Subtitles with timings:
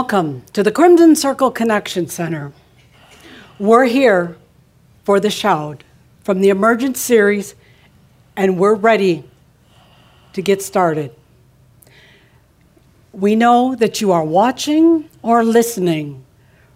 [0.00, 2.52] Welcome to the Crimson Circle Connection Center.
[3.58, 4.36] We're here
[5.02, 5.82] for the Shoud
[6.22, 7.56] from the Emergence series,
[8.36, 9.24] and we're ready
[10.34, 11.10] to get started.
[13.10, 16.24] We know that you are watching or listening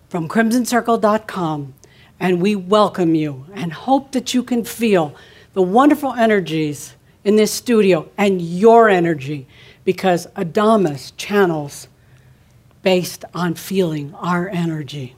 [0.09, 1.75] from crimsoncircle.com,
[2.19, 5.15] and we welcome you and hope that you can feel
[5.53, 9.47] the wonderful energies in this studio and your energy
[9.85, 11.87] because Adamus channels
[12.83, 15.17] based on feeling our energy.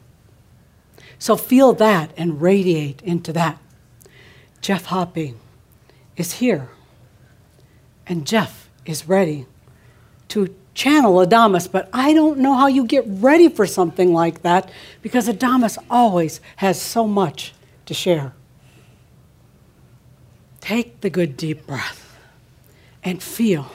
[1.18, 3.58] So feel that and radiate into that.
[4.60, 5.34] Geoff Hoppe
[6.16, 6.68] is here,
[8.06, 9.46] and Geoff is ready
[10.28, 14.70] to channel Adamus, but I don't know how you get ready for something like that
[15.02, 17.54] because Adamus always has so much
[17.86, 18.32] to share.
[20.60, 22.18] Take the good deep breath
[23.02, 23.70] and feel.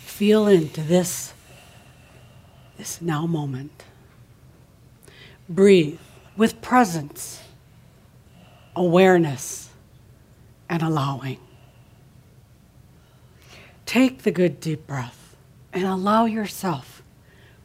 [0.00, 1.33] Feel into this
[2.76, 3.84] this now moment.
[5.48, 5.98] Breathe
[6.36, 7.42] with presence,
[8.74, 9.70] awareness,
[10.68, 11.38] and allowing.
[13.86, 15.36] Take the good deep breath
[15.72, 17.02] and allow yourself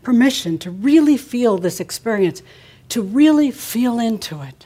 [0.04, 2.42] permission to really feel this experience,
[2.90, 4.66] to really feel into it.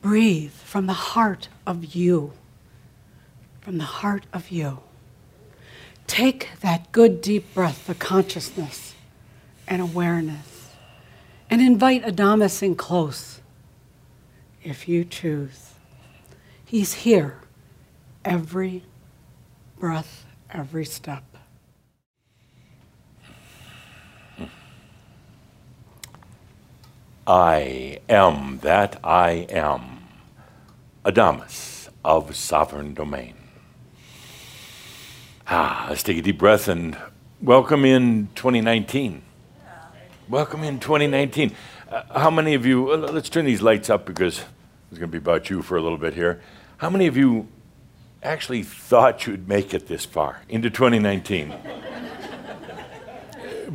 [0.00, 2.32] Breathe from the heart of you,
[3.60, 4.80] from the heart of you.
[6.06, 8.94] Take that good deep breath of consciousness
[9.66, 10.70] and awareness
[11.48, 13.40] and invite Adamus in close
[14.62, 15.74] if you choose.
[16.64, 17.40] He's here
[18.24, 18.84] every
[19.78, 21.24] breath, every step.
[27.26, 30.04] I am that I am,
[31.04, 33.41] Adamus of Sovereign Domain.
[35.48, 36.96] Ah, let's take a deep breath and
[37.40, 39.22] welcome in 2019.
[40.28, 41.52] Welcome in 2019.
[41.90, 44.38] Uh, how many of you, uh, let's turn these lights up because
[44.90, 46.40] it's going to be about you for a little bit here.
[46.76, 47.48] How many of you
[48.22, 51.52] actually thought you'd make it this far into 2019?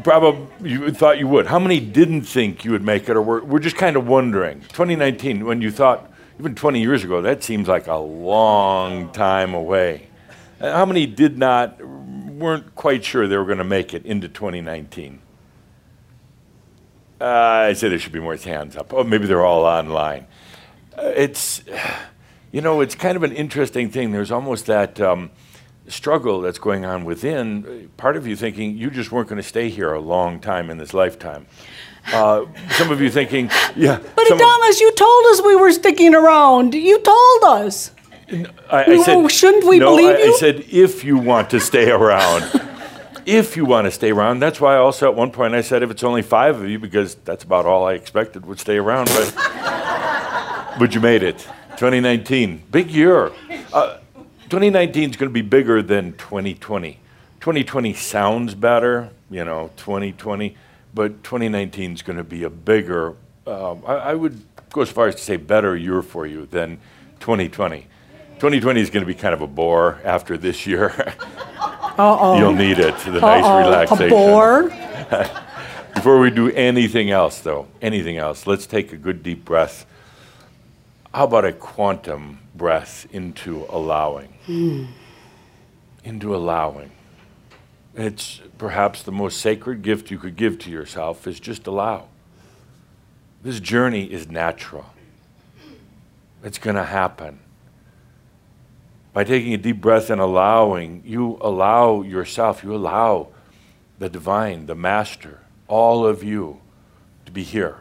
[0.03, 1.47] Probably you thought you would.
[1.47, 4.61] How many didn't think you would make it or were, were just kind of wondering?
[4.61, 10.07] 2019, when you thought, even 20 years ago, that seems like a long time away.
[10.59, 14.27] Uh, how many did not, weren't quite sure they were going to make it into
[14.27, 15.21] 2019?
[17.19, 18.93] Uh, I say there should be more hands up.
[18.93, 20.27] Oh, maybe they're all online.
[20.97, 21.63] Uh, it's,
[22.51, 24.11] you know, it's kind of an interesting thing.
[24.11, 25.31] There's almost that um,
[25.87, 27.89] struggle that's going on within.
[27.97, 30.77] Part of you thinking you just weren't going to stay here a long time in
[30.77, 31.47] this lifetime.
[32.13, 33.99] Uh, some of you thinking, yeah.
[34.15, 36.73] But Adamus, you told us we were sticking around.
[36.73, 37.91] You told us.
[38.29, 40.33] I, I said, shouldn't we no, believe I, you?
[40.33, 42.43] I said, if you want to stay around.
[43.27, 44.39] if you want to stay around.
[44.39, 47.15] That's why also at one point I said, if it's only five of you, because
[47.15, 49.07] that's about all I expected would stay around.
[49.07, 49.33] But,
[50.79, 51.39] but you made it.
[51.71, 53.31] 2019, big year.
[53.73, 53.97] Uh,
[54.49, 56.99] 2019 is going to be bigger than 2020.
[57.41, 60.55] 2020 sounds better, you know, 2020,
[60.93, 63.15] but 2019 is going to be a bigger,
[63.45, 64.41] um, I, I would
[64.71, 66.79] go as far as to say better year for you than
[67.19, 67.87] 2020.
[68.37, 70.89] 2020 is going to be kind of a bore after this year.
[71.97, 72.37] Uh-oh.
[72.37, 73.59] You'll need it, the nice Uh-oh.
[73.59, 74.05] relaxation.
[74.05, 74.69] A bore?
[75.95, 79.87] Before we do anything else, though, anything else, let's take a good deep breath.
[81.11, 84.27] How about a quantum breath into allowing?
[84.45, 84.85] Hmm.
[86.03, 86.91] Into allowing.
[87.95, 92.09] It's perhaps the most sacred gift you could give to yourself is just allow.
[93.41, 94.93] This journey is natural.
[96.43, 97.39] It's going to happen.
[99.17, 103.29] By taking a deep breath and allowing, you allow yourself, you allow
[103.97, 106.61] the divine, the master, all of you
[107.25, 107.77] to be here,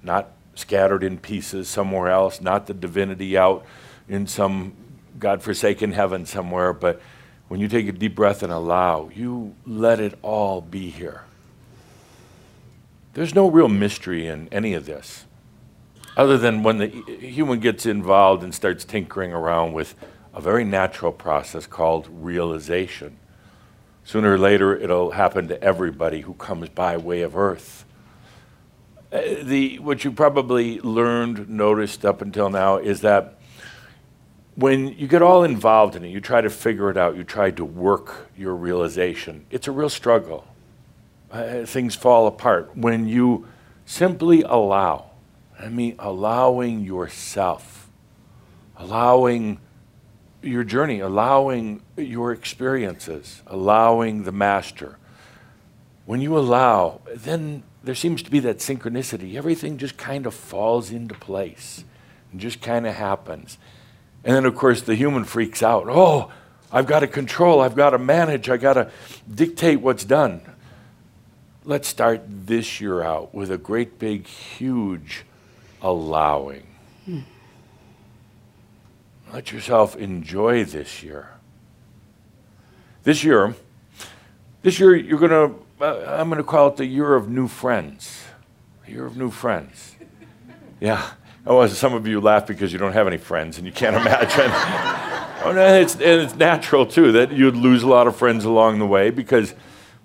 [0.00, 3.66] not scattered in pieces somewhere else, not the divinity out
[4.08, 4.74] in some
[5.18, 7.02] God-forsaken heaven somewhere, but
[7.48, 11.24] when you take a deep breath and allow, you let it all be here.
[13.14, 15.24] There's no real mystery in any of this,
[16.16, 19.96] other than when the human gets involved and starts tinkering around with
[20.34, 23.16] a very natural process called realization.
[24.04, 27.84] Sooner or later, it'll happen to everybody who comes by way of Earth.
[29.12, 33.38] Uh, the, what you probably learned, noticed up until now, is that
[34.54, 37.50] when you get all involved in it, you try to figure it out, you try
[37.50, 40.46] to work your realization, it's a real struggle.
[41.30, 42.76] Uh, things fall apart.
[42.76, 43.46] When you
[43.86, 45.10] simply allow,
[45.58, 47.88] I mean, allowing yourself,
[48.76, 49.60] allowing
[50.42, 54.96] your journey, allowing your experiences, allowing the master.
[56.10, 59.36] when you allow, then there seems to be that synchronicity.
[59.36, 61.84] Everything just kind of falls into place
[62.32, 63.58] and just kind of happens.
[64.24, 65.86] And then, of course, the human freaks out.
[65.88, 66.32] Oh,
[66.72, 68.90] I've got to control, I've got to manage, I've got to
[69.32, 70.40] dictate what's done.
[71.64, 75.24] Let's start this year out with a great big, huge
[75.80, 76.66] allowing.
[79.40, 81.30] Let yourself enjoy this year.
[83.04, 83.54] This year,
[84.60, 87.48] this year you're going to, uh, I'm going to call it the year of new
[87.48, 88.22] friends.
[88.86, 89.96] Year of new friends.
[90.78, 91.12] Yeah.
[91.46, 94.50] Oh, some of you laugh because you don't have any friends and you can't imagine.
[95.44, 98.78] oh, no, it's, and it's natural, too, that you'd lose a lot of friends along
[98.78, 99.54] the way because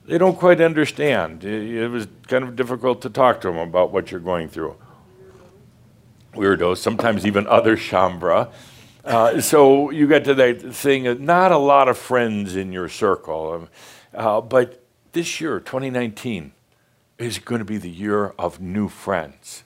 [0.05, 1.43] they don't quite understand.
[1.43, 4.77] It, was kind of difficult to talk to them about what you're going through.
[6.33, 8.49] Weirdos, sometimes even other Shaumbra.
[9.05, 13.69] Uh, so you get to that thing, not a lot of friends in your circle.
[14.13, 16.51] Uh, but this year, 2019,
[17.19, 19.63] is going to be the year of new friends.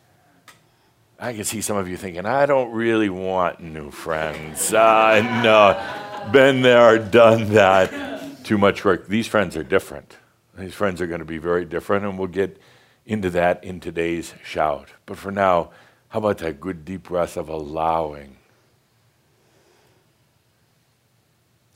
[1.18, 4.74] I can see some of you thinking, I don't really want new friends.
[4.74, 8.44] Uh, no, been there, done that.
[8.44, 9.08] Too much work.
[9.08, 10.18] These friends are different.
[10.58, 12.60] These friends are going to be very different, and we'll get
[13.06, 14.88] into that in today's Shoud.
[15.06, 15.72] But for now,
[16.10, 18.39] how about that good deep breath of allowing?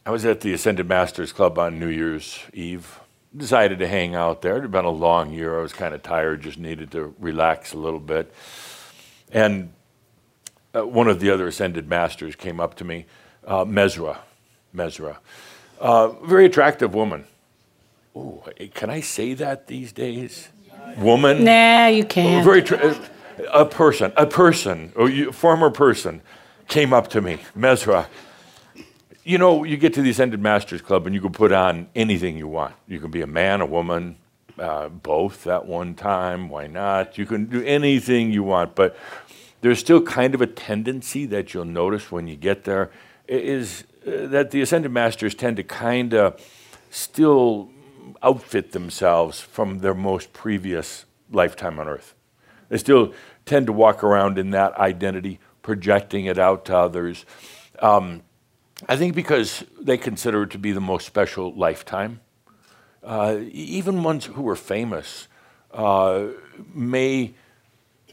[0.05, 2.99] I was at the Ascended Masters Club on New Year's Eve.
[3.35, 4.57] Decided to hang out there.
[4.57, 5.57] It had been a long year.
[5.57, 8.33] I was kind of tired, just needed to relax a little bit.
[9.31, 9.71] And
[10.75, 13.05] uh, one of the other ascended masters came up to me,
[13.47, 14.17] uh, Mesra.
[14.75, 15.17] Mesra.
[15.79, 17.23] Uh, very attractive woman.
[18.13, 20.49] Oh, can I say that these days?
[20.97, 21.45] Woman?
[21.45, 22.43] Nah, you can't.
[22.43, 22.95] Very tra-
[23.51, 26.21] a person, a person, a former person
[26.67, 28.07] came up to me, Mesra.
[29.25, 32.37] You know, you get to the Ascended Masters Club and you can put on anything
[32.37, 32.75] you want.
[32.89, 34.17] You can be a man, a woman,
[34.59, 36.49] uh, both at one time.
[36.49, 37.17] Why not?
[37.17, 38.75] You can do anything you want.
[38.75, 38.97] But
[39.61, 42.91] there's still kind of a tendency that you'll notice when you get there
[43.25, 46.45] is uh, that the ascended masters tend to kind of
[46.89, 47.69] still
[48.21, 52.13] outfit themselves from their most previous lifetime on earth.
[52.67, 53.13] They still
[53.45, 57.25] tend to walk around in that identity, projecting it out to others.
[57.79, 58.23] Um,
[58.87, 62.19] I think because they consider it to be the most special lifetime.
[63.03, 65.27] Uh, even ones who are famous
[65.71, 66.27] uh,
[66.73, 67.33] may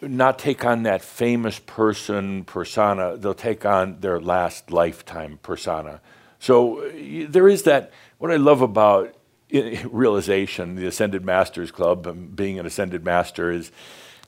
[0.03, 6.01] not take on that famous person persona, they'll take on their last lifetime persona.
[6.39, 6.91] So
[7.29, 7.93] there is that.
[8.19, 9.15] What I love about
[9.53, 13.71] realization, the Ascended Masters Club, being an Ascended Master is,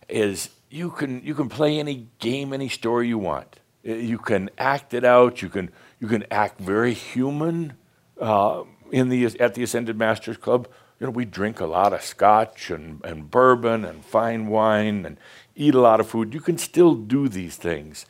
[0.08, 3.60] is you can you can play any game, any story you want.
[3.82, 5.42] You can act it out.
[5.42, 5.70] You can
[6.02, 7.74] you can act very human
[8.20, 10.66] uh, in the at the Ascended Masters Club.
[10.98, 15.16] You know, we drink a lot of scotch and, and bourbon and fine wine and
[15.54, 18.04] eat a lot of food, you can still do these things.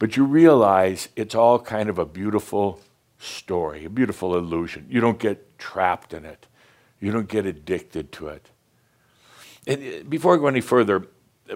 [0.00, 2.80] But you realize it's all kind of a beautiful
[3.18, 4.86] story, a beautiful illusion.
[4.88, 6.48] You don't get trapped in it,
[6.98, 8.50] you don't get addicted to it.
[9.68, 11.06] And uh, before I go any further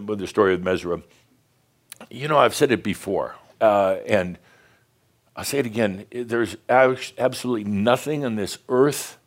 [0.07, 1.02] with the story of Mesra,
[2.11, 4.38] you know, I've said it before, uh, and
[5.36, 6.06] I'll say it again.
[6.12, 9.18] There's absolutely nothing on this earth,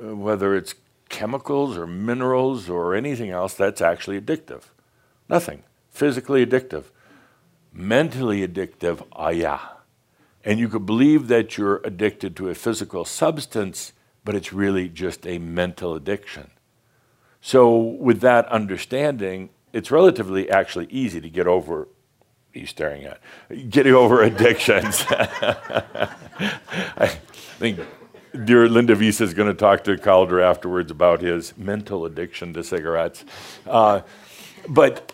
[0.00, 0.74] uh, whether it's
[1.08, 4.62] chemicals or minerals or anything else, that's actually addictive.
[5.28, 5.62] Nothing.
[5.90, 6.84] Physically addictive.
[7.72, 9.60] Mentally addictive, ah, yeah.
[10.44, 13.92] And you could believe that you're addicted to a physical substance,
[14.24, 16.50] but it's really just a mental addiction.
[17.40, 21.88] So, with that understanding, it's relatively actually easy to get over.
[22.52, 23.20] He's staring at
[23.70, 25.04] getting over addictions.
[25.10, 27.06] I
[27.58, 27.80] think
[28.44, 32.52] dear Linda of Eesa is going to talk to Cauldre afterwards about his mental addiction
[32.54, 33.24] to cigarettes.
[33.66, 34.02] Uh,
[34.68, 35.12] but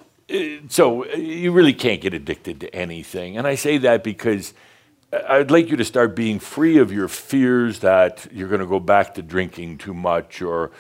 [0.68, 3.36] so you really can't get addicted to anything.
[3.36, 4.52] And I say that because
[5.12, 8.80] I'd like you to start being free of your fears that you're going to go
[8.80, 10.70] back to drinking too much or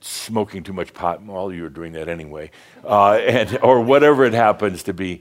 [0.00, 1.22] smoking too much pot.
[1.22, 2.50] Well, you're doing that anyway,
[2.84, 5.20] uh, and or whatever it happens to be.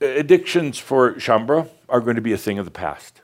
[0.00, 3.22] Addictions for Shaumbra are going to be a thing of the past.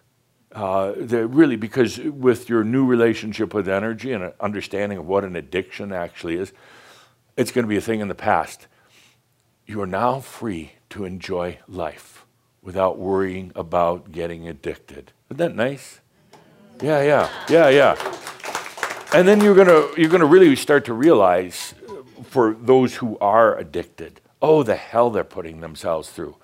[0.52, 5.36] Uh, really, because with your new relationship with energy and an understanding of what an
[5.36, 6.52] addiction actually is,
[7.36, 8.66] it's going to be a thing in the past
[9.66, 12.26] you are now free to enjoy life
[12.62, 15.12] without worrying about getting addicted.
[15.28, 16.00] Isn't that nice?
[16.80, 18.16] Yeah, yeah, yeah, yeah.
[19.14, 21.74] And then you're gonna you're gonna really start to realize,
[22.24, 26.36] for those who are addicted, oh, the hell they're putting themselves through,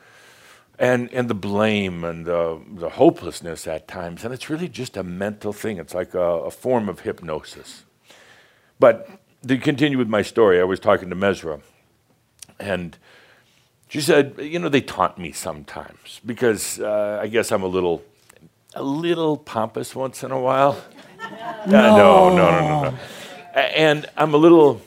[0.79, 5.03] and and the blame and the the hopelessness at times, and it's really just a
[5.03, 5.79] mental thing.
[5.79, 7.85] It's like a, a form of hypnosis.
[8.79, 9.09] But
[9.47, 11.61] to continue with my story, I was talking to Mesra,
[12.61, 12.97] and
[13.89, 18.03] she said, you know, they taunt me sometimes because uh, I guess I'm a little,
[18.75, 20.77] a little pompous once in a while.
[20.77, 20.79] No.
[21.69, 22.99] Uh, no, no, no, no, no.
[23.55, 24.81] And I'm a little,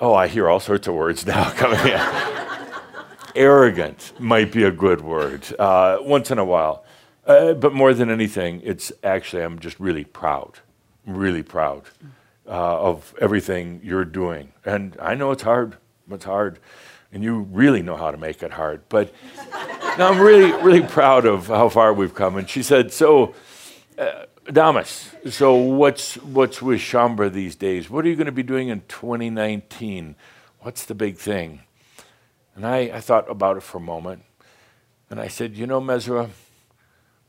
[0.00, 2.41] oh, I hear all sorts of words now coming in.
[3.34, 6.84] Arrogant might be a good word uh, once in a while.
[7.26, 10.58] Uh, but more than anything, it's actually, I'm just really proud,
[11.06, 11.84] really proud
[12.46, 14.52] uh, of everything you're doing.
[14.64, 15.76] And I know it's hard,
[16.10, 16.58] it's hard,
[17.12, 18.82] and you really know how to make it hard.
[18.88, 19.14] But
[19.98, 22.36] no, I'm really, really proud of how far we've come.
[22.36, 23.34] And she said, So,
[23.96, 27.88] uh, Damas, so what's, what's with Shaumbra these days?
[27.88, 30.16] What are you going to be doing in 2019?
[30.60, 31.60] What's the big thing?
[32.54, 34.24] And I, I thought about it for a moment.
[35.10, 36.30] And I said, You know, Mesra,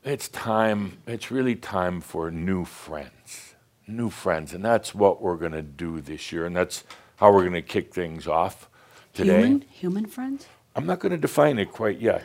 [0.04, 3.54] it's time, it's really time for new friends.
[3.86, 4.52] New friends.
[4.52, 6.46] And that's what we're going to do this year.
[6.46, 6.84] And that's
[7.16, 8.68] how we're going to kick things off
[9.12, 9.42] today.
[9.42, 10.46] Human, human friends?
[10.76, 12.24] I'm not going to define it quite yet.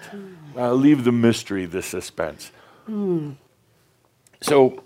[0.58, 2.51] I'll leave the mystery, the suspense.
[4.41, 4.84] So,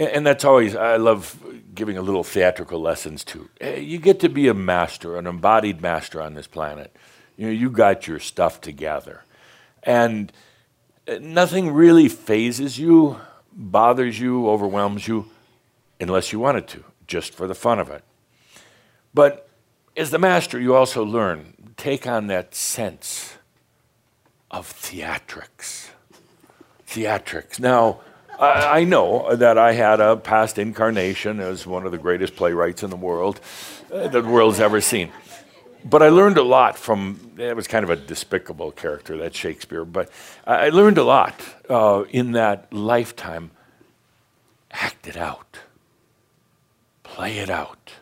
[0.00, 1.38] uh, and that's always, I love
[1.76, 3.24] giving a little theatrical lessons.
[3.62, 6.94] Uh, You get to be a master, an embodied master on this planet.
[7.36, 9.22] You know, you got your stuff together.
[9.84, 10.32] And
[11.06, 13.20] uh, nothing really phases you,
[13.52, 15.26] bothers you, overwhelms you,
[16.00, 18.02] unless you want it to, just for the fun of it.
[19.14, 19.48] But
[19.96, 23.36] as the master, you also learn, take on that sense
[24.50, 25.90] of theatrics.
[26.86, 27.60] Theatrics.
[27.60, 28.00] Now,
[28.38, 32.82] I, I know that I had a past incarnation as one of the greatest playwrights
[32.82, 33.40] in the world
[33.92, 35.10] uh, that the world's ever seen.
[35.84, 39.84] But I learned a lot from, it was kind of a despicable character, that Shakespeare,
[39.84, 40.10] but
[40.46, 41.34] I learned a lot
[41.68, 43.52] uh, in that lifetime.
[44.72, 45.60] Act it out,
[47.04, 47.92] play it out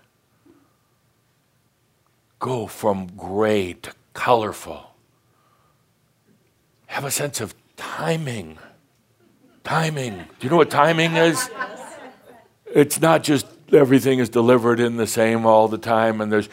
[2.44, 4.94] go from gray to colorful.
[6.88, 8.58] Have a sense of timing.
[9.64, 10.18] Timing.
[10.18, 11.50] Do you know what timing is?
[12.66, 16.48] It's not just everything is delivered in the same all the time, and there's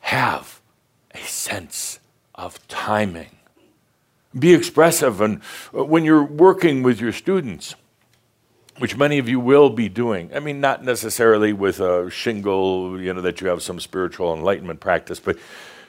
[0.00, 0.60] have
[1.12, 2.00] a sense
[2.34, 3.36] of timing.
[4.38, 7.74] Be expressive, and when you're working with your students,
[8.78, 10.30] which many of you will be doing.
[10.34, 14.80] I mean, not necessarily with a shingle, you know, that you have some spiritual enlightenment
[14.80, 15.36] practice, but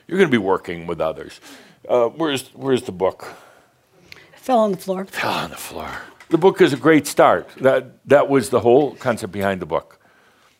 [0.07, 1.39] you're going to be working with others.
[1.87, 3.33] Uh, where's where's the book?
[4.35, 5.05] Fell on the floor.
[5.05, 6.01] Fell on the floor.
[6.31, 7.49] The book is a great start.
[7.57, 9.99] That that was the whole concept behind the book.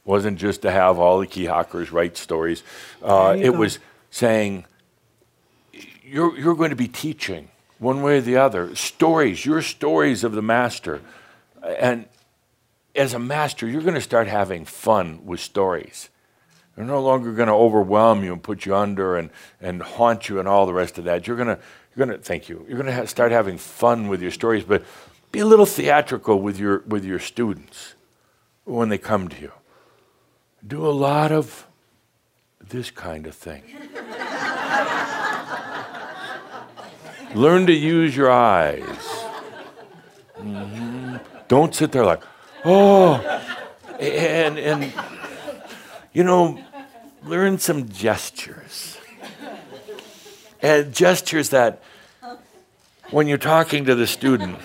[0.04, 2.62] Wasn't just to have all the key hawkers write stories.
[3.02, 3.58] Uh, it go.
[3.58, 4.66] was saying
[6.04, 7.48] you're you're going to be teaching
[7.80, 9.46] one way or the other stories.
[9.46, 11.02] Your stories of the master,
[11.64, 12.06] and
[12.94, 16.10] as a master, you're going to start having fun with stories.
[16.76, 19.30] They're no longer going to overwhelm you and put you under and,
[19.62, 21.28] and haunt you and all the rest of that.
[21.28, 21.60] You're going to,
[21.96, 22.66] you're going to thank you.
[22.68, 24.84] You're going to ha- start having fun with your stories, but
[25.32, 27.94] be a little theatrical with your, with your students
[28.66, 29.52] when they come to you.
[30.66, 31.68] Do a lot of
[32.60, 33.64] this kind of thing.
[37.36, 38.84] Learn to use your eyes.
[40.38, 41.20] Mhm.
[41.48, 42.22] Don't sit there like,
[42.66, 43.16] oh,
[44.00, 44.94] and and
[46.14, 46.60] you know,
[47.24, 48.98] learn some gestures.
[50.62, 51.82] And gestures that
[53.12, 54.58] when you're talking to the student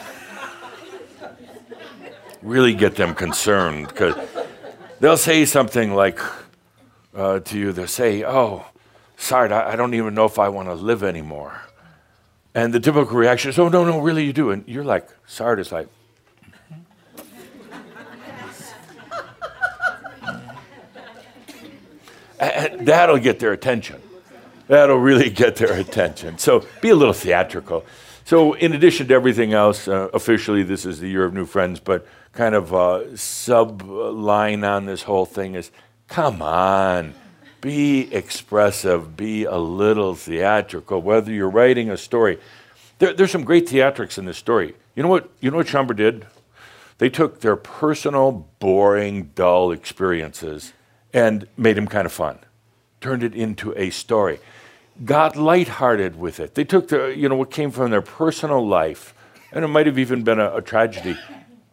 [2.43, 4.15] really get them concerned because
[5.01, 6.21] they'll say something like
[7.15, 8.67] uh, to you, they'll say, Oh,
[9.17, 11.63] Sart, I, I don't even know if I want to live anymore.
[12.55, 14.51] And the typical reaction is, Oh, no, no, really, you do.
[14.51, 15.89] And you're like, Sart is like,
[22.39, 24.03] that'll get their attention.
[24.69, 26.39] That'll really get their attention.
[26.39, 27.85] So be a little theatrical.
[28.25, 31.79] So, in addition to everything else, uh, officially this is the year of new friends,
[31.79, 32.05] but
[32.37, 35.71] kind of uh, sub line on this whole thing is
[36.07, 37.15] come on,
[37.61, 42.39] be expressive, be a little theatrical, whether you're writing a story.
[42.99, 44.75] There, there's some great theatrics in this story.
[44.95, 45.31] You know what?
[45.41, 46.27] You know what Shaumbra did?
[46.99, 50.73] They took their personal, boring, dull experiences
[51.13, 52.39] and made them kind of fun,
[53.01, 54.39] turned it into a story,
[55.05, 56.55] got lighthearted with it.
[56.55, 59.15] They took the, you know, what came from their personal life,
[59.53, 61.19] and it might have even been a, a tragedy,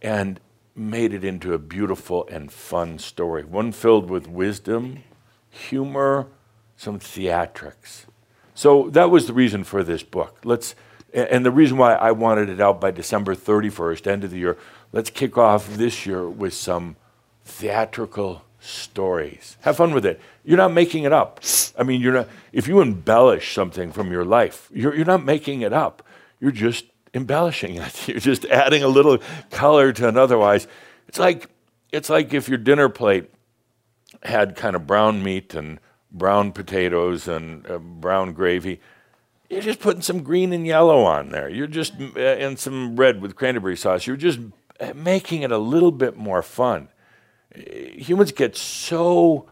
[0.02, 0.40] and
[0.76, 5.04] made it into a beautiful and fun story, one filled with wisdom,
[5.50, 6.28] humor,
[6.76, 8.06] some theatrics.
[8.56, 10.40] So that was the reason for this book.
[10.44, 10.76] Let's,
[11.14, 14.58] and the reason why I wanted it out by December 31st, end of the year.
[14.92, 16.96] Let's kick off this year with some
[17.46, 19.58] theatrical stories.
[19.62, 20.20] Have fun with it.
[20.44, 21.40] You're not making it up.
[21.78, 25.62] I mean, you're not, if you embellish something from your life, you're, you're not making
[25.62, 26.04] it up.
[26.40, 28.08] You're just embellishing it.
[28.08, 29.20] You're just adding a little
[29.52, 30.68] color to an otherwise.
[31.08, 31.48] It's like,
[31.92, 33.30] it's like if your dinner plate
[34.24, 35.80] had kind of brown meat and
[36.12, 38.80] brown potatoes and uh, brown gravy.
[39.50, 41.50] You're just putting some green and yellow on there.
[41.50, 44.08] You're just, uh, and some red with cranberry sauce.
[44.08, 44.40] You're just
[44.80, 46.90] uh, making it a little bit more fun.
[47.56, 47.62] Uh,
[47.96, 49.50] humans get so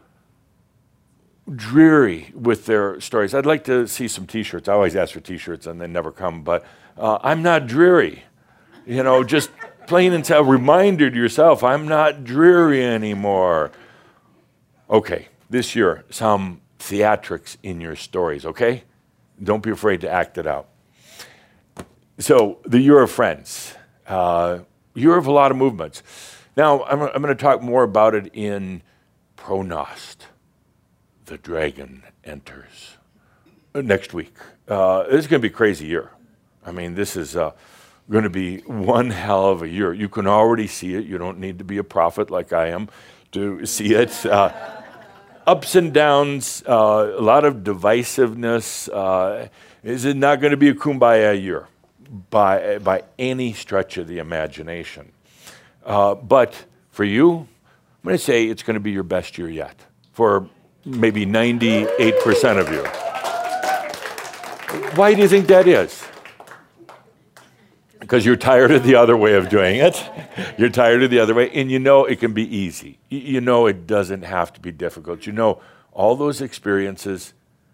[1.52, 3.34] dreary with their stories.
[3.34, 4.68] I'd like to see some t shirts.
[4.68, 6.64] I always ask for t shirts and they never come, but
[6.96, 8.24] uh, I'm not dreary.
[8.86, 9.50] You know, just
[9.86, 13.72] plain and tell, reminder to yourself I'm not dreary anymore.
[14.88, 18.84] Okay, this year, some theatrics in your stories, okay?
[19.42, 20.68] Don't be afraid to act it out.
[22.18, 23.74] So, the year of friends,
[24.06, 24.60] uh,
[24.94, 26.02] year of a lot of movements.
[26.56, 28.82] Now, I'm, I'm going to talk more about it in
[29.36, 30.16] ProGnost.
[31.24, 32.98] The dragon enters
[33.74, 34.34] uh, next week.
[34.68, 36.10] Uh, this is going to be a crazy year.
[36.64, 37.52] I mean, this is uh,
[38.10, 39.92] going to be one hell of a year.
[39.92, 41.04] You can already see it.
[41.04, 42.88] You don't need to be a prophet like I am
[43.32, 44.24] to see it.
[44.26, 44.52] Uh,
[45.46, 48.88] ups and downs, uh, a lot of divisiveness.
[48.92, 49.48] Uh,
[49.82, 51.66] is it not going to be a kumbaya year
[52.30, 55.10] by, by any stretch of the imagination?
[55.84, 59.48] Uh, but for you, I'm going to say it's going to be your best year
[59.48, 59.80] yet
[60.12, 60.48] for
[60.84, 62.84] maybe 98% of you.
[64.96, 66.04] Why do you think that is?
[68.02, 70.10] Because you're tired of the other way of doing it.
[70.58, 72.98] You're tired of the other way, and you know it can be easy.
[73.08, 75.24] You know it doesn't have to be difficult.
[75.24, 75.60] You know
[75.92, 77.32] all those experiences,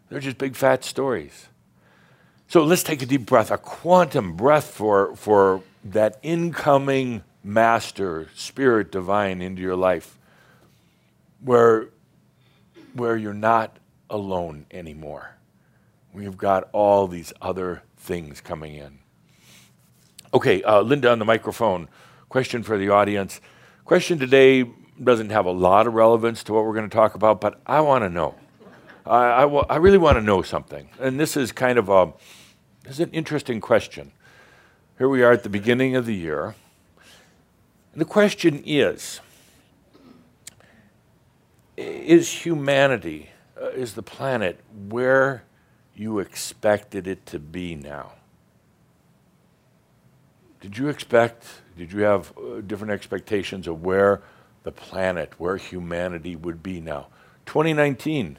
[0.08, 1.48] they're just big fat stories.
[2.46, 8.92] So let's take a deep breath, a quantum breath for, for that incoming master, spirit
[8.92, 10.18] divine into your life,
[11.42, 11.88] where,
[12.92, 13.78] where you're not
[14.10, 15.36] alone anymore.
[16.12, 18.97] We've got all these other things coming in.
[20.32, 21.88] Okay, uh, Linda on the microphone.
[22.28, 23.40] Question for the audience.
[23.86, 24.70] Question today
[25.02, 27.80] doesn't have a lot of relevance to what we're going to talk about, but I
[27.80, 28.34] want to know.
[29.06, 30.90] I, I, w- I really want to know something.
[31.00, 32.12] And this is kind of a,
[32.82, 34.12] this is an interesting question.
[34.98, 36.54] Here we are at the beginning of the year.
[37.92, 39.20] And the question is
[41.78, 44.60] Is humanity, uh, is the planet
[44.90, 45.44] where
[45.94, 48.12] you expected it to be now?
[50.60, 54.22] Did you expect, did you have uh, different expectations of where
[54.64, 57.06] the planet, where humanity would be now?
[57.46, 58.38] 2019,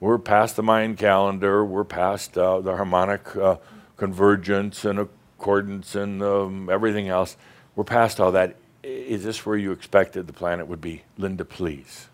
[0.00, 3.56] we're past the Mayan calendar, we're past uh, the harmonic uh,
[3.96, 7.36] convergence and accordance and um, everything else.
[7.74, 8.56] We're past all that.
[8.84, 11.02] Is this where you expected the planet would be?
[11.16, 12.06] Linda, please.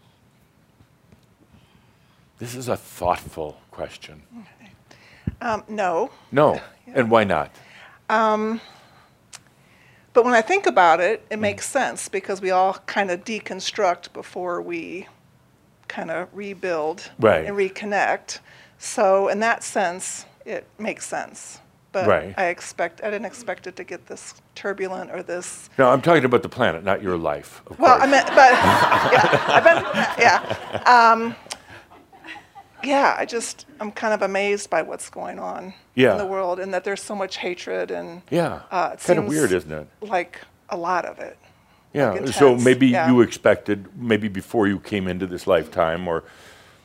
[2.39, 4.23] This is a thoughtful question.
[5.41, 6.11] Um, no.
[6.33, 6.61] No.
[6.87, 7.51] And why not?
[8.11, 8.61] Um,
[10.15, 14.13] but when I think about it, it makes sense because we all kind of deconstruct
[14.13, 15.07] before we
[15.89, 17.45] kind of rebuild Right.
[17.45, 18.39] and reconnect.
[18.79, 21.59] So in that sense, it makes sense.
[21.93, 22.35] But Right.
[22.37, 25.71] I expect I didn't expect it to get this turbulent or this.
[25.79, 27.63] No, I'm talking about the planet, not your life.
[27.79, 28.03] Well, course.
[28.09, 28.53] I meant, but
[29.13, 31.37] yeah, I bet, yeah, um,
[32.87, 33.17] yeah.
[33.19, 36.13] I just I'm kind of amazed by what's going on Yeah.
[36.13, 38.63] in the world and that there's so much hatred and yeah.
[38.71, 39.87] uh, it kind of weird, isn't it?
[40.01, 41.37] like a lot of it.
[41.93, 42.11] Yeah.
[42.11, 43.09] like so maybe yeah.
[43.09, 46.25] you expected, maybe before you came into this lifetime, or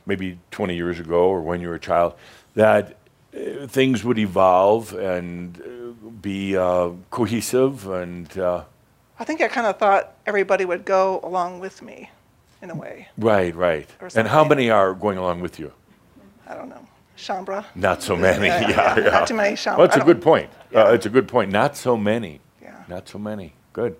[0.05, 2.13] maybe 20 years ago, or when you were a child,
[2.55, 2.95] that
[3.35, 8.37] uh, things would evolve and uh, be uh, cohesive and.
[8.37, 8.63] Uh,
[9.19, 12.09] I think I kind of thought everybody would go along with me,
[12.61, 13.07] in a way.
[13.17, 13.87] right, right.
[14.15, 15.73] And how many are going along with you?
[16.49, 16.85] I don't know,
[17.17, 17.63] Shaumbra.
[17.75, 18.47] Not so many.
[18.47, 19.09] Yeah, Yeah, yeah, yeah.
[19.11, 19.77] not too many Shaumbra.
[19.77, 20.49] Well, it's I a good point.
[20.75, 21.51] Uh, it's a good point.
[21.51, 22.41] Not so many.
[22.61, 22.83] Yeah.
[22.87, 23.53] Not so many.
[23.71, 23.95] Good.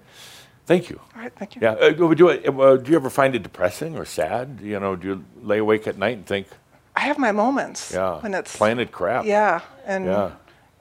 [0.66, 1.00] Thank you.
[1.16, 1.62] All right, thank you.
[1.62, 1.72] Yeah.
[1.74, 4.60] Uh, do, you, uh, do you ever find it depressing or sad?
[4.62, 6.48] You know, do you lay awake at night and think,
[6.96, 9.26] I have my moments yeah, when it's planet crap?
[9.26, 10.32] Yeah, and Yeah.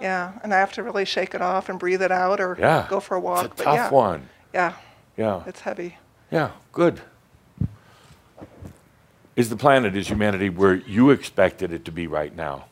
[0.01, 0.33] yeah.
[0.43, 2.87] and I have to really shake it off and breathe it out or Yeah.
[2.91, 3.45] go for a walk.
[3.45, 4.29] It's a but tough yeah, one.
[4.53, 4.73] Yeah,
[5.17, 5.43] Yeah.
[5.47, 5.97] it's heavy.
[6.31, 6.51] Yeah.
[6.73, 7.01] Good.
[9.39, 12.65] Is the planet, is humanity where you expected it to be right now?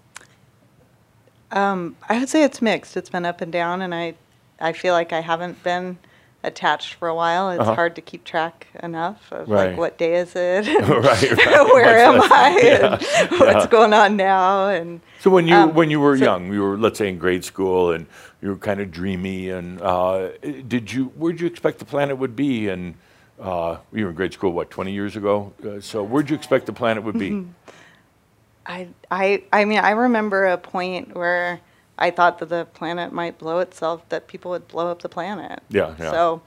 [1.52, 2.96] Um, I would say it's mixed.
[2.96, 4.14] It's been up and down, and I,
[4.58, 5.96] I feel like I haven't been
[6.42, 7.50] attached for a while.
[7.50, 7.76] It's Uh-huh.
[7.76, 9.68] hard to keep track enough of Right.
[9.70, 11.46] like what day is it, right.
[11.46, 11.66] right.
[11.72, 13.30] where am I, that?
[13.30, 16.52] and what's going on now, and So when you Um, when you were so- young,
[16.52, 18.06] you were let's say in grade school, and
[18.42, 20.30] you were kind of dreamy, and uh,
[20.66, 22.94] did you where did you expect the planet would be, and
[23.40, 25.52] Uh, you were in grade school, what, 20 years ago?
[25.64, 27.46] Uh, so where'd you expect the planet would be?
[28.66, 31.60] I, I, I mean, I remember a point where
[31.98, 35.60] I thought that the planet might blow itself, that people would blow up the planet.
[35.68, 36.10] Yeah, yeah.
[36.10, 36.42] So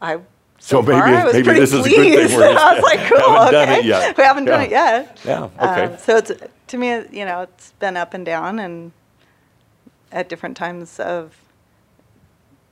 [0.00, 0.16] I.
[0.16, 0.22] So
[0.58, 2.30] So, far, maybe- I was maybe pretty this is a good pleased.
[2.30, 3.78] thing we're I was like, cool, haven't done okay.
[3.80, 4.16] it yet.
[4.18, 5.18] We haven't done it yet.
[5.24, 5.84] Yeah, okay.
[5.86, 6.32] Um, so it's
[6.68, 8.92] to me, you know, it's been up and down, and
[10.10, 11.36] at different times of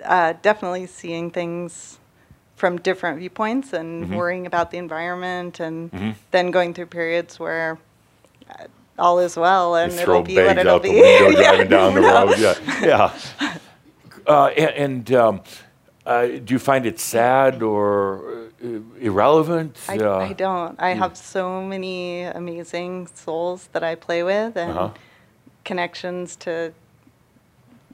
[0.04, 1.98] uh, definitely seeing things
[2.60, 4.14] from different viewpoints and Mm-hmm.
[4.20, 5.76] worrying about the environment, and
[6.30, 7.78] then going through periods where
[8.50, 8.64] uh,
[8.98, 11.00] all is well and it'll be what it'll out the be.
[11.00, 12.26] window Yeah, driving down the no.
[12.26, 12.38] road.
[12.38, 12.54] Yeah,
[12.92, 13.12] yeah.
[14.26, 15.40] Uh, a- and um,
[16.04, 18.68] uh, do you find it sad or uh,
[19.08, 19.74] irrelevant?
[19.88, 20.74] I, Uh, I don't.
[20.78, 24.90] I have so many amazing souls that I play with and Uh-huh.
[25.64, 26.72] connections to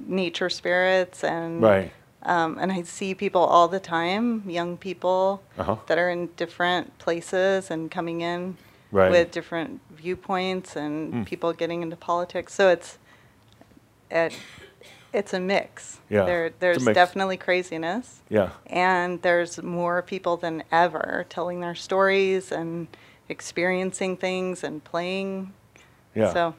[0.06, 1.90] nature spirits and Right.
[2.26, 5.76] Um, and I see people all the time, young people Uh-huh.
[5.86, 8.56] that are in different places and coming in
[8.92, 9.10] Right.
[9.10, 12.54] With different viewpoints and people getting into politics.
[12.54, 12.98] So it's
[14.10, 14.32] it,
[15.12, 15.98] it's a mix.
[16.08, 16.94] Yeah, There, there's mix.
[16.94, 18.50] definitely craziness Yeah.
[18.70, 22.86] and there's more people than ever telling their stories and
[23.28, 25.52] experiencing things and playing.
[26.14, 26.32] Yeah.
[26.32, 26.54] So,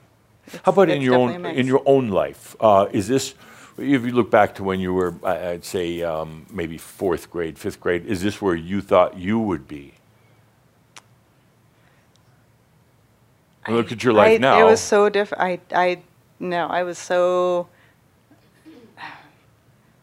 [0.65, 2.55] How about in your own in your own life?
[2.59, 3.35] Uh, is this
[3.77, 7.79] if you look back to when you were, I'd say um, maybe fourth grade, fifth
[7.79, 8.05] grade?
[8.05, 9.93] Is this where you thought you would be?
[13.65, 14.59] I, Look at your life I, now.
[14.59, 15.43] It was so different.
[15.43, 16.01] I, I,
[16.39, 17.67] no, I was so.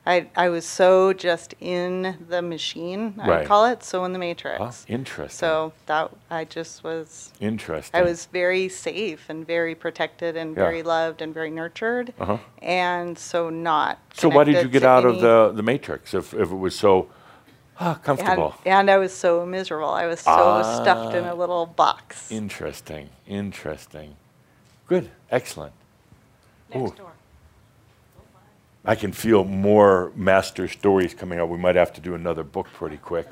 [0.06, 3.38] I, I was so just in the machine, I Right.
[3.38, 4.60] would call it, so in the matrix.
[4.60, 5.38] Ah, interesting.
[5.38, 7.98] So that I just was, interesting.
[7.98, 10.62] I was very safe and very protected and Yeah.
[10.62, 12.36] very loved and very nurtured, Uh-huh.
[12.60, 13.98] and so not.
[14.12, 16.74] So why did you get to out of the the matrix if if it was
[16.78, 17.08] so
[17.80, 18.54] ah, comfortable?
[18.66, 19.88] and I was so miserable.
[19.88, 21.32] I was so stuffed in Ah.
[21.32, 22.30] a little box.
[22.30, 23.08] Interesting.
[23.26, 24.16] Interesting.
[24.86, 25.10] Good.
[25.30, 25.72] Excellent.
[26.68, 27.06] Next Ooh.
[28.84, 31.48] I can feel more master stories coming out.
[31.48, 33.28] We might have to do another book pretty quick.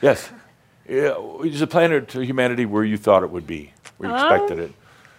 [0.00, 0.30] Yes.
[0.88, 3.72] Yeah, is the planet to humanity where you thought it would be?
[3.96, 4.72] Where you expected it?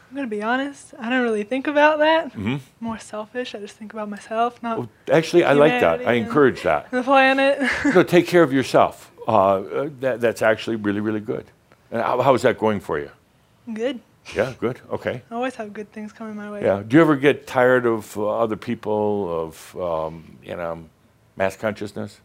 [0.09, 0.93] I'm gonna be honest.
[0.99, 2.27] I don't really think about that.
[2.27, 2.57] Mm-hmm.
[2.79, 3.53] More selfish.
[3.55, 6.07] I just think about myself, not Well, actually, I like that.
[6.07, 6.89] I encourage that.
[6.91, 7.69] the planet.
[7.85, 9.11] no, take care of yourself.
[9.27, 11.45] Uh, uh, that, that's actually really, really good.
[11.91, 13.09] And how, how is that going for you?
[13.73, 13.99] Good.
[14.33, 14.79] Yeah, good.
[14.89, 15.21] Okay.
[15.29, 16.63] I always have good things coming my way.
[16.63, 16.81] Yeah.
[16.85, 20.85] Do you ever get tired of uh, other people, of, um, you know,
[21.35, 22.19] mass consciousness?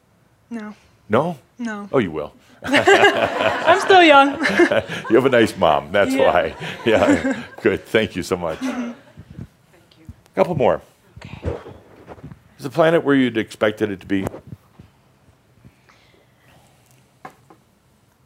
[0.49, 0.75] No.
[1.09, 1.39] No?
[1.59, 1.89] No.
[1.93, 2.33] Oh, you will.
[2.63, 4.39] I'm still young.
[5.11, 5.93] You have a nice mom.
[5.93, 6.33] That's Yeah.
[6.33, 6.55] why.
[6.87, 7.45] Yeah.
[7.63, 7.85] Good.
[7.87, 8.59] Thank you so much.
[8.61, 8.97] Thank
[9.99, 10.07] you.
[10.07, 10.81] A couple more.
[11.19, 11.57] Okay.
[12.59, 14.27] Is the planet where you'd expected it to be?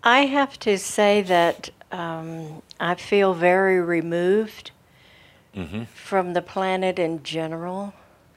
[0.03, 4.71] I have to say that um, I feel very removed
[5.95, 7.95] from the planet in general.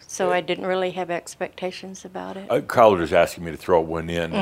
[0.09, 2.49] So I didn't really have expectations about it.
[2.49, 4.33] Uh, Cauldre's asking me to throw one in.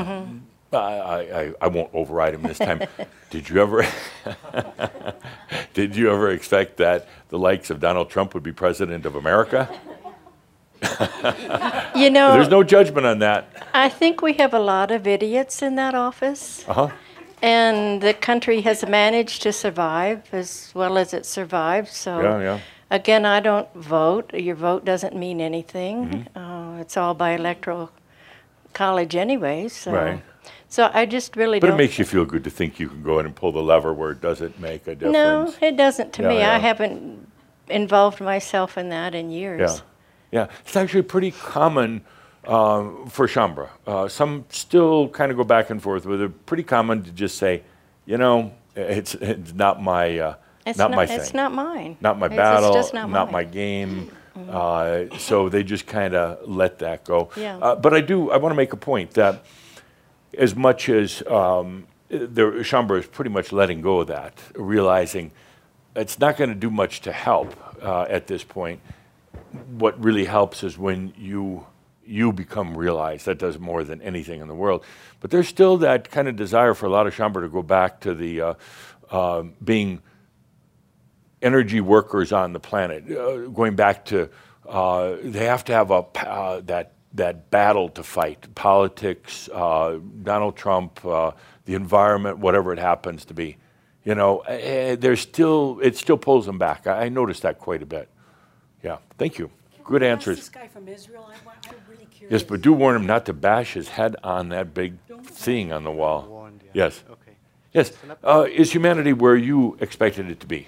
[0.72, 2.82] I, I, I- I won't override him this time.
[3.30, 3.86] did you ever?
[5.74, 9.68] did you ever expect that the likes of Donald Trump would be president of America?
[11.96, 13.48] You know, There's no judgment on that.
[13.72, 16.62] I think we have a lot of idiots in that office.
[16.68, 16.88] Uh huh.
[17.42, 21.88] And the country has managed to survive as well as it survived.
[21.88, 22.58] So, Yeah, yeah.
[22.90, 24.32] again, I don't vote.
[24.34, 26.08] Your vote doesn't mean anything.
[26.08, 26.38] Mm-hmm.
[26.38, 27.90] Uh, it's all by electoral
[28.72, 29.68] college anyway.
[29.68, 30.22] So, Right.
[30.68, 33.18] so I just really But it makes you feel good to think you can go
[33.18, 35.12] in and pull the lever where it doesn't make a difference.
[35.12, 36.38] no, it doesn't to Yeah, me.
[36.38, 36.54] yeah.
[36.54, 37.26] I haven't
[37.68, 39.82] involved myself in that in years.
[40.32, 40.46] Yeah, yeah.
[40.64, 42.02] It's actually pretty common
[42.46, 43.68] um, for Shaumbra.
[43.86, 46.46] Uh, some still kind of go back and forth with it.
[46.46, 47.62] Pretty common to just say,
[48.04, 50.34] you know, it's, it's not my uh,
[50.66, 51.96] It's not, not, my thing, It's not mine.
[52.00, 54.10] not my It's- battle, It's just not, not my game.
[54.50, 57.30] Uh, so they just kind of let that go.
[57.36, 57.56] Yeah.
[57.56, 58.30] Uh, but I do.
[58.30, 59.46] I want to make a point that
[60.36, 65.30] as much as um, the Shaumbra is pretty much letting go of that, realizing
[65.94, 68.80] it's not going to do much to help uh, at this point.
[69.70, 71.66] What really helps is when you
[72.06, 73.26] you become realized.
[73.26, 74.84] That does more than anything in the world.
[75.20, 78.00] But there's still that kind of desire for a lot of Shaumbra to go back
[78.00, 78.54] to the uh,
[79.10, 80.00] uh, being
[81.42, 84.28] energy workers on the planet, uh, going back to
[84.68, 90.56] uh, they have to have a uh, that that battle to fight politics, uh, Donald
[90.56, 91.30] Trump, uh,
[91.64, 93.56] the environment, whatever it happens to be.
[94.04, 96.86] You know, eh, there's still it still pulls them back.
[96.86, 98.08] I, I noticed that quite a bit.
[98.82, 99.50] Yeah, thank you.
[99.84, 100.38] Good answers.
[100.38, 101.55] This guy from Israel, I, I'm really curious.
[102.30, 105.84] Yes, but do warn him not to bash his head on that big thing on
[105.84, 106.50] the wall.
[106.72, 107.02] Yes.
[107.10, 107.32] Okay.
[107.72, 107.92] Yes.
[108.24, 110.66] Uh, is humanity where you expected it to be?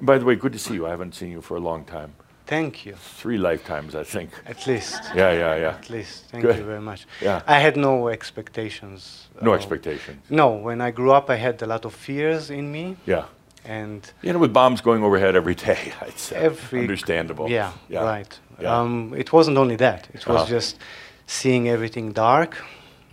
[0.00, 0.86] By the way, good to see you.
[0.86, 2.14] I haven't seen you for a long time.
[2.46, 2.94] Thank you.
[2.96, 4.30] Three lifetimes, I think.
[4.46, 5.00] At least.
[5.14, 5.68] Yeah, yeah, yeah.
[5.78, 6.24] At least.
[6.30, 6.56] Thank Good.
[6.58, 7.06] you very much.
[7.20, 7.42] Yeah.
[7.46, 9.28] I had no expectations.
[9.40, 10.22] No expectations.
[10.28, 10.50] No.
[10.50, 13.24] When I grew up, I had a lot of fears in me, Yeah.
[13.64, 17.48] And You know, with bombs going overhead every day, I'd every Understandable.
[17.50, 17.72] Yeah.
[17.88, 18.04] Yeah.
[18.04, 18.38] Right.
[18.60, 18.80] Yeah.
[18.80, 20.08] Um, it wasn't only that.
[20.14, 20.50] It was Uh-huh.
[20.56, 20.76] just
[21.26, 22.56] seeing everything dark,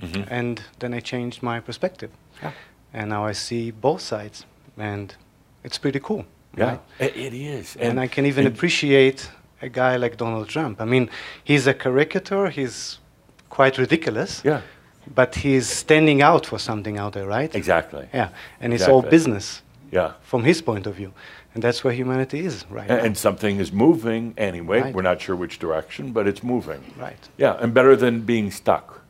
[0.01, 0.27] Mhm.
[0.29, 2.09] and then I changed my perspective.
[2.43, 2.51] Yeah.
[2.93, 4.45] And now I see both sides,
[4.77, 5.15] and
[5.63, 6.25] it's pretty cool.
[6.57, 6.79] Yeah, right?
[6.99, 7.75] it, it is.
[7.75, 9.29] and, I can even appreciate
[9.62, 10.81] a guy like Donald Trump.
[10.81, 11.09] I mean,
[11.43, 12.49] he's a caricature.
[12.49, 12.99] He's
[13.49, 14.41] quite ridiculous.
[14.43, 14.62] Yeah,
[15.15, 17.55] But he's standing out for something out there, right?
[17.55, 18.07] exactly.
[18.13, 18.29] Yeah,
[18.62, 20.13] and it's all business Yeah.
[20.21, 21.13] from his point of view,
[21.54, 23.04] and that's where humanity is right A- now.
[23.04, 24.82] And something is moving anyway.
[24.82, 24.93] Right.
[24.95, 26.82] We're not sure which direction, but it's moving.
[26.97, 27.30] Right.
[27.38, 29.02] Yeah, and better than being stuck.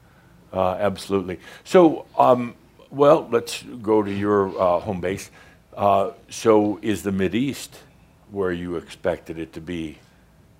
[0.53, 1.39] Uh, absolutely.
[1.63, 2.55] So, um,
[2.89, 5.29] well, let's go to your uh, home base.
[5.75, 7.79] Uh, so, is the Mid East
[8.31, 9.99] where you expected it to be?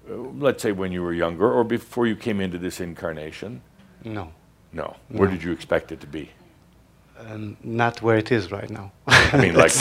[0.09, 3.61] Uh, let's say when you were younger, or before you came into this incarnation.
[4.03, 4.31] No,
[4.73, 4.95] No.
[5.09, 5.33] Where No.
[5.35, 6.29] did you expect it to be?
[7.27, 8.91] Um, not where it is right now.
[9.07, 9.73] I mean, like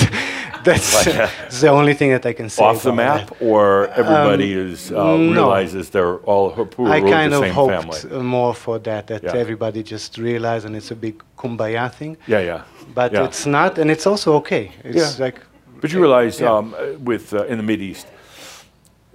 [0.65, 2.65] that's like, the only thing that I can say.
[2.65, 3.43] off the map, that.
[3.43, 5.33] or everybody is uh, no.
[5.33, 8.23] realizes they're all Hapiru, I kind of hoped family.
[8.23, 9.37] more for that, that Yeah.
[9.37, 12.17] everybody just realized, and it's a big kumbaya thing.
[12.27, 12.63] Yeah, yeah.
[12.95, 13.25] But yeah.
[13.25, 14.73] it's not, and it's also okay.
[14.85, 15.25] It's Yeah.
[15.27, 15.41] like,
[15.81, 16.57] But you realize Yeah.
[16.57, 16.75] um,
[17.05, 18.07] with uh, in the Mid East,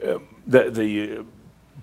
[0.01, 1.23] uh, the, the uh,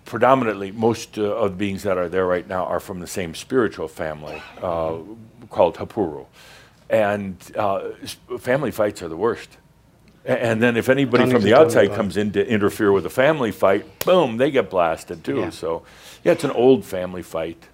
[0.06, 3.34] predominantly most uh, of the beings that are there right now are from the same
[3.34, 4.94] spiritual family uh,
[5.48, 6.26] called Hapiru,
[6.88, 7.90] and uh,
[8.38, 9.56] family fights are the worst.
[10.24, 13.52] And then if anybody Don't from the outside comes in to interfere with a family
[13.52, 15.38] fight, boom, they get blasted too.
[15.40, 15.50] Yeah.
[15.50, 15.82] So,
[16.22, 17.66] yeah, it's an old family fight.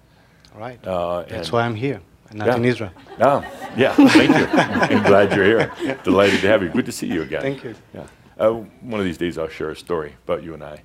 [0.55, 0.79] right.
[0.87, 1.99] Uh, That's why I'm here,
[2.33, 2.55] not Yeah.
[2.55, 2.91] in Israel.
[3.19, 3.43] Ah,
[3.75, 4.45] yeah, thank you.
[4.97, 5.97] I'm glad you're here.
[6.05, 6.69] Delighted to have you.
[6.69, 7.41] Good to see you again.
[7.41, 7.75] Thank you.
[7.93, 8.07] Yeah.
[8.39, 8.51] Uh,
[8.81, 10.81] one of these days I'll share a story about you and I.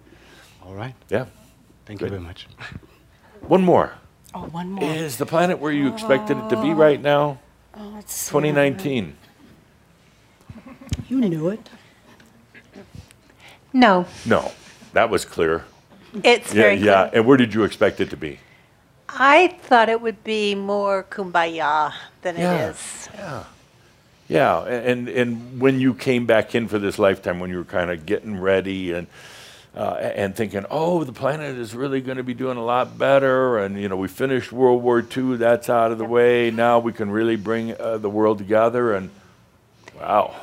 [0.64, 0.95] All right.
[1.11, 1.27] Yeah.
[1.87, 2.07] Thank Good.
[2.07, 2.49] you very much.
[3.42, 3.92] One more.
[4.35, 4.85] Oh, one more.
[4.90, 7.03] Is the planet where you expected it to be right oh.
[7.03, 7.38] now?
[7.77, 8.31] Oh, let's see.
[8.31, 9.16] 2019.
[11.09, 11.68] You knew it.
[13.75, 14.53] No, No,
[14.92, 15.64] that was clear.
[16.23, 17.09] it's Yeah, very yeah.
[17.09, 17.11] clear.
[17.14, 18.38] And where did you expect it to be?
[19.09, 21.92] I thought it would be more kumbaya
[22.23, 22.55] than Yeah.
[22.68, 23.09] it is.
[23.14, 23.45] Yeah.
[24.29, 27.64] Yeah, a- and and when you came back in for this lifetime, when you were
[27.64, 29.07] kind of getting ready and
[29.75, 33.59] uh, and thinking, oh, the planet is really going to be doing a lot better,
[33.59, 36.51] and you know, we finished World War II, that's out of the way.
[36.51, 39.11] Now we can really bring uh, the world together, and
[39.99, 40.35] wow,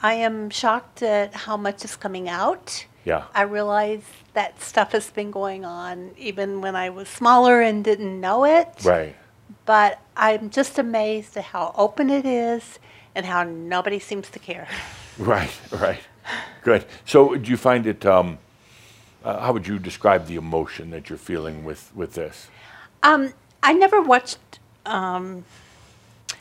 [0.00, 2.86] I am shocked at how much is coming out.
[3.04, 7.84] yeah, I realize that stuff has been going on even when I was smaller and
[7.84, 8.68] didn't know it.
[8.84, 9.16] right,
[9.66, 12.78] But I'm just amazed at how open it is
[13.14, 14.68] and how nobody seems to care.
[15.18, 16.00] right, right,
[16.62, 16.84] good.
[17.04, 18.06] So, do you find it?
[18.06, 18.38] Um,
[19.24, 22.48] uh, how would you describe the emotion that you're feeling with with this?
[23.02, 23.32] Um,
[23.62, 24.38] I never watched
[24.86, 25.44] um,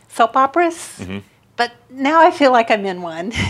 [0.09, 1.19] soap operas, Mm-hmm.
[1.57, 3.31] but now I feel like I'm in one.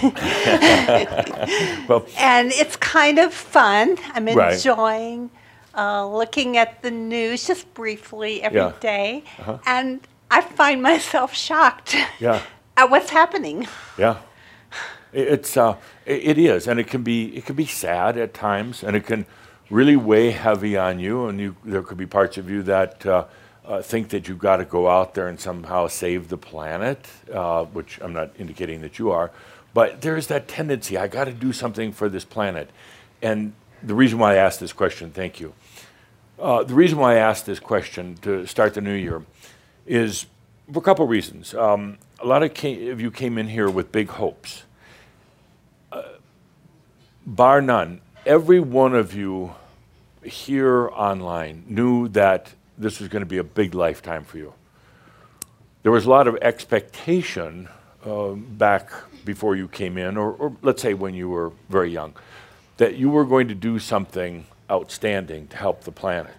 [1.88, 3.98] Well, and it's kind of fun.
[4.14, 4.54] I'm Right.
[4.54, 5.30] enjoying
[5.76, 8.74] uh, looking at the news just briefly every Yeah.
[8.80, 9.24] day,
[9.66, 12.42] and I find myself shocked yeah.
[12.78, 13.68] at what's happening.
[13.98, 14.16] Yeah,
[15.14, 18.96] it's uh, it is, and it can be it can be sad at times, and
[18.96, 19.26] it can
[19.70, 23.26] really weigh heavy on you, and you there could be parts of you that uh,
[23.66, 27.66] uh, think that you've got to go out there and somehow save the planet, uh,
[27.66, 29.32] which I'm not indicating that you are,
[29.74, 30.98] but there is that tendency.
[30.98, 32.70] I got to do something for this planet,
[33.22, 35.54] and the reason why I asked this question, thank you.
[36.40, 39.24] Uh, the reason why I asked this question to start the new year
[39.86, 40.26] is
[40.72, 41.54] for a couple reasons.
[41.54, 44.64] Um, a lot of, of you came in here with big hopes.
[47.32, 49.54] Uh, bar none, every one of you
[50.24, 54.54] here online knew that this was going to be a big lifetime for you.
[55.84, 57.70] There was a lot of expectation
[58.06, 58.92] um, back
[59.26, 62.14] before you came in, or, or let's say when you were very young,
[62.78, 66.36] that you were going to do something outstanding to help the planet.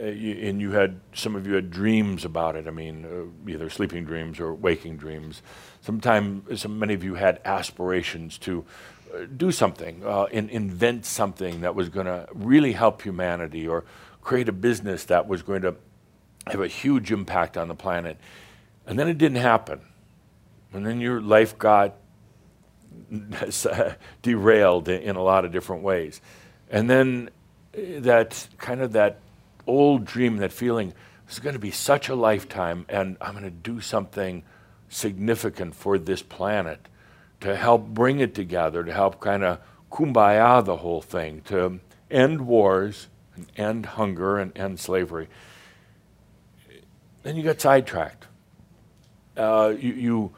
[0.00, 2.66] Uh, you, and you had some of you had dreams about it.
[2.66, 5.42] I mean, uh, either sleeping dreams or waking dreams.
[5.82, 8.99] Sometimes, some many of you had aspirations to uh,
[9.36, 13.84] do something, uh, and invent something that was going to really help humanity, or
[14.22, 15.76] create a business that was going to
[16.46, 18.16] have a huge impact on the planet.
[18.86, 19.80] And then it didn't happen.
[20.72, 21.96] And then your life got
[24.22, 26.20] derailed in, a lot of different ways.
[26.70, 27.30] And then
[27.74, 29.18] uh, that kind of that
[29.66, 30.92] old dream, that feeling
[31.28, 34.42] is going to be such a lifetime, and I'm going to do something
[34.88, 36.88] significant for this planet
[37.40, 39.58] to help bring it together, to help kind of
[39.90, 45.28] kumbaya the whole thing, to end wars, and end hunger, and end slavery.
[47.22, 48.26] Then you got sidetracked.
[49.36, 50.32] Uh, you, you,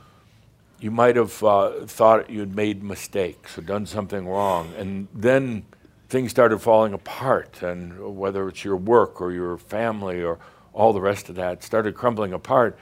[0.80, 5.64] you might have uh, thought you'd made mistakes or done something wrong, and then
[6.08, 10.38] things started falling apart, and whether it's your work or your family or
[10.72, 12.78] all the rest of that started crumbling apart,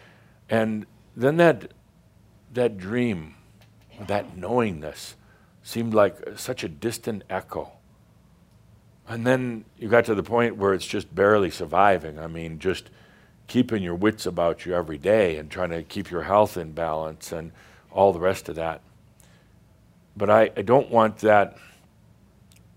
[0.48, 1.72] and then that
[2.52, 3.34] that dream,
[4.06, 5.16] that knowingness,
[5.62, 7.72] seemed like such a distant echo.
[9.08, 12.18] And then you got to the point where it's just barely surviving.
[12.18, 12.90] I mean, just
[13.46, 17.32] keeping your wits about you every day and trying to keep your health in balance
[17.32, 17.50] and
[17.90, 18.80] all the rest of that.
[20.16, 21.56] But I, I don't want that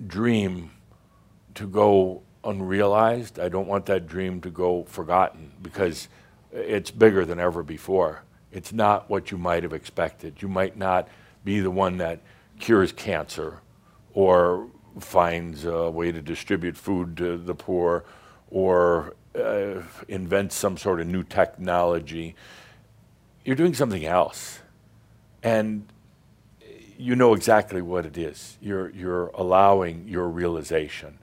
[0.06, 0.72] dream
[1.56, 3.40] to go unrealized.
[3.40, 6.08] I don't want that dream to go forgotten because
[6.52, 8.24] it's bigger than ever before.
[8.54, 10.42] It's not what you might have expected.
[10.42, 11.08] You might not
[11.44, 12.22] be the one that
[12.60, 13.60] cures cancer
[14.14, 14.68] or
[15.00, 18.06] finds a way to distribute food to the poor
[18.52, 22.36] or uh, invents some sort of new technology.
[23.44, 24.60] You're doing something else.
[25.42, 25.92] And
[26.98, 28.58] you know exactly what it is.
[28.62, 31.18] You're, you're allowing your realization.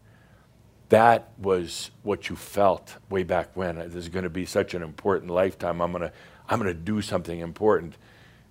[0.89, 3.77] That was what you felt way back when.
[3.77, 5.81] This is going to be such an important lifetime.
[5.81, 6.13] I'm going to,
[6.51, 7.95] I'm going to do something important.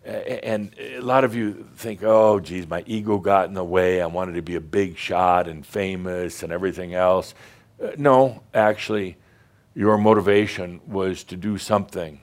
[0.05, 4.01] And a lot of you think, oh, geez, my ego got in the way.
[4.01, 7.35] I wanted to be a big shot and famous and everything else.
[7.83, 9.17] Uh, no, actually,
[9.75, 12.21] your motivation was to do something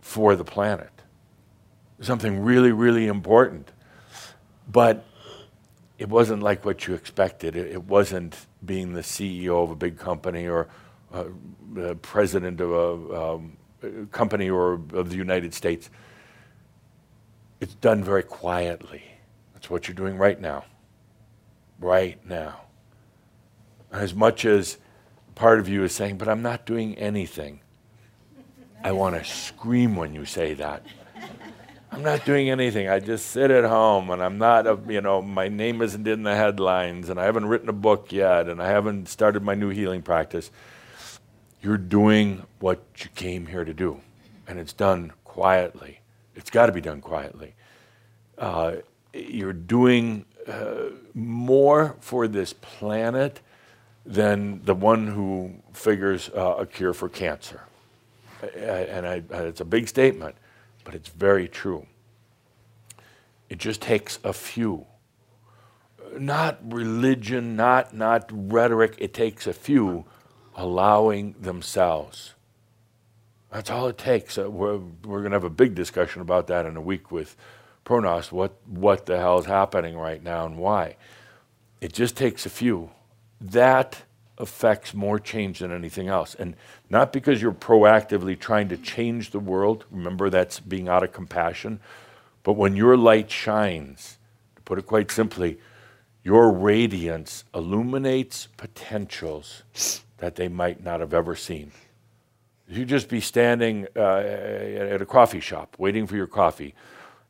[0.00, 0.92] for the planet,
[2.00, 3.72] something really, really important.
[4.70, 5.04] But
[5.98, 7.56] it wasn't like what you expected.
[7.56, 10.68] It, it wasn't being the CEO of a big company or
[11.12, 11.24] uh,
[11.72, 13.56] the president of a um,
[14.10, 15.90] company or of the United States.
[17.60, 19.02] It's done very quietly.
[19.54, 20.64] That's what you're doing right now.
[21.78, 22.62] Right now.
[23.92, 24.78] As much as
[25.34, 27.60] part of you is saying, but I'm not doing anything.
[28.84, 30.84] I want to scream when you say that.
[31.92, 32.88] I'm not doing anything.
[32.88, 36.22] I just sit at home and I'm not, a, you know, my name isn't in
[36.22, 39.68] the headlines and I haven't written a book yet and I haven't started my new
[39.68, 40.50] healing practice.
[41.62, 44.00] You're doing what you came here to do
[44.48, 46.00] and it's done quietly.
[46.34, 47.54] It's got to be done quietly.
[48.36, 48.76] Uh,
[49.14, 53.40] you're doing uh, more for this planet
[54.04, 57.62] than the one who figures uh, a cure for cancer.
[58.56, 60.34] And I, it's a big statement,
[60.82, 61.86] but it's very true.
[63.48, 64.86] It just takes a few.
[66.18, 70.04] Not religion, not, not rhetoric, it takes a few
[70.56, 72.34] allowing themselves.
[73.50, 74.38] That's all it takes.
[74.38, 77.36] Uh, we're we're going to have a big discussion about that in a week with
[77.84, 78.32] ProGnost.
[78.32, 80.96] What, what the hell is happening right now and why?
[81.80, 82.90] It just takes a few
[83.40, 84.02] that
[84.38, 86.34] affects more change than anything else.
[86.34, 86.56] And
[86.88, 91.80] not because you're proactively trying to change the world, remember that's being out of compassion,
[92.42, 94.18] but when your light shines,
[94.56, 95.58] to put it quite simply,
[96.24, 99.62] your radiance illuminates potentials
[100.22, 101.72] that they might not have ever seen.
[102.68, 104.18] You just be standing uh,
[104.92, 106.76] at a coffee shop waiting for your coffee,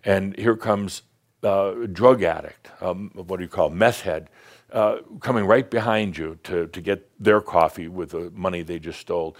[0.05, 1.01] and here comes
[1.43, 4.28] a drug addict, um, what do you call meth head,
[4.72, 9.01] uh, coming right behind you to, to get their coffee with the money they just
[9.01, 9.34] stole.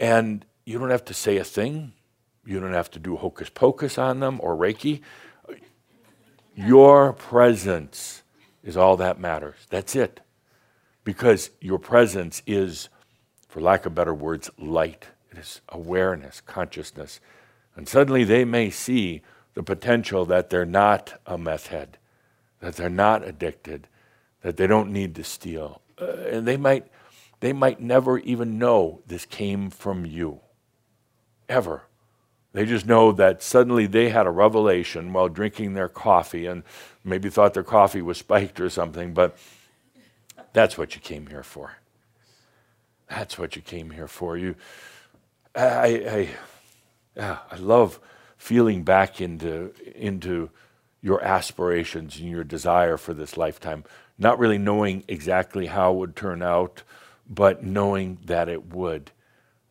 [0.00, 1.92] And you don't have to say a thing.
[2.44, 5.02] You don't have to do hocus pocus on them or Reiki.
[6.56, 8.24] Your presence
[8.64, 9.54] is all that matters.
[9.70, 10.20] That's it.
[11.06, 12.88] Because your presence is,
[13.48, 15.06] for lack of better words, light.
[15.30, 17.20] It is awareness, consciousness.
[17.76, 19.22] And suddenly they may see
[19.54, 21.98] the potential that they're not a meth head,
[22.58, 23.86] that they're not addicted,
[24.42, 25.80] that they don't need to steal.
[25.96, 26.88] Uh, and they might,
[27.38, 30.40] they might never even know this came from you,
[31.48, 31.84] ever.
[32.52, 36.64] They just know that suddenly they had a revelation while drinking their coffee and
[37.04, 39.38] maybe thought their coffee was spiked or something, but
[40.56, 41.76] that's what you came here for.
[43.10, 44.38] That's what you came here for.
[44.38, 44.54] You,
[45.54, 46.30] I,
[47.20, 48.00] I, I love
[48.38, 50.48] feeling back into, into
[51.02, 53.84] your aspirations and your desire for this lifetime
[54.18, 56.84] not really knowing exactly how it would turn out,
[57.28, 59.10] but knowing that it would.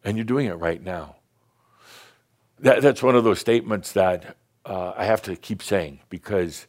[0.04, 1.16] And you're doing it right now.
[2.60, 6.68] That, that's one of those statements that uh, I have to keep saying because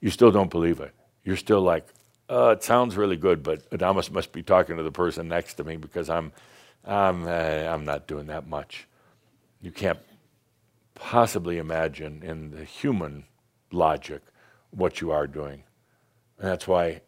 [0.00, 0.94] you still don't believe it.
[1.22, 1.86] You're still like,
[2.30, 5.64] uh, it sounds really good, but Adamus must be talking to the person next to
[5.64, 6.32] me because I'm,
[6.84, 8.86] I'm, uh, I'm not doing that much.
[9.60, 9.98] You can't
[10.94, 13.24] possibly imagine in the human
[13.72, 14.22] logic
[14.70, 15.62] what you are doing.
[16.38, 17.00] And that's why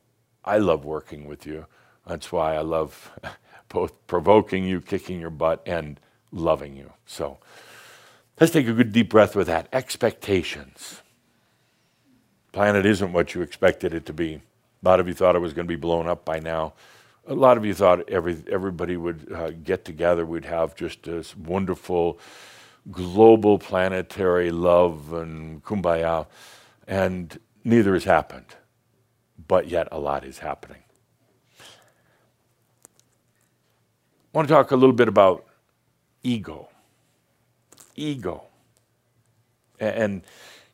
[0.45, 1.67] I love working with you.
[2.07, 3.13] That's why I love
[3.69, 6.01] both provoking you, kicking your butt, and
[6.33, 6.93] loving you.
[7.07, 7.39] So
[8.41, 9.69] let's take a good deep breath with that.
[9.73, 11.03] Expectations.
[12.53, 14.41] Planet isn't what you expected it to be.
[14.83, 16.73] A lot of you thought it was going to be blown up by now.
[17.27, 20.25] A lot of you thought every, everybody would uh, get together.
[20.25, 22.19] We'd have just this wonderful
[22.91, 26.27] global planetary love and kumbaya.
[26.87, 28.57] And neither has happened.
[29.47, 30.83] But yet a lot is happening.
[34.33, 35.45] I want to talk a little bit about
[36.23, 36.69] ego.
[37.97, 38.45] Ego.
[39.79, 40.23] And,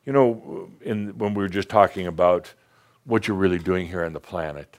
[0.05, 2.53] you know, in, when we were just talking about
[3.07, 4.77] what you're really doing here on the planet,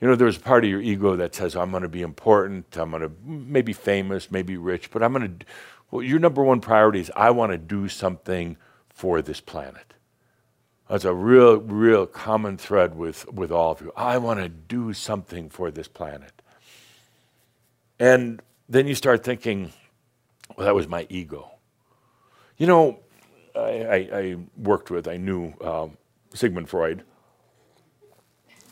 [0.00, 2.76] you know, there's a part of your ego that says, I'm going to be important,
[2.76, 5.46] I'm going to maybe famous, maybe rich, but I'm going to,
[5.90, 8.56] well, your number one priority is I want to do something
[8.88, 9.94] for this planet.
[10.88, 13.92] That's a real, real common thread with, with all of you.
[13.96, 16.32] I want to do something for this planet.
[18.00, 19.72] And then you start thinking,
[20.56, 21.50] well, that was my ego.
[22.56, 23.00] You know,
[23.54, 25.98] I, I, I worked with, I knew um,
[26.32, 27.02] Sigmund Freud.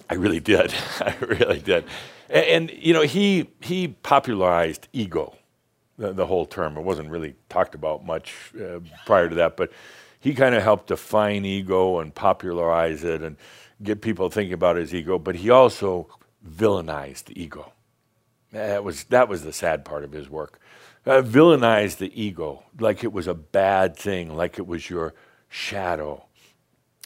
[0.08, 0.74] I really did.
[1.00, 1.84] I really did.
[2.28, 5.36] And, and, you know, he, he popularized ego,
[5.98, 6.76] the, the whole term.
[6.76, 9.72] It wasn't really talked about much uh, prior to that, but
[10.20, 13.36] he kind of helped define ego and popularize it and
[13.82, 15.18] get people thinking about his ego.
[15.18, 16.08] But he also
[16.48, 17.72] villainized the ego.
[18.52, 20.60] That was, that was the sad part of his work.
[21.04, 25.14] Uh, villainized the ego like it was a bad thing, like it was your
[25.48, 26.24] shadow.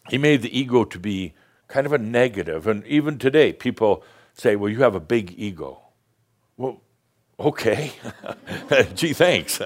[0.09, 1.35] He made the ego to be
[1.71, 2.67] kind of a negative.
[2.67, 4.05] And even today, people
[4.35, 5.81] say, well, you have a big ego.
[6.57, 6.83] Well,
[7.39, 7.93] okay.
[8.95, 9.63] Gee, thanks.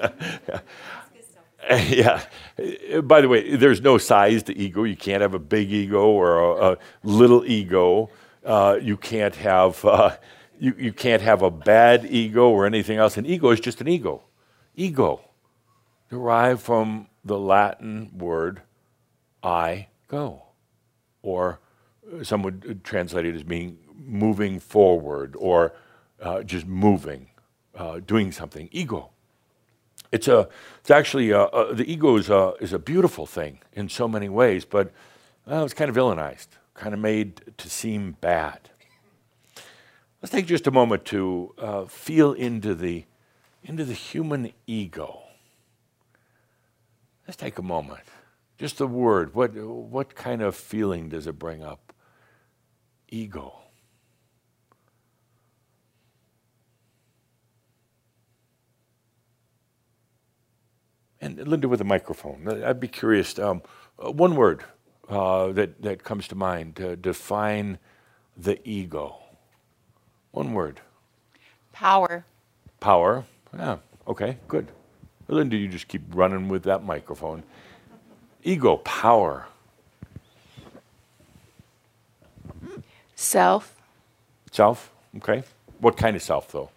[1.69, 2.23] yeah.
[3.03, 4.83] By the way, there's no size to ego.
[4.83, 8.09] You can't have a big ego or a, a little ego.
[8.45, 10.15] Uh, you can't have uh,
[10.59, 13.17] you, you can't have a bad ego or anything else.
[13.17, 14.23] An ego is just an ego.
[14.75, 15.21] Ego,
[16.09, 18.61] derived from the Latin word
[19.41, 20.43] "I go,"
[21.23, 21.59] or
[22.23, 25.73] some would translate it as being moving forward or
[26.21, 27.27] uh, just moving,
[27.75, 28.69] uh, doing something.
[28.71, 29.09] Ego.
[30.11, 30.47] It's a.
[30.79, 34.29] It's actually a, a, the ego is a is a beautiful thing in so many
[34.29, 34.91] ways, but
[35.47, 38.69] it's kind of villainized, kind of made to seem bad.
[40.21, 43.05] Let's take just a moment to uh, feel into the
[43.63, 45.21] into the human ego.
[47.27, 48.03] Let's take a moment.
[48.57, 49.35] Just the word.
[49.35, 51.84] What what kind of feeling does it bring up?
[53.15, 53.53] Ego.
[61.21, 62.47] And Linda with a microphone.
[62.63, 63.39] I'd be curious.
[63.39, 63.61] Um,
[63.97, 64.65] uh, one word
[65.07, 67.79] uh, that that comes to mind to define
[68.35, 69.15] the ego.
[70.31, 70.81] One word.
[71.71, 72.25] Power.
[72.81, 73.23] Power.
[73.57, 73.77] Yeah.
[74.07, 74.37] Okay.
[74.49, 74.67] Good.
[75.29, 77.43] Linda, you just keep running with that microphone.
[78.43, 78.77] Ego.
[78.77, 79.47] Power.
[83.15, 83.75] Self.
[84.51, 84.93] Self.
[85.17, 85.43] Okay.
[85.79, 86.69] What kind of self, though?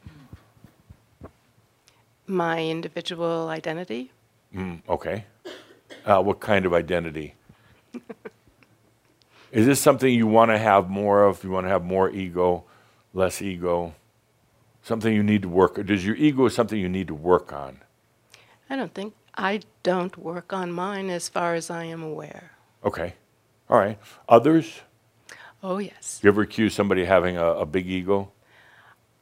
[2.26, 4.12] My individual identity.
[4.54, 5.24] Mm, okay.
[6.04, 7.34] Uh, what kind of identity?
[9.52, 11.42] Is this something you want to have more of?
[11.42, 12.64] You want to have more ego,
[13.14, 13.94] less ego?
[14.82, 15.84] Something you need to work?
[15.86, 17.78] Does your ego something you need to work on?
[18.70, 22.52] I don't think I don't work on mine as far as I am aware.
[22.84, 23.14] Okay.
[23.70, 23.98] All right.
[24.28, 24.80] Others?
[25.62, 26.20] Oh yes.
[26.22, 28.30] You ever accuse somebody of having a, a big ego,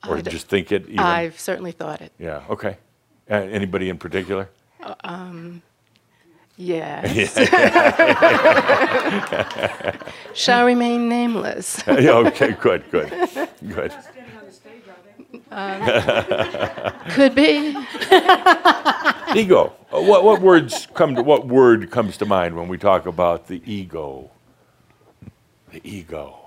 [0.07, 0.85] or I d- just think it?
[0.87, 0.99] Even?
[1.01, 2.13] I've certainly thought it.
[2.19, 2.43] Yeah.
[2.51, 2.77] Okay.
[3.31, 4.49] Uh, anybody in particular?
[5.03, 5.63] Um.
[6.59, 7.37] Yes.
[10.35, 11.83] Shall remain nameless.
[11.87, 12.53] yeah, okay.
[12.53, 12.91] Good.
[12.91, 13.11] Good.
[13.69, 13.93] Good.
[17.11, 17.75] Could be.
[19.35, 19.73] Ego.
[19.93, 23.47] Uh, What, what words come to what word comes to mind when we talk about
[23.49, 24.31] the ego?
[25.77, 26.39] The ego.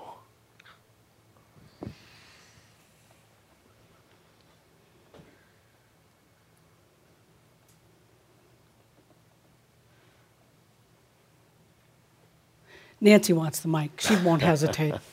[13.00, 14.00] Nancy wants the mic.
[14.00, 14.94] She won't hesitate.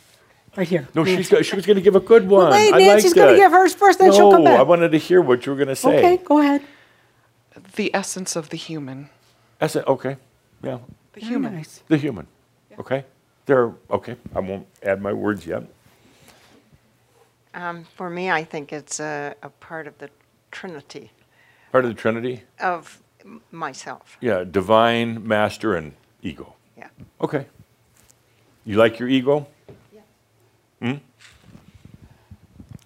[0.55, 0.87] Right here.
[0.95, 1.17] No, Nancy.
[1.17, 2.49] she's go- she was going to give a good one.
[2.49, 4.59] wait, I Nancy's liked gonna give hers first, then no, she'll come back.
[4.59, 5.99] I wanted to hear what you were going to say.
[5.99, 6.63] Okay, go ahead.
[7.75, 9.11] the essence of the human.
[9.59, 9.85] That's it.
[9.85, 10.17] Okay.
[10.63, 10.79] Yeah.
[11.13, 11.53] The Very human.
[11.53, 11.83] nice.
[11.87, 12.25] The human.
[12.79, 13.05] Okay.
[13.47, 13.73] There.
[13.89, 14.15] Okay.
[14.35, 15.63] I won't add my words yet.
[17.53, 20.09] Um, for me, I think it's a, a part of the
[20.51, 21.11] trinity
[21.71, 22.43] Part of the Trinity?
[22.61, 23.01] of
[23.51, 24.17] myself.
[24.21, 26.55] Yeah, divine, master, and ego.
[26.77, 26.89] Yeah.
[27.19, 27.45] Okay.
[28.65, 29.47] You like your ego?
[29.93, 30.01] Yeah.
[30.81, 30.97] Hmm?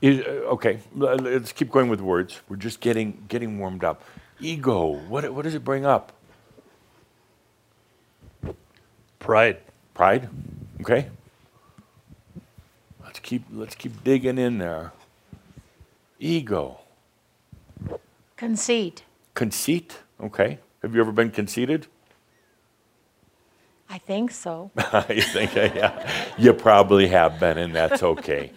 [0.01, 2.41] Is, uh, okay, let's keep going with words.
[2.49, 4.01] We're just getting getting warmed up.
[4.39, 4.99] Ego.
[5.07, 6.11] What what does it bring up?
[9.19, 9.57] Pride.
[10.01, 10.29] Pride.
[10.79, 11.09] Okay.
[13.03, 14.93] Let's keep let's keep digging in there.
[16.19, 16.79] Ego.
[18.35, 19.03] Conceit.
[19.35, 19.99] Conceit.
[20.19, 20.57] Okay.
[20.81, 21.85] Have you ever been conceited?
[23.91, 24.71] I think so.
[25.07, 28.53] you think, yeah, you probably have been, and that's okay.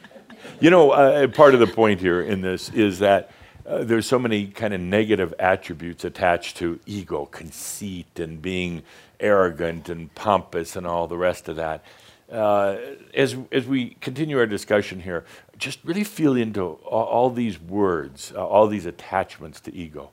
[0.61, 3.31] You know, uh, part of the point here in this is that
[3.67, 8.83] uh, there's so many kind of negative attributes attached to ego, conceit, and being
[9.25, 11.83] arrogant and pompous, and all the rest of that.
[12.31, 12.77] Uh,
[13.15, 15.25] as as we continue our discussion here,
[15.59, 20.11] just really feel into all, all these words, uh, all these attachments to ego.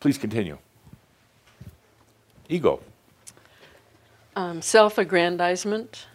[0.00, 0.58] Please continue.
[2.48, 2.80] Ego.
[4.34, 6.06] Um, self-aggrandizement.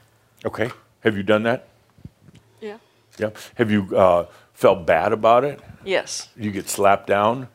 [0.45, 0.69] Okay.
[1.01, 1.67] Have you done that?
[2.59, 2.77] Yeah.
[3.17, 3.29] Yeah.
[3.55, 5.59] Have you uh, felt bad about it?
[5.85, 6.29] Yes.
[6.35, 7.47] You get slapped down?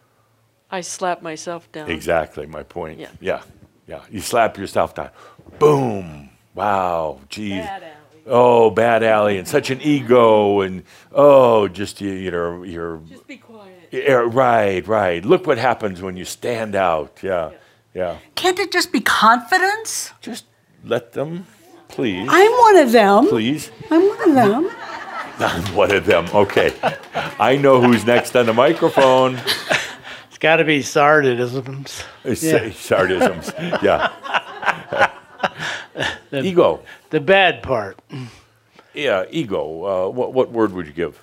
[0.71, 1.91] I slap myself down.
[1.91, 2.99] Exactly my point.
[2.99, 3.11] Yeah.
[3.21, 3.43] Yeah.
[3.87, 4.03] Yeah.
[4.11, 5.11] You slap yourself down.
[5.59, 6.31] Boom.
[6.55, 7.21] Wow.
[7.29, 7.67] Geez.
[8.27, 12.99] Oh, bad alley, and such an ego, and oh, just you, you know, you're.
[13.09, 13.89] Just be quiet.
[13.91, 15.25] Yeah, right, right.
[15.25, 17.19] Look what happens when you stand out.
[17.21, 17.51] Yeah,
[17.95, 18.19] yeah.
[18.37, 20.13] Can't it just be confidence?
[20.21, 20.45] Just
[20.85, 21.47] let them,
[21.89, 22.29] please.
[22.31, 23.27] I'm one of them.
[23.27, 23.73] Please.
[23.91, 24.71] I'm one of them.
[25.39, 26.29] I'm one of them.
[26.33, 26.73] Okay.
[27.41, 29.41] I know who's next on the microphone.
[30.43, 32.03] Got to be Sartisms.
[32.25, 32.31] Yeah.
[32.71, 33.81] Sartisms.
[33.81, 34.11] Yeah.
[36.31, 36.83] the, ego.
[37.11, 38.01] The bad part.
[38.93, 40.09] Yeah, ego.
[40.09, 41.23] Uh, what, what word would you give?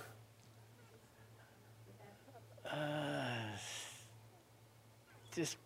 [5.36, 5.58] Just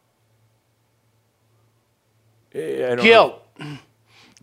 [2.56, 3.40] Eh, guilt.
[3.60, 3.78] know.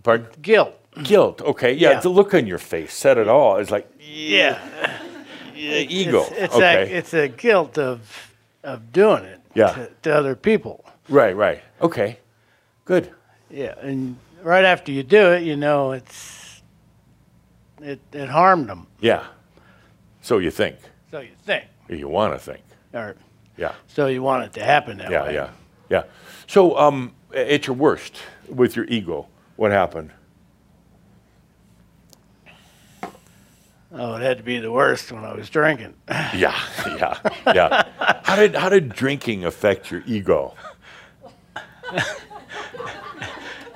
[0.05, 0.29] Pardon?
[0.41, 0.75] Guilt.
[1.03, 1.43] Guilt.
[1.43, 1.73] Okay.
[1.73, 2.01] Yeah, Yeah.
[2.01, 3.57] The look on your face said it all.
[3.57, 4.57] It's like Yeah.
[5.57, 6.21] ego.
[6.21, 6.83] It's, it's okay.
[6.93, 8.30] a it's a guilt of
[8.63, 9.41] of doing it.
[9.55, 9.73] Yeah.
[9.73, 10.85] To, to other people.
[11.09, 11.35] right.
[11.37, 11.63] Right.
[11.81, 12.19] Okay.
[12.85, 13.11] Good.
[13.51, 16.63] Yeah, and right after you do it, you know it's
[17.81, 18.87] it it harmed them.
[19.01, 19.25] Yeah.
[20.23, 20.77] So you think.
[21.11, 22.63] So you think, you want to think.
[22.95, 23.17] or
[23.57, 23.73] Yeah.
[23.89, 25.23] so you want it to happen that Yeah.
[25.25, 25.35] way.
[25.35, 25.51] Yeah.
[25.89, 26.03] Yeah.
[26.05, 26.11] yeah.
[26.47, 30.11] So um, at your worst with your ego, what happened?
[33.93, 35.95] Oh, it had to be the worst when I was drinking.
[36.09, 36.55] Yeah.
[36.87, 37.19] Yeah.
[37.47, 37.83] Yeah.
[38.31, 40.55] How did how did drinking affect your ego?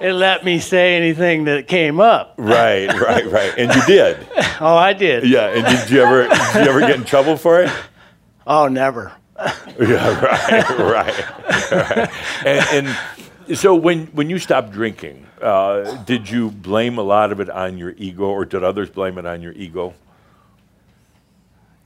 [0.00, 2.34] it let me say anything that came up.
[2.38, 2.86] Right.
[2.86, 3.26] Right.
[3.26, 3.52] Right.
[3.58, 4.26] And you did.
[4.60, 5.28] Oh, I did.
[5.28, 5.48] Yeah.
[5.48, 7.72] And did you ever did you ever get in trouble for it?
[8.46, 9.12] Oh, never.
[9.80, 12.10] Yeah, right, right, right.
[12.46, 12.86] And,
[13.48, 17.50] and so when when you stopped drinking, uh, did you blame a lot of it
[17.50, 19.92] on your ego, or did others blame it on your ego?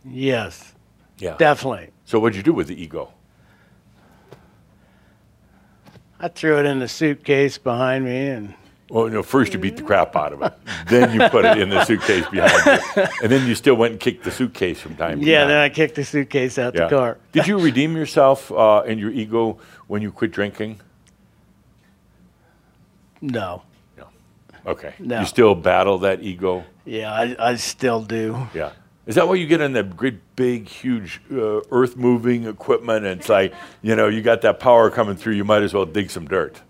[0.05, 0.75] Yes.
[1.19, 1.89] Yeah, Definitely.
[2.09, 3.13] So what'd you do with the ego?
[6.19, 8.55] I threw it in the suitcase behind me and
[8.89, 10.55] Well, no, first you beat the crap out of it,
[10.89, 14.01] then you put it in the suitcase behind you, and then you still went and
[14.01, 15.49] kicked the suitcase from time to yeah, time.
[15.51, 17.19] Yeah, then I kicked the suitcase out the car.
[17.33, 20.81] Did you redeem yourself uh, and your ego when you quit drinking?
[23.21, 23.65] No.
[23.99, 24.07] No.
[24.67, 24.95] Okay.
[24.99, 25.21] No.
[25.21, 26.65] You still battle that ego?
[26.87, 28.49] Yeah, I, I still do.
[28.55, 28.73] Yeah.
[29.09, 33.07] Is that why you get in that great, big, huge uh, earth moving equipment?
[33.07, 35.87] And it's like, you know, you got that power coming through, you might as well
[35.87, 36.61] dig some dirt.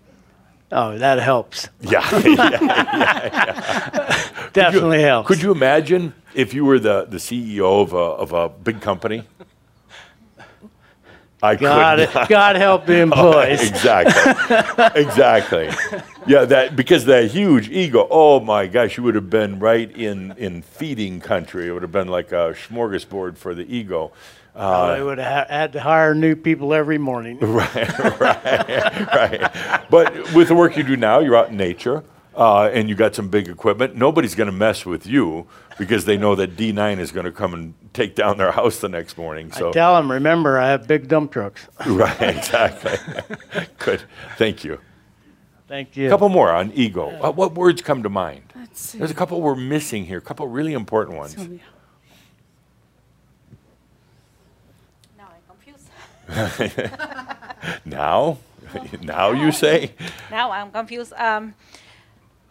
[0.71, 1.67] Oh, that helps.
[1.81, 2.09] Yeah.
[2.19, 4.49] yeah, yeah, yeah.
[4.53, 5.27] Definitely could you, helps.
[5.27, 9.25] Could you imagine if you were the, the CEO of a, of a big company?
[11.41, 12.27] I God.
[12.27, 13.69] God help the employees.
[13.69, 15.01] exactly.
[15.01, 15.69] exactly.
[16.27, 18.07] Yeah, that because that huge ego.
[18.11, 21.67] Oh my gosh, you would have been right in in feeding country.
[21.67, 24.11] It would have been like a smorgasbord for the ego.
[24.55, 24.59] Uh,
[24.97, 27.37] I would have had to hire new people every morning.
[27.41, 29.81] Right, right, right.
[29.89, 32.03] But with the work you do now, you're out in nature,
[32.35, 33.95] uh, and you got some big equipment.
[33.95, 35.47] Nobody's going to mess with you
[35.79, 38.89] because they know that D9 is going to come and take down their house the
[38.89, 39.51] next morning.
[39.51, 41.67] So I tell them, remember, I have big dump trucks.
[41.87, 42.97] right, exactly.
[43.79, 44.03] Good.
[44.37, 44.79] Thank you.
[45.67, 46.07] Thank you.
[46.07, 47.09] A couple more on ego.
[47.21, 48.43] Uh, what words come to mind?
[48.55, 48.97] Let's see.
[48.97, 50.17] There's a couple we're missing here.
[50.17, 51.33] A couple really important ones.
[51.35, 51.59] Sylvia.
[55.17, 55.27] Now
[56.27, 56.91] I'm confused.
[57.85, 58.37] now,
[59.01, 59.93] now you say.
[60.29, 61.13] Now I'm confused.
[61.17, 61.53] Um,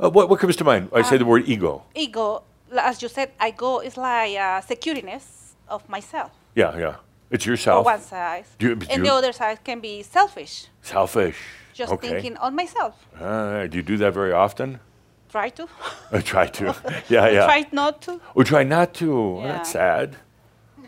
[0.00, 0.88] Uh, what what comes to mind?
[0.94, 1.82] I say the word ego.
[1.96, 2.44] ego,
[2.76, 6.32] as you said, I go, it's like uh, secureness of myself.
[6.54, 6.96] Yeah, yeah.
[7.30, 7.86] It's yourself.
[7.86, 8.44] On one side.
[8.58, 11.36] Do you- do and the other side can be selfish, Selfish.
[11.74, 12.08] just okay.
[12.08, 12.94] thinking on myself.
[13.20, 14.80] Uh, do you do that very often?
[15.28, 15.68] Try to.
[16.12, 16.64] I try to.
[17.08, 17.44] yeah, yeah.
[17.44, 18.20] Try not to.
[18.34, 19.40] Or try not to.
[19.42, 19.80] That's Yeah.
[19.80, 20.16] sad.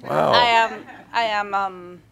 [0.02, 0.32] Wow.
[0.32, 0.84] I am.
[1.12, 1.54] I am.
[1.54, 2.02] Um,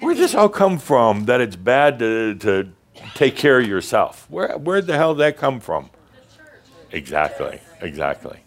[0.00, 2.70] Where'd this all come from that it's bad to, to
[3.14, 4.26] take care of yourself?
[4.30, 5.90] Where, where'd the hell did that come from?
[6.90, 8.38] Exactly, exactly.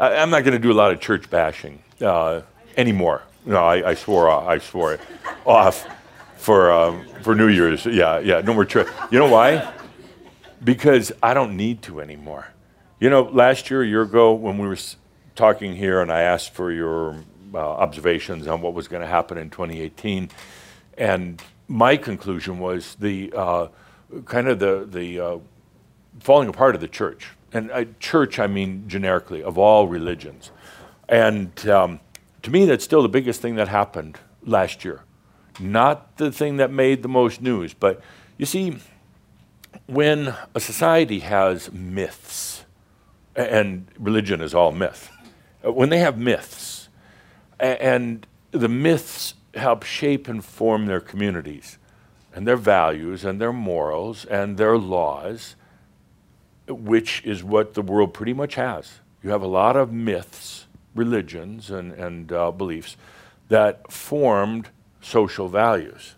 [0.00, 2.40] I, I'm not going to do a lot of church bashing uh,
[2.76, 3.22] anymore.
[3.44, 5.00] No, I, I swore off, I swore it
[5.46, 5.86] off
[6.36, 7.84] for, um, for New Year's.
[7.86, 8.88] Yeah, yeah, no more church.
[9.10, 9.72] You know why?
[10.64, 12.48] Because I don't need to anymore.
[12.98, 14.78] You know, last year, a year ago, when we were
[15.34, 17.16] talking here and I asked for your
[17.54, 20.30] uh, observations on what was going to happen in 2018,
[20.98, 23.68] and my conclusion was the uh,
[24.26, 25.38] kind of the, the uh,
[26.20, 27.30] falling apart of the church.
[27.52, 30.50] And uh, church, I mean generically, of all religions.
[31.08, 32.00] And um,
[32.42, 35.02] to me, that's still the biggest thing that happened last year.
[35.58, 38.00] Not the thing that made the most news, but
[38.38, 38.78] you see,
[39.86, 42.64] when a society has myths,
[43.34, 45.10] and religion is all myth,
[45.64, 46.88] uh, when they have myths,
[47.58, 51.78] and the myths help shape and form their communities
[52.32, 55.56] and their values and their morals and their laws,
[56.70, 59.00] which is what the world pretty much has.
[59.22, 62.96] You have a lot of myths, religions, and, and uh, beliefs
[63.48, 66.14] that formed social values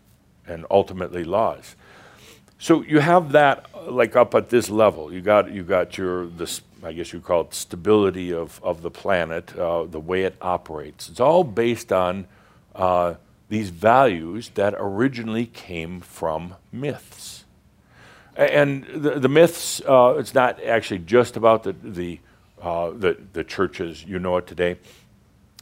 [0.47, 1.77] and ultimately laws.
[2.59, 5.13] So you have that like up at this level.
[5.13, 8.91] You got you got your this I guess you call it stability of of the
[8.91, 11.09] planet, uh, the way it operates.
[11.09, 12.27] It's all based on
[12.75, 13.15] uh,
[13.49, 17.42] these values that originally came from myths.
[18.37, 22.21] And the, the myths, uh, it's not actually just about the the,
[22.61, 24.77] uh, the the churches you know it today.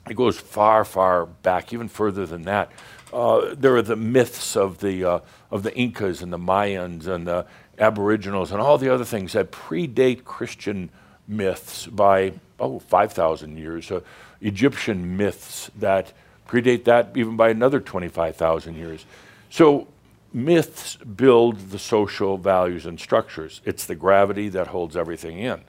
[0.08, 2.70] It goes far, far back, even further than that.
[3.12, 7.26] Uh, there are the myths of the uh, of the Incas and the Mayans and
[7.26, 7.46] the
[7.78, 10.90] Aboriginals and all the other things that predate Christian
[11.26, 13.90] myths by oh 5,000 years.
[13.90, 14.00] Uh,
[14.40, 16.12] Egyptian myths that
[16.48, 19.04] predate that even by another 25,000 years.
[19.50, 19.88] So
[20.32, 23.60] myths build the social values and structures.
[23.64, 25.62] It's the gravity that holds everything in.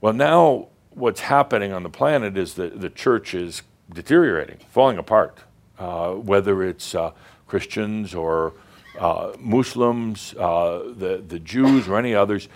[0.00, 3.62] Well, now what's happening on the planet is that the church is
[3.92, 5.40] deteriorating, falling apart,
[5.78, 7.12] uh, whether it's uh,
[7.46, 8.54] Christians or
[8.98, 12.48] uh, Muslims, uh, the, the Jews, or any others.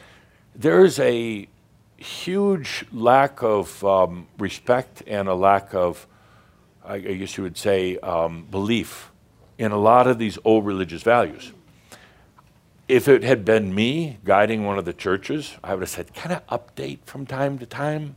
[0.55, 1.49] There's a
[1.97, 6.07] huge lack of um, respect and a lack of,
[6.85, 9.11] I guess you would say, um, belief
[9.59, 11.53] in a lot of these old religious values
[12.89, 16.33] if it had been me guiding one of the churches, I would have said, kind
[16.33, 18.17] of update from time to time.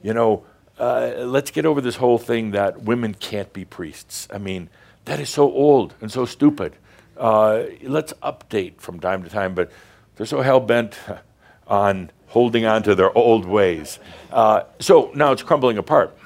[0.00, 0.44] You know,
[0.78, 4.28] uh, let's get over this whole thing that women can't be priests.
[4.32, 4.70] I mean,
[5.06, 6.74] that is so old and so stupid.
[7.16, 9.72] Uh, let's update from time to time, but
[10.16, 10.98] they're so hell bent
[11.66, 13.98] on holding on to their old ways.
[14.30, 16.16] Uh, so now it's crumbling apart.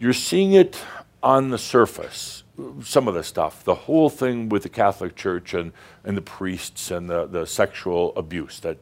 [0.00, 0.76] You're seeing it
[1.22, 2.41] on the surface,
[2.82, 5.72] some of the stuff, the whole thing with the Catholic Church and,
[6.04, 8.78] and the priests and the, the sexual abuse that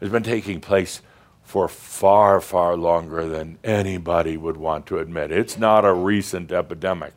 [0.00, 1.00] has been taking place
[1.42, 5.30] for far, far longer than anybody would want to admit.
[5.30, 7.14] It's not a recent epidemic,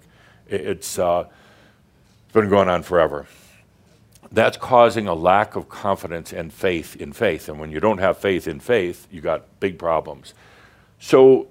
[0.48, 1.26] it's, uh,
[2.26, 3.26] it's been going on forever.
[4.32, 7.48] That's causing a lack of confidence and faith in faith.
[7.48, 10.34] And when you don't have faith in faith, you got big problems.
[11.00, 11.48] So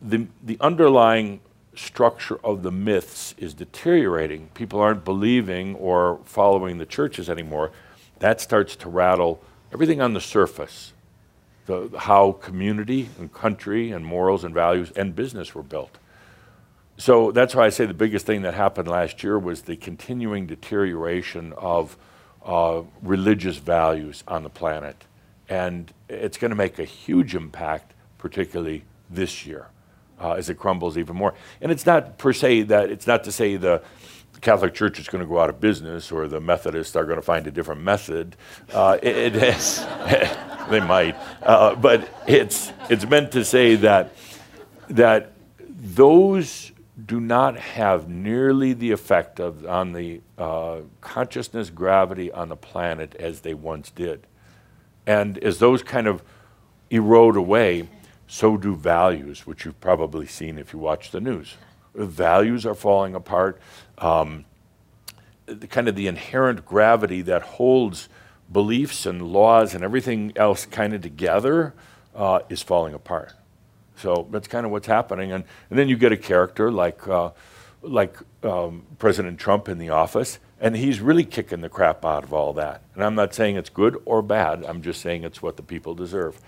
[0.00, 1.40] the, the underlying
[1.76, 4.48] structure of the myths is deteriorating.
[4.54, 7.72] People aren't believing or following the churches anymore.
[8.18, 10.92] That starts to rattle everything on the surface.
[11.66, 15.98] The, how community and country and morals and values and business were built.
[16.96, 20.46] So that's why I say the biggest thing that happened last year was the continuing
[20.46, 21.96] deterioration of
[22.44, 25.04] uh, religious values on the planet.
[25.48, 29.68] And it's going to make a huge impact, particularly this year,
[30.20, 31.34] uh, as it crumbles even more.
[31.60, 33.82] And it's not per se that, it's not to say the
[34.40, 37.22] Catholic Church is going to go out of business or the Methodists are going to
[37.22, 38.36] find a different method.
[38.72, 39.78] Uh, it, it is,
[40.70, 41.16] they might.
[41.42, 44.14] Uh, but it's, it's meant to say that,
[44.88, 45.32] that
[45.68, 46.72] those
[47.06, 53.14] do not have nearly the effect of, on the uh, consciousness gravity on the planet
[53.16, 54.26] as they once did.
[55.06, 56.22] And as those kind of
[56.90, 57.88] erode away,
[58.34, 61.54] so do values, which you've probably seen if you watch the news.
[61.94, 63.60] Values are falling apart.
[63.98, 64.44] Um,
[65.46, 68.08] the kind of the inherent gravity that holds
[68.50, 71.74] beliefs and laws and everything else kind of together
[72.16, 73.34] uh, is falling apart.
[73.98, 75.30] So that's kind of what's happening.
[75.30, 77.30] And, and then you get a character like uh,
[77.82, 82.32] like um, President Trump in the office, and he's really kicking the crap out of
[82.32, 82.82] all that.
[82.94, 84.64] And I'm not saying it's good or bad.
[84.64, 86.40] I'm just saying it's what the people deserve.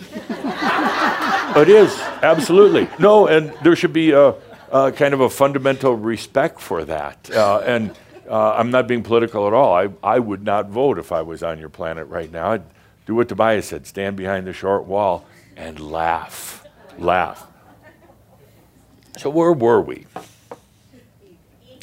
[1.56, 4.34] it is absolutely no, and there should be a,
[4.70, 7.30] a kind of a fundamental respect for that.
[7.30, 7.96] Uh, and
[8.28, 9.74] uh, I'm not being political at all.
[9.74, 12.52] I, I would not vote if I was on your planet right now.
[12.52, 12.62] I'd
[13.06, 15.24] do what Tobias said: stand behind the short wall
[15.56, 16.66] and laugh,
[16.98, 17.46] laugh.
[19.18, 20.06] So where were we?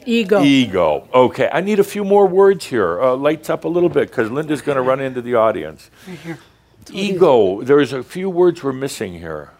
[0.06, 0.44] Ego.
[0.44, 1.08] Ego.
[1.14, 3.02] Okay, I need a few more words here.
[3.02, 5.90] Uh, lights up a little bit because Linda's going to run into the audience.
[6.08, 6.40] Right here.
[6.92, 7.62] Ego.
[7.62, 9.52] There's a few words we're missing here.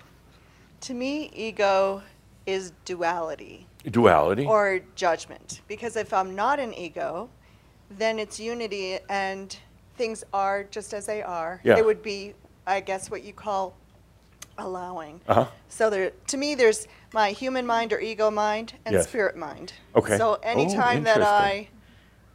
[0.82, 2.02] To me, ego
[2.48, 4.46] is duality Duality.
[4.46, 5.62] or judgment.
[5.68, 7.30] Because if I'm not an ego,
[7.92, 9.56] then it's unity and
[9.98, 11.62] things are just as they are.
[11.64, 11.78] Yeah.
[11.78, 12.34] It would be,
[12.66, 13.76] I guess, what you call
[14.58, 15.22] allowing.
[15.28, 15.48] Uh huh.
[15.70, 19.08] So there, to me, there's my human mind or ego mind and Yes.
[19.08, 19.74] spirit mind.
[19.96, 20.18] Okay.
[20.18, 21.70] So Oh, anytime that I.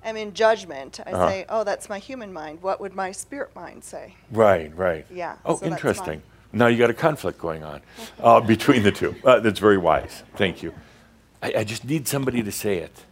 [0.06, 1.28] am in judgment, I Uh-huh.
[1.28, 4.14] say, "Oh, that's my human mind." What would my spirit mind say?
[4.30, 5.04] Right, right.
[5.10, 6.22] Yeah, Oh, so interesting.
[6.52, 7.82] Now you got a conflict going on
[8.22, 9.14] uh, between the two.
[9.24, 10.22] Uh, that's very wise.
[10.36, 10.72] Thank you.
[11.42, 13.04] I, I just need somebody to say it.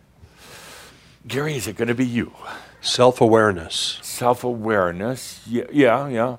[1.27, 2.33] Gary, is it going to be you?
[2.81, 3.99] Self awareness.
[4.03, 5.41] Self awareness.
[5.47, 6.37] Yeah, yeah, yeah.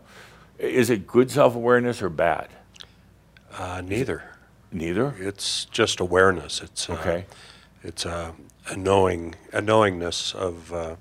[0.57, 2.47] Is it good self awareness or bad?
[3.57, 4.23] Uh, neither.
[4.71, 5.15] Neither.
[5.19, 6.61] It's just awareness.
[6.61, 7.25] It's uh, Okay.
[7.83, 8.31] It's uh,
[8.67, 10.73] a knowing, a knowingness of.
[10.73, 10.95] Uh,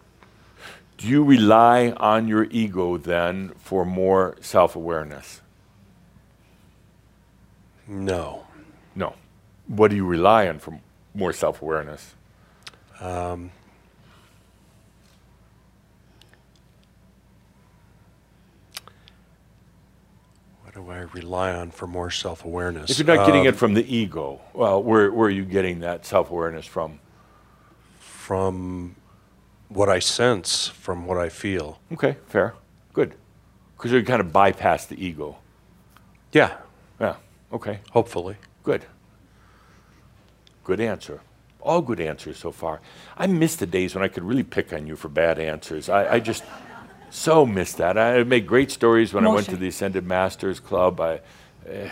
[0.98, 5.40] Do you rely on your ego then for more self awareness?
[7.86, 8.46] no.
[8.96, 9.14] No.
[9.66, 10.78] What do you rely on for
[11.14, 12.14] more self awareness?
[13.00, 13.50] Um,
[20.62, 22.90] what do I rely on for more self awareness?
[22.90, 26.06] If you're not getting it from the ego, well, where, where are you getting that
[26.06, 27.00] self awareness from?
[28.24, 28.96] From
[29.68, 31.78] what I sense, from what I feel.
[31.92, 32.54] Okay, fair.
[32.94, 33.16] Good.
[33.76, 35.36] Because you kind of bypass the ego.
[36.32, 36.56] Yeah.
[36.98, 37.16] Yeah,
[37.52, 37.80] okay.
[37.90, 38.36] Hopefully.
[38.62, 38.86] Good.
[40.64, 41.20] Good answer.
[41.60, 42.80] All good answers so far.
[43.18, 45.90] I miss the days when I could really pick on you for bad answers.
[45.90, 46.44] I, I just
[47.10, 47.98] so miss that.
[47.98, 50.98] I made great stories when I went to the Ascended Masters Club.
[50.98, 51.20] I,
[51.68, 51.90] uh,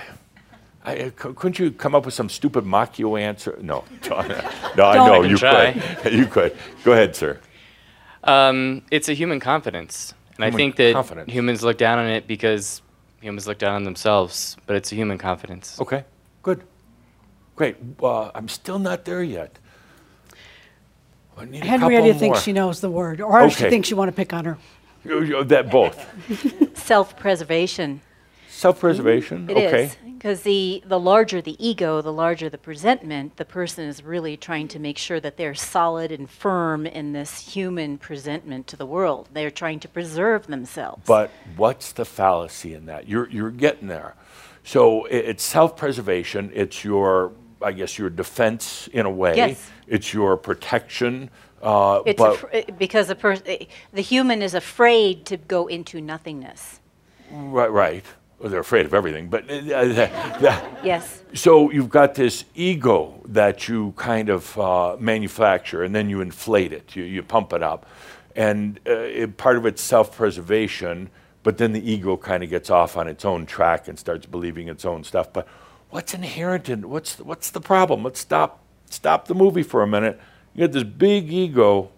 [0.84, 3.56] I, uh, couldn't you come up with some stupid Machio answer?
[3.60, 5.72] No, no, I know I you try.
[6.02, 6.12] could.
[6.18, 6.56] you could.
[6.84, 7.38] Go ahead, sir.
[8.24, 11.32] Um, it's a human confidence, and Human I think that confidence.
[11.32, 12.82] humans look down on it because
[13.20, 14.56] humans look down on themselves.
[14.66, 15.80] But it's a human confidence.
[15.80, 16.04] Okay,
[16.42, 16.62] good,
[17.56, 17.76] great.
[18.02, 19.58] Uh, I'm still not there yet.
[21.38, 22.42] I need a Henrietta couple thinks more.
[22.42, 23.70] she knows the word, or she Okay.
[23.70, 24.58] thinks you want to pick on her.
[25.04, 25.96] You- you- That both.
[26.78, 28.00] Self-preservation.
[28.62, 29.50] Self-preservation.
[29.50, 29.90] It okay.
[30.04, 33.36] because the the larger the ego, the larger the presentment.
[33.36, 37.40] The person is really trying to make sure that they're solid and firm in this
[37.54, 39.28] human presentment to the world.
[39.32, 41.02] They're trying to preserve themselves.
[41.06, 43.08] But what's the fallacy in that?
[43.08, 44.14] You're you're getting there.
[44.62, 46.52] So i- it's self-preservation.
[46.54, 49.34] It's your, I guess, your defense in a way.
[49.36, 49.70] Yes.
[49.88, 51.30] It's your protection.
[51.60, 53.56] Uh, It's but because the pers- uh,
[53.92, 56.78] the human is afraid to go into nothingness.
[57.32, 58.04] right, right.
[58.42, 59.28] Well, they're afraid of everything.
[59.28, 59.56] But uh,
[60.82, 61.22] Yes.
[61.32, 66.72] So you've got this ego that you kind of uh, manufacture, and then you inflate
[66.72, 66.96] it.
[66.96, 67.86] You, you pump it up,
[68.34, 71.08] and uh, it, part of it's self-preservation.
[71.44, 74.66] But then the ego kind of gets off on its own track and starts believing
[74.66, 75.32] its own stuff.
[75.32, 75.46] But
[75.90, 78.02] what's inherent in what's the, what's the problem?
[78.02, 78.58] Let's stop
[78.90, 80.20] stop the movie for a minute.
[80.52, 81.90] You got this big ego.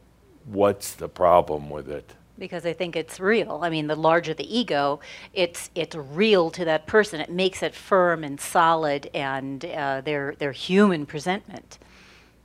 [0.44, 2.12] What's the problem with it?
[2.38, 3.60] Because I think it's real.
[3.62, 5.00] I mean, the larger the ego,
[5.32, 7.20] it's it's real to that person.
[7.20, 11.78] It makes it firm and solid, and uh, their their human presentment.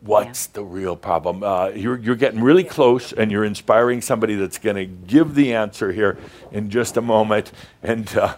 [0.02, 1.44] What's the real problem?
[1.44, 5.54] Uh, you're, you're getting really close, and you're inspiring somebody that's going to give the
[5.54, 6.18] answer here
[6.52, 7.52] in just a moment.
[7.84, 8.36] And uh,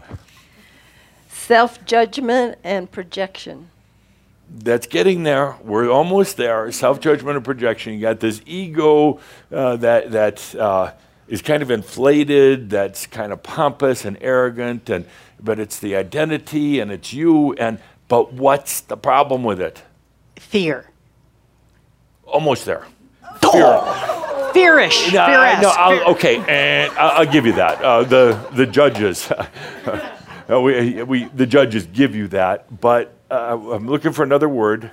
[1.28, 3.70] Self judgment and projection.
[4.49, 5.56] that's getting there.
[5.64, 6.72] We're almost there.
[6.72, 7.93] Self judgment and projection.
[7.93, 9.20] You got this ego
[9.52, 10.91] uh, that that uh,
[11.32, 12.70] is kind of inflated.
[12.70, 15.06] That's kind of pompous and arrogant, and
[15.40, 17.54] but it's the identity and it's you.
[17.54, 19.82] And but what's the problem with it?
[20.36, 20.86] Fear.
[22.26, 22.86] Almost there.
[23.42, 23.82] Fear.
[24.52, 25.14] Fearish.
[25.14, 25.62] No, Fear-esque.
[25.62, 27.82] no, I'll, okay, and I'll, I'll give you that.
[27.82, 29.32] Uh, the the judges,
[30.52, 34.92] uh, we, we the judges give you that, but uh, I'm looking for another word.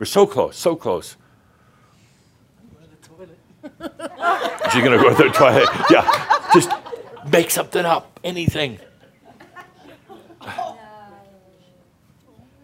[0.00, 1.16] We're so close, so close.
[4.72, 5.68] She's gonna go to the toilet.
[5.90, 6.70] Yeah, just
[7.30, 8.78] make something up, anything.
[10.42, 10.78] Oh.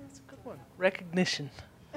[0.01, 0.59] That's a good one.
[0.79, 1.51] Recognition.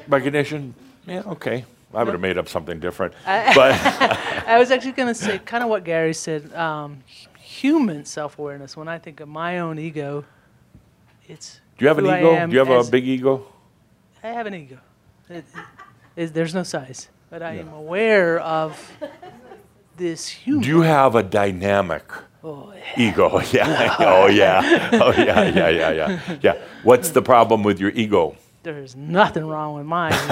[0.08, 0.76] Recognition.
[1.08, 1.66] Yeah, okay.
[1.94, 3.14] I would have made up something different.
[3.26, 6.54] I, But I was actually going to say kind of what Gary said.
[6.54, 7.04] Um,
[7.40, 8.76] human self-awareness.
[8.76, 10.26] When I think of my own ego,
[11.28, 11.62] it's.
[11.78, 12.48] do you have an ego?
[12.48, 13.46] Do you have a big ego?
[14.24, 14.80] I have an ego.
[15.30, 15.46] It,
[16.16, 18.94] it, there's no size, but I am aware of
[19.98, 20.64] this human.
[20.64, 22.10] Do you have a dynamic
[22.42, 23.42] Oh, ego?
[23.52, 23.94] Yeah.
[24.00, 24.90] oh yeah.
[24.94, 25.44] Oh yeah.
[25.44, 25.68] Yeah.
[25.68, 25.92] Yeah.
[25.92, 26.38] Yeah.
[26.42, 26.56] Yeah.
[26.84, 28.38] What's the problem with your ego?
[28.64, 30.14] There's nothing wrong with mine.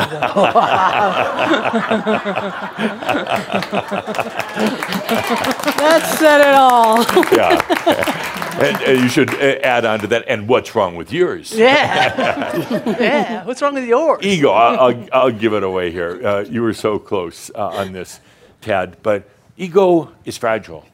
[5.83, 7.03] That said it all.
[7.35, 8.32] yeah.
[8.55, 10.25] And, and you should uh, add on to that.
[10.27, 11.51] And what's wrong with yours?
[11.53, 12.55] yeah.
[12.99, 13.45] yeah.
[13.45, 14.23] What's wrong with yours?
[14.23, 14.51] Ego.
[14.51, 16.25] I'll, I'll, I'll give it away here.
[16.25, 18.19] Uh, you were so close uh, on this,
[18.61, 18.97] Tad.
[19.01, 19.27] But
[19.57, 20.85] ego is fragile.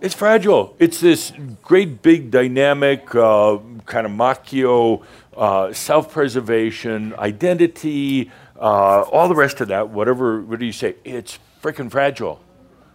[0.00, 0.74] It's fragile.
[0.78, 1.32] It's this
[1.62, 5.04] great, big, dynamic, uh, kind of machio,
[5.36, 9.90] uh, self-preservation, identity, uh, all the rest of that.
[9.90, 10.40] Whatever.
[10.40, 10.94] What do you say?
[11.04, 12.40] It's freaking fragile.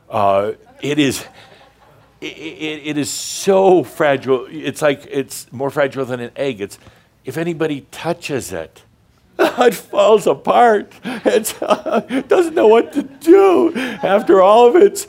[0.09, 1.23] Uh, it is.
[2.21, 4.47] It, it, it is so fragile.
[4.49, 6.61] It's like it's more fragile than an egg.
[6.61, 6.79] It's
[7.25, 8.83] if anybody touches it,
[9.39, 10.93] it falls apart.
[11.03, 11.57] It
[12.27, 13.73] doesn't know what to do.
[13.75, 15.07] After all of its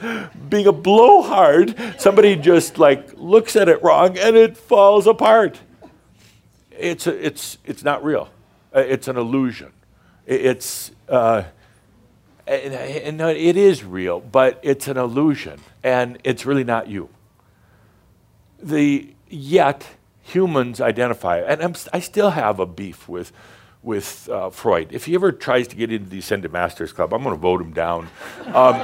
[0.48, 5.60] being a blowhard, somebody just like looks at it wrong and it falls apart.
[6.70, 8.28] It's, a, it's, it's not real.
[8.74, 9.72] Uh, It's an illusion.
[10.26, 11.44] It's, uh,
[12.46, 17.08] and, and it is real, but it's an illusion, and it's really not you.
[18.62, 19.86] The yet
[20.22, 23.32] humans identify, and I'm, I still have a beef with
[23.82, 24.88] with uh, Freud.
[24.92, 27.60] If he ever tries to get into the Ascended Masters Club, I'm going to vote
[27.60, 28.08] him down.
[28.46, 28.74] Um,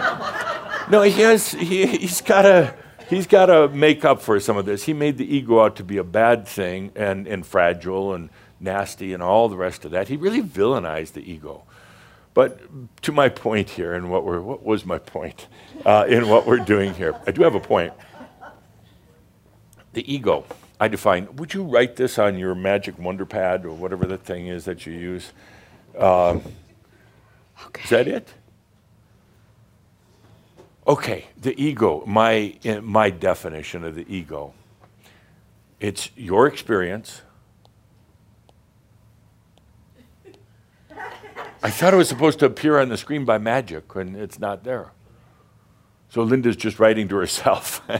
[0.90, 1.50] no, he has.
[1.52, 2.74] He, he's got to.
[3.10, 4.84] He's got to make up for some of this.
[4.84, 9.12] He made the ego out to be a bad thing and, and fragile and nasty
[9.12, 10.08] and all the rest of that.
[10.08, 11.64] He really villainized the ego.
[12.34, 15.48] But to my point here, and what, what was my point
[15.84, 17.14] uh, in what we're doing here?
[17.26, 17.92] I do have a point.
[19.92, 20.46] The ego,
[20.80, 21.36] I define.
[21.36, 24.86] Would you write this on your magic wonder pad or whatever the thing is that
[24.86, 25.32] you use?
[25.98, 26.42] Um,
[27.84, 28.28] Is that it?
[30.86, 34.52] Okay, the ego, my, uh, my definition of the ego.
[35.78, 37.22] It's your experience.
[41.62, 44.64] I thought it was supposed to appear on the screen by magic, and it's not
[44.64, 44.90] there.
[46.08, 47.80] So Linda's just writing to herself.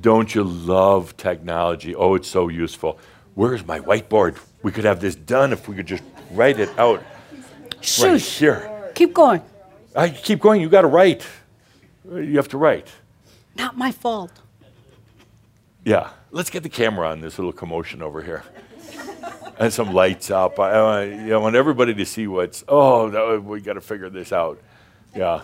[0.00, 1.94] Don't you love technology?
[1.94, 2.98] Oh, it's so useful.
[3.34, 4.38] Where's my whiteboard?
[4.62, 6.02] We could have this done if we could just
[6.32, 8.38] write it out right Shush.
[8.38, 8.90] here.
[8.94, 9.40] Keep going.
[9.94, 10.60] I keep going.
[10.60, 11.24] You got to write.
[12.12, 12.88] You have to write.
[13.56, 14.32] Not my fault.
[15.84, 16.10] Yeah.
[16.32, 18.42] Let's get the camera on this little commotion over here.
[19.58, 20.58] And some lights up.
[20.58, 23.80] I, I, you know, I want everybody to see what's, oh, no, we got to
[23.80, 24.60] figure this out.
[25.14, 25.42] Yeah.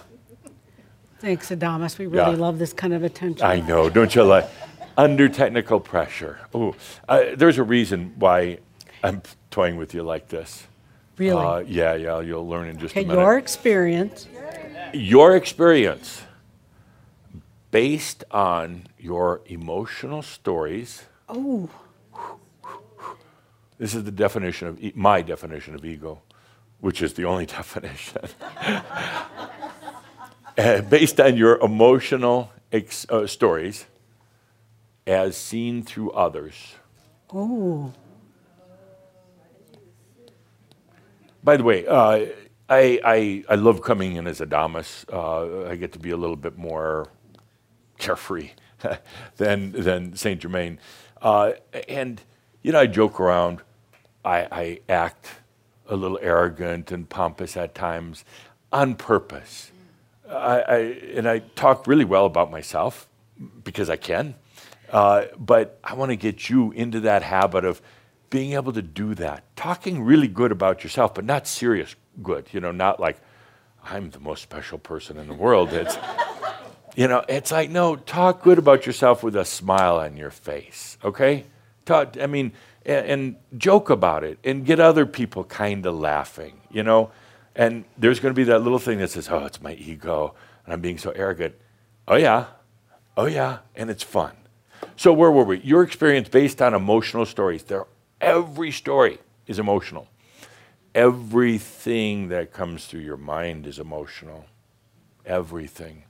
[1.20, 1.98] Thanks, Adamus.
[1.98, 2.36] We really Yeah.
[2.38, 3.44] love this kind of attention.
[3.46, 4.48] I know, don't you like?
[4.96, 6.40] Under technical pressure.
[6.54, 6.74] Oh,
[7.08, 8.58] uh, there's a reason why
[9.04, 10.66] I'm toying with you like this.
[11.16, 11.44] Really?
[11.44, 12.20] Uh, yeah, yeah.
[12.20, 13.20] You'll learn in just Okay, a minute.
[13.20, 14.26] your experience.
[14.94, 16.22] your experience
[17.70, 21.04] based on your emotional stories.
[21.28, 21.68] Oh,
[23.80, 26.20] This is the definition of e- my definition of ego,
[26.80, 28.20] which is the only definition.
[30.58, 33.86] Uh, based on your emotional ex- uh, stories
[35.06, 36.74] as seen through others.
[37.32, 37.92] oh.
[41.42, 42.26] By the way, uh,
[42.68, 45.06] I, I, I love coming in as Adamus.
[45.10, 47.08] Uh, I get to be a little bit more
[47.96, 48.50] carefree
[49.38, 50.38] than, than St.
[50.38, 50.78] Germain.
[51.22, 51.52] Uh,
[51.88, 52.20] and,
[52.60, 53.62] you know, I joke around.
[54.24, 55.28] I, I act
[55.88, 58.24] a little arrogant and pompous at times
[58.72, 59.72] on purpose.
[60.28, 60.76] I, I,
[61.16, 63.08] and I talk really well about myself
[63.64, 64.34] because I can.
[64.90, 67.80] Uh, but I want to get you into that habit of
[68.28, 69.44] being able to do that.
[69.56, 72.46] Talking really good about yourself, but not serious good.
[72.52, 73.20] You know, not like
[73.84, 75.70] I'm the most special person in the world.
[75.80, 75.96] It's,
[76.96, 80.98] you know, it's like, no, talk good about yourself with a smile on your face,
[81.04, 81.44] okay?
[81.84, 82.50] Talk, I mean,
[82.84, 87.10] and, and joke about it and get other people kind of laughing, you know?
[87.54, 90.72] And there's going to be that little thing that says, oh, it's my ego, and
[90.72, 91.54] I'm being so arrogant.
[92.06, 92.46] Oh, yeah.
[93.16, 93.58] Oh, yeah.
[93.74, 94.36] And it's fun.
[94.96, 95.60] So, where were we?
[95.60, 97.64] Your experience based on emotional stories.
[97.64, 97.86] There,
[98.20, 100.08] every story is emotional.
[100.94, 104.46] Everything that comes through your mind is emotional.
[105.26, 106.04] Everything.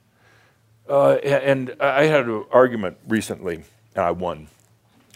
[0.89, 3.63] Uh, and I had an argument recently,
[3.95, 4.47] and I won.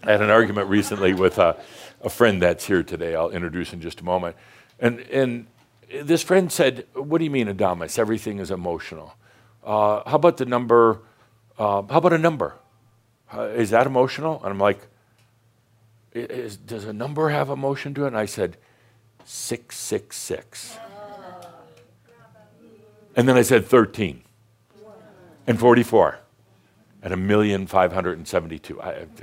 [0.05, 1.57] Had an argument recently with a,
[2.01, 3.15] a friend that's here today.
[3.15, 4.35] I'll introduce in just a moment.
[4.79, 5.47] And, and
[6.03, 7.97] this friend said, What do you mean, Adamus?
[7.97, 9.15] Everything is emotional.
[9.63, 11.01] Uh, how about the number?
[11.57, 12.53] Uh, how about a number?
[13.33, 14.39] Uh, is that emotional?
[14.43, 14.87] And I'm like,
[16.13, 18.09] is, Does a number have emotion to it?
[18.09, 18.57] And I said,
[19.23, 20.77] 666.
[23.15, 24.21] And then I said 13
[25.47, 26.19] and 44
[27.05, 28.81] and a million five hundred and seventy-two.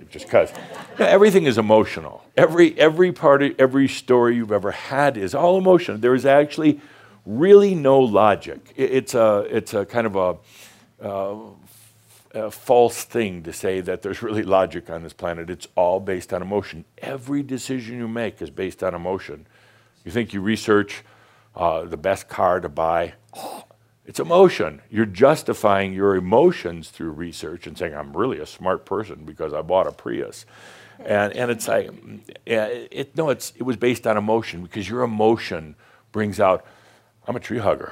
[0.08, 0.52] Just because
[0.98, 2.24] everything is emotional.
[2.36, 6.00] Every every part of every story you've ever had is all emotion.
[6.00, 6.80] There is actually
[7.26, 8.72] really no logic.
[8.76, 11.36] It, it's a it's a kind of a, uh,
[12.34, 15.50] a false thing to say that there's really logic on this planet.
[15.50, 16.84] It's all based on emotion.
[16.98, 19.44] Every decision you make is based on emotion.
[20.04, 21.02] You think you research
[21.56, 23.14] uh, the best car to buy.
[23.36, 23.64] Oh,
[24.12, 24.82] it's emotion.
[24.90, 29.62] You're justifying your emotions through research and saying, I'm really a smart person because I
[29.62, 30.44] bought a Prius.
[30.98, 31.90] And, and it's like,
[32.44, 35.76] it, no, it's, it was based on emotion because your emotion
[36.12, 36.62] brings out,
[37.26, 37.90] I'm a tree hugger.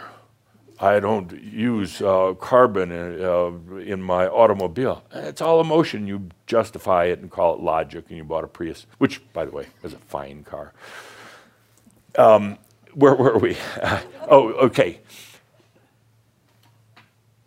[0.78, 5.02] I don't use uh, carbon in, uh, in my automobile.
[5.14, 6.06] It's all emotion.
[6.06, 9.52] You justify it and call it logic, and you bought a Prius, which, by the
[9.52, 10.74] way, is a fine car.
[12.18, 12.58] Um,
[12.92, 13.56] where were we?
[14.28, 15.00] oh, okay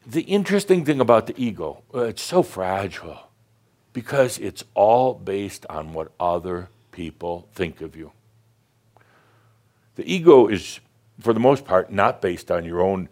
[0.06, 3.30] the interesting thing about the ego, uh, it's so fragile
[3.94, 8.12] because it's all based on what other people think of you.
[9.96, 10.80] The ego is,
[11.20, 13.10] for the most part, not based on your own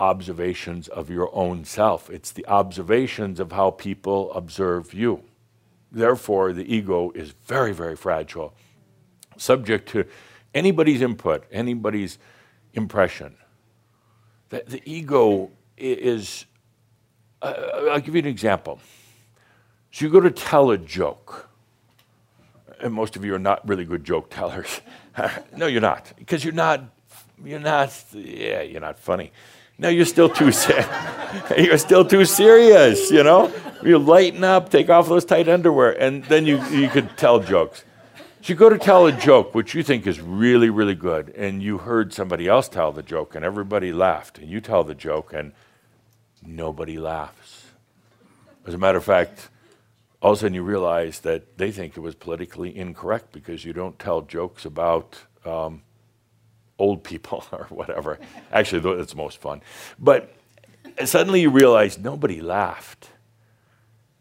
[0.00, 2.10] observations of your own self.
[2.10, 5.22] It's the observations of how people observe you.
[5.92, 8.54] Therefore, the ego is very, very fragile,
[9.36, 10.04] subject to
[10.52, 12.18] anybody's input, anybody's
[12.74, 13.36] impression.
[14.48, 16.44] The, the ego is,
[17.42, 17.54] uh,
[17.90, 18.80] I'll give you an example.
[19.92, 21.48] So you go to tell a joke,
[22.80, 24.80] and most of you are not really good joke tellers.
[25.56, 26.82] no, you're not, because you're not,
[27.44, 29.32] you're not, yeah, you're not funny.
[29.76, 30.86] No, you're still too sad.
[31.58, 33.52] you're still too serious, you know?
[33.82, 37.84] You lighten up, take off those tight underwear, and then you, you could tell jokes.
[38.44, 41.62] So you go to tell a joke which you think is really, really good, and
[41.62, 45.32] you heard somebody else tell the joke, and everybody laughed, and you tell the joke,
[45.32, 45.52] and
[46.42, 47.68] nobody laughs.
[48.66, 49.48] As a matter of fact,
[50.20, 53.72] all of a sudden you realize that they think it was politically incorrect because you
[53.72, 55.82] don't tell jokes about um,
[56.78, 58.18] old people or whatever.
[58.52, 59.62] Actually, that's most fun.
[59.98, 60.36] But
[61.06, 63.08] suddenly you realize nobody laughed.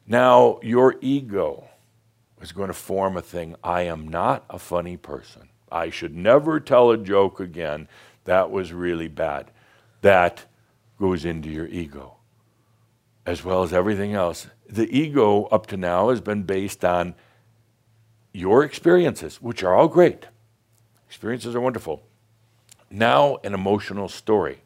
[0.07, 1.67] Now your ego
[2.43, 3.55] is going to form a thing.
[3.63, 5.49] I am not a funny person.
[5.71, 7.87] I should never tell a joke again.
[8.25, 9.49] That was really bad.
[10.01, 10.45] That
[10.99, 12.17] goes into your ego,
[13.25, 14.47] as well as everything else.
[14.69, 17.15] The ego, up to now, has been based on
[18.33, 20.27] your experiences, which are all great.
[21.07, 22.03] Experiences are wonderful.
[22.91, 24.59] Now, an emotional story,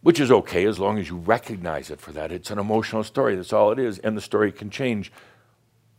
[0.00, 2.32] which is okay as long as you recognize it for that.
[2.32, 5.12] It's an emotional story, that's all it is, and the story can change.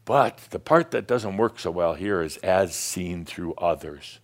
[0.08, 4.22] But the part that doesn't work so well here is as seen through others,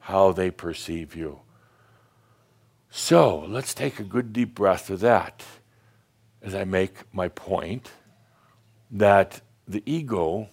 [0.00, 1.38] how they perceive you.
[2.90, 5.44] So let's take a good deep breath of that
[6.42, 7.92] as I make my point
[8.90, 10.48] that the ego,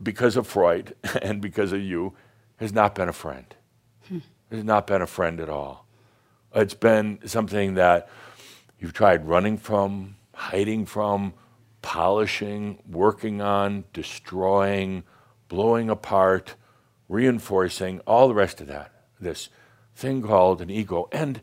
[0.00, 2.14] because of Freud and because of you,
[2.58, 3.52] has not been a friend.
[4.06, 4.18] Hmm.
[4.52, 5.88] Has not been a friend at all.
[6.54, 8.08] It's been something that
[8.78, 11.34] you've tried running from, hiding from,
[11.82, 15.04] polishing, working on, destroying,
[15.48, 16.54] blowing apart,
[17.08, 18.92] reinforcing, all the rest of that.
[19.20, 19.48] This
[19.94, 21.08] thing called an ego.
[21.12, 21.40] And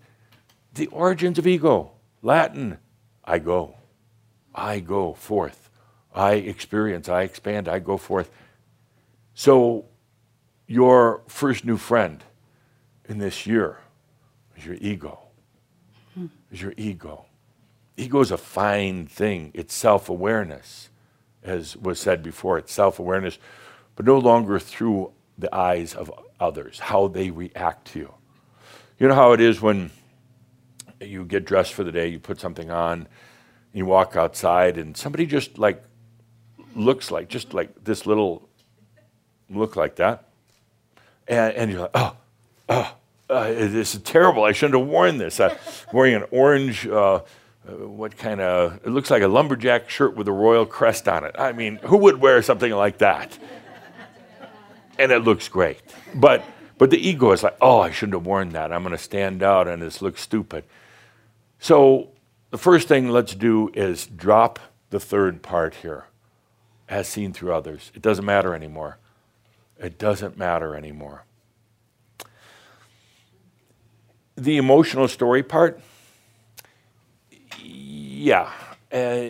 [0.74, 2.80] the origins of ego Latin,
[3.24, 3.76] I go.
[4.54, 5.70] I go forth.
[6.14, 8.32] I experience, I expand, I go forth.
[9.36, 9.86] So,
[10.66, 12.24] your first new friend
[13.08, 13.80] in this year
[14.58, 15.20] is your ego.
[16.16, 16.28] Hmm.
[16.52, 17.26] Is your ego.
[17.98, 19.52] Ego is a fine thing.
[19.54, 20.90] It's self awareness,
[21.44, 22.58] as was said before.
[22.58, 23.38] It's self awareness,
[23.96, 28.14] but no longer through the eyes of others, how they react to you.
[29.00, 29.92] You know how it is when
[31.02, 33.08] you get dressed for the day, you put something on,
[33.74, 35.84] you walk outside, and somebody just like
[36.76, 38.48] looks like, just like this little
[39.50, 40.30] look like that.
[41.28, 42.16] And, and you're like, oh,
[42.70, 42.96] oh,
[43.30, 44.44] uh, this is terrible.
[44.44, 45.40] I shouldn't have worn this.
[45.40, 45.56] I'm
[45.92, 47.22] wearing an orange, uh,
[47.68, 51.24] uh, what kind of, it looks like a lumberjack shirt with a royal crest on
[51.24, 51.36] it.
[51.40, 53.38] I mean, who would wear something like that?
[54.98, 55.82] And it looks great.
[56.14, 56.44] But
[56.78, 58.72] but the ego is like, oh, I shouldn't have worn that.
[58.74, 60.66] I'm going to stand out and this looks stupid.
[61.60, 62.10] So
[62.52, 64.60] the first thing let's do is drop
[64.90, 66.06] the third part here.
[66.88, 67.92] as seen through others.
[67.96, 68.98] It doesn't matter anymore.
[69.80, 71.26] It doesn't matter anymore.
[74.38, 75.82] The emotional story part,
[78.16, 78.52] yeah.
[78.92, 79.30] Uh,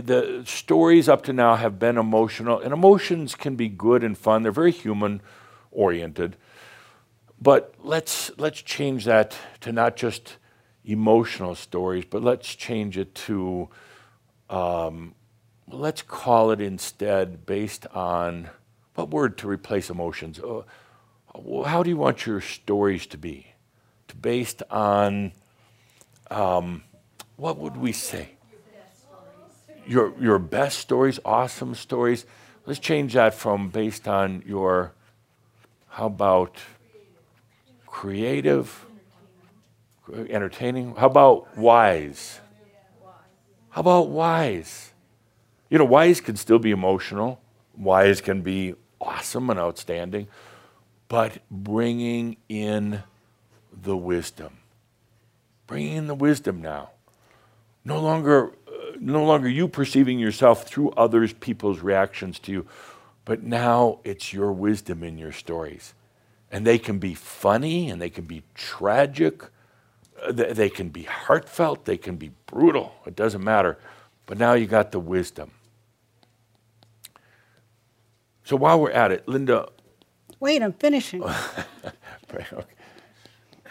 [0.00, 4.42] the stories up to now have been emotional, and emotions can be good and fun.
[4.42, 5.20] They're very human
[5.70, 6.36] oriented.
[7.40, 10.36] But let's, let's change that to not just
[10.84, 13.68] emotional stories, but let's change it to,
[14.50, 15.14] um,
[15.68, 18.50] let's call it instead based on
[18.94, 20.40] what word to replace emotions?
[20.40, 20.62] Uh,
[21.64, 23.46] how do you want your stories to be?
[24.08, 25.32] To based on,
[26.30, 26.82] um,
[27.38, 28.30] what would we say?
[29.86, 32.26] Your, your best stories, awesome stories.
[32.66, 34.92] Let's change that from based on your,
[35.88, 36.58] how about
[37.86, 38.84] creative,
[40.28, 40.96] entertaining?
[40.96, 42.40] How about wise?
[43.70, 44.92] How about wise?
[45.70, 47.40] You know, wise can still be emotional,
[47.76, 50.26] wise can be awesome and outstanding,
[51.08, 53.04] but bringing in
[53.72, 54.58] the wisdom.
[55.66, 56.90] Bringing in the wisdom now.
[57.88, 62.66] No longer, uh, no longer you perceiving yourself through others, people's reactions to you,
[63.24, 65.94] but now it's your wisdom in your stories.
[66.52, 69.42] And they can be funny and they can be tragic.
[70.22, 71.86] Uh, they, they can be heartfelt.
[71.86, 72.92] They can be brutal.
[73.06, 73.78] It doesn't matter.
[74.26, 75.52] But now you got the wisdom.
[78.44, 79.66] So while we're at it, Linda.
[80.40, 81.22] Wait, I'm finishing.
[82.34, 82.44] okay.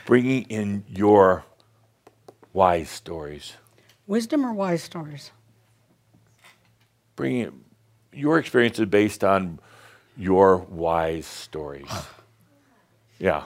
[0.07, 1.45] Bringing in your
[2.51, 3.53] wise stories.
[4.08, 5.32] Wisdom or wise stories?
[7.16, 7.64] Bringing
[8.14, 9.60] your experiences based on
[10.18, 11.89] your wise stories.
[13.20, 13.43] yeah.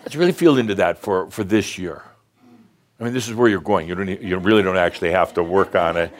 [0.00, 2.02] Let's really feel into that for, for this year.
[2.98, 3.88] I mean, this is where you're going.
[3.88, 6.12] You, don't, you really don't actually have to work on it.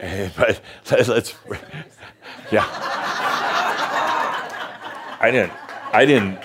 [0.36, 0.60] But
[1.08, 1.34] let's,
[2.52, 2.64] yeah.
[5.20, 5.52] I didn't,
[5.92, 6.38] I didn't,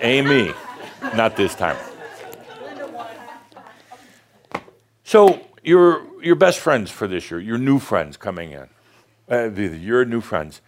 [0.00, 0.54] Amy,
[1.14, 1.76] not this time.
[5.06, 8.68] So your your best friends for this year, your new friends coming in,
[9.30, 10.60] uh, your new friends.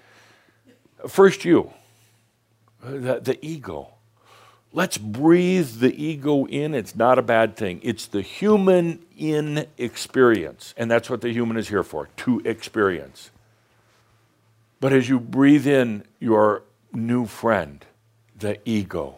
[1.08, 1.72] First, you,
[2.80, 3.94] the, the ego.
[4.72, 6.72] Let's breathe the ego in.
[6.72, 7.80] It's not a bad thing.
[7.82, 10.72] It's the human in experience.
[10.76, 13.32] And that's what the human is here for to experience.
[14.78, 17.84] But as you breathe in your new friend,
[18.38, 19.17] the ego,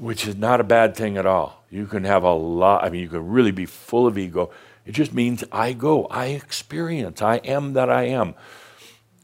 [0.00, 1.62] which is not a bad thing at all.
[1.68, 4.50] You can have a lot, I mean, you can really be full of ego.
[4.86, 8.34] It just means I go, I experience, I am that I am.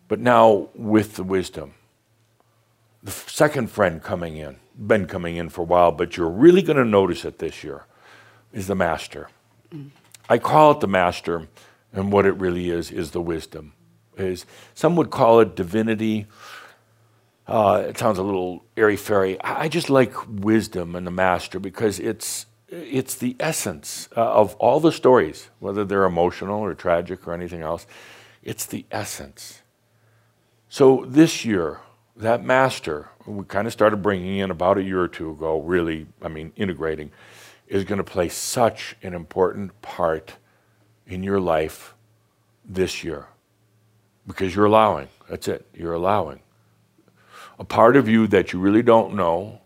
[0.07, 1.73] But now with the wisdom.
[3.03, 6.77] The second friend coming in, been coming in for a while, but you're really going
[6.77, 7.87] to notice it this year,
[8.53, 9.31] is the master.
[9.73, 9.91] Mm.
[10.29, 11.49] I call it the master,
[11.93, 13.73] and what it really is is the wisdom.
[14.19, 14.45] Is
[14.75, 16.27] some would call it divinity.
[17.47, 19.41] Uh, it sounds a little airy fairy.
[19.41, 24.81] I just like wisdom and the master because it's it's the essence uh, of all
[24.81, 27.87] the stories, whether they're emotional or tragic or anything else.
[28.43, 29.63] It's the essence.
[30.69, 31.81] So this year,
[32.17, 36.07] that master, we kind of started bringing in about a year or two ago, really,
[36.21, 37.13] I mean, integrating,
[37.69, 40.37] is going to play such an important part
[41.07, 41.95] in your life
[42.65, 43.27] this year
[44.27, 45.09] because you're allowing.
[45.29, 45.67] That's it.
[45.73, 46.41] You're allowing.
[47.59, 49.61] A part of you that you really don't know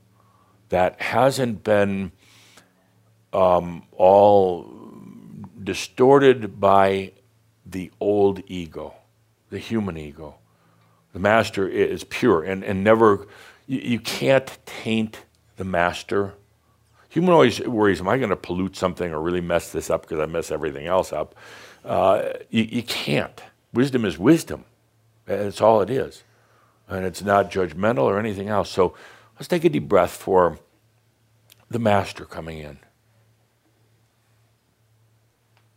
[0.69, 2.13] that hasn't been
[3.33, 4.73] um, all
[5.63, 7.13] distorted by
[7.67, 8.95] the old ego,
[9.51, 10.37] the human ego.
[11.13, 13.27] The master is pure and, and never,
[13.67, 15.25] you, you can't taint
[15.57, 16.35] the master.
[17.09, 20.21] Human always worries, am I going to pollute something or really mess this up because
[20.21, 21.35] I mess everything else up?
[21.85, 23.43] Uh, you, you can't.
[23.73, 24.65] Wisdom is wisdom.
[25.27, 26.23] That's all it is.
[26.91, 28.69] And it's not judgmental or anything else.
[28.69, 28.95] So
[29.37, 30.59] let's take a deep breath for
[31.71, 32.81] the master coming in.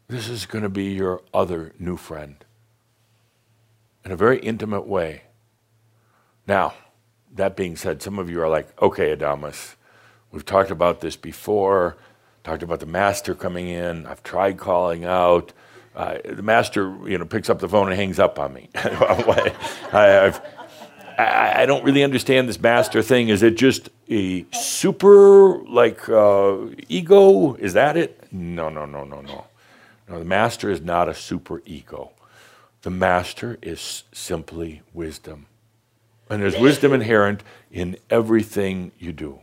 [0.07, 2.43] This is going to be your other new friend
[4.03, 5.23] in a very intimate way.
[6.47, 6.73] Now,
[7.35, 9.75] that being said, some of you are like, okay, Adamus,
[10.31, 11.97] we've talked about this before,
[12.43, 15.53] talked about the master coming in, I've tried calling out.
[15.95, 18.67] Uh, the master, you know, picks up the phone and hangs up on me.
[18.75, 20.41] I, I've,
[21.17, 23.29] I, I, don't really understand this master thing.
[23.29, 26.57] Is it just a super like uh,
[26.89, 27.55] ego?
[27.55, 28.27] Is that it?
[28.31, 29.45] No, no, no, no, no.
[30.09, 32.11] No, the master is not a super ego.
[32.81, 35.45] The master is simply wisdom.
[36.29, 39.39] And there's wisdom inherent in everything you do.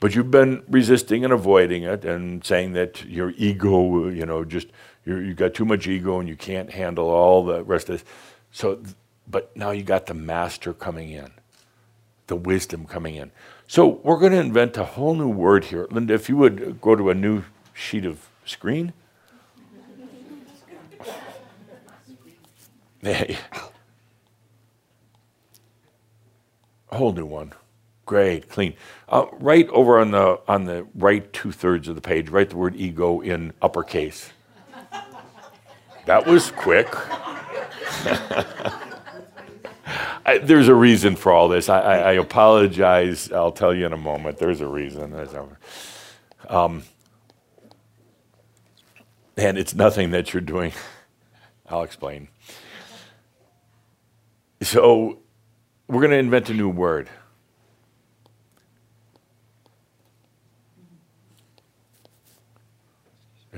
[0.00, 4.68] But you've been resisting and avoiding it and saying that your ego, you know, just
[5.04, 8.04] you got too much ego and you can't handle all the rest of this.
[8.50, 8.80] So,
[9.26, 11.32] but now you got the master coming in,
[12.26, 13.30] the wisdom coming in.
[13.66, 15.86] So we're going to invent a whole new word here.
[15.90, 18.92] Linda, if you would go to a new sheet of screen.
[23.02, 23.36] Hey.
[26.90, 27.52] A whole new one.
[28.06, 28.74] Great, clean.
[29.08, 32.56] Uh, right over on the on the right two thirds of the page, write the
[32.56, 34.30] word ego in uppercase.
[36.06, 36.88] That was quick.
[40.24, 41.68] I, there's a reason for all this.
[41.68, 43.30] I, I, I, apologize.
[43.30, 44.38] I'll tell you in a moment.
[44.38, 45.10] There's a reason.
[45.10, 45.46] There's a,
[46.48, 46.84] um,
[49.36, 50.72] and it's nothing that you're doing.
[51.68, 52.28] I'll explain.
[54.62, 55.18] So,
[55.88, 57.10] we're going to invent a new word.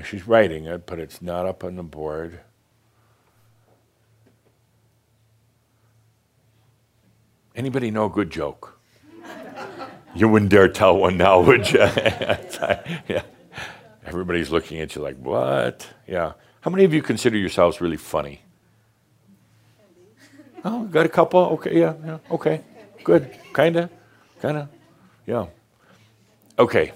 [0.03, 2.39] She's writing it, but it's not up on the board.
[7.57, 8.77] Anybody know a good joke?
[10.13, 11.79] You wouldn't dare tell one now, would you?
[13.07, 13.23] yeah.
[14.05, 15.87] Everybody's looking at you like, what?
[16.07, 16.33] Yeah.
[16.61, 18.41] How many of you consider yourselves really funny?
[20.63, 21.39] Oh, got a couple?
[21.39, 22.61] Okay, yeah, yeah, okay.
[23.03, 23.35] Good.
[23.55, 23.89] Kinda?
[24.39, 24.69] Kinda?
[25.25, 25.47] Yeah.
[26.59, 26.93] Okay.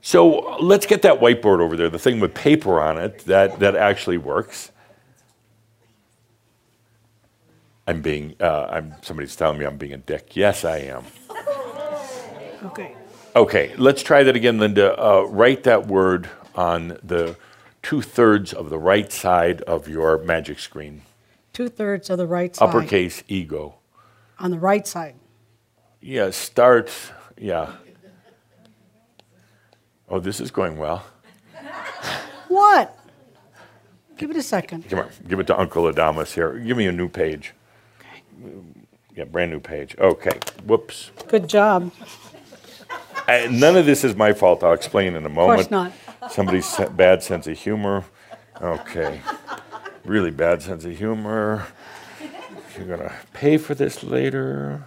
[0.00, 3.74] So let's get that whiteboard over there, the thing with paper on it that, that
[3.74, 4.70] actually works.
[7.88, 10.36] I'm being, uh, I'm, somebody's telling me I'm being a dick.
[10.36, 11.04] Yes, I am.
[12.66, 12.94] Okay.
[13.34, 14.94] Okay, let's try that again, Linda.
[15.00, 17.36] Uh, write that word on the
[17.82, 21.00] two thirds of the right side of your magic screen.
[21.54, 22.68] Two thirds of the right side.
[22.68, 23.76] Uppercase ego.
[24.38, 25.14] On the right side.
[26.02, 26.92] Yeah, start,
[27.38, 27.72] yeah.
[30.10, 31.06] Oh, this is going well.
[32.48, 32.98] What?
[34.18, 34.90] Give it a second.
[34.90, 36.58] Come on, give it to Uncle Adamus here.
[36.58, 37.54] Give me a new page.
[39.14, 39.96] Yeah, brand new page.
[39.98, 41.10] Okay, whoops.
[41.26, 41.92] Good job.
[43.26, 44.62] I, none of this is my fault.
[44.64, 45.60] I'll explain in a moment.
[45.60, 45.92] Of course not.
[46.32, 48.04] Somebody's bad sense of humor.
[48.60, 49.20] Okay.
[50.04, 51.66] Really bad sense of humor.
[52.76, 54.84] You're going to pay for this later.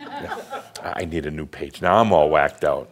[0.00, 0.36] Yeah.
[0.82, 1.80] I need a new page.
[1.80, 2.90] Now I'm all whacked out.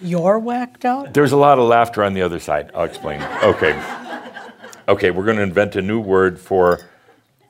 [0.00, 1.14] You're whacked out?
[1.14, 2.70] There's a lot of laughter on the other side.
[2.74, 3.22] I'll explain.
[3.42, 3.80] Okay.
[4.88, 6.80] Okay, we're going to invent a new word for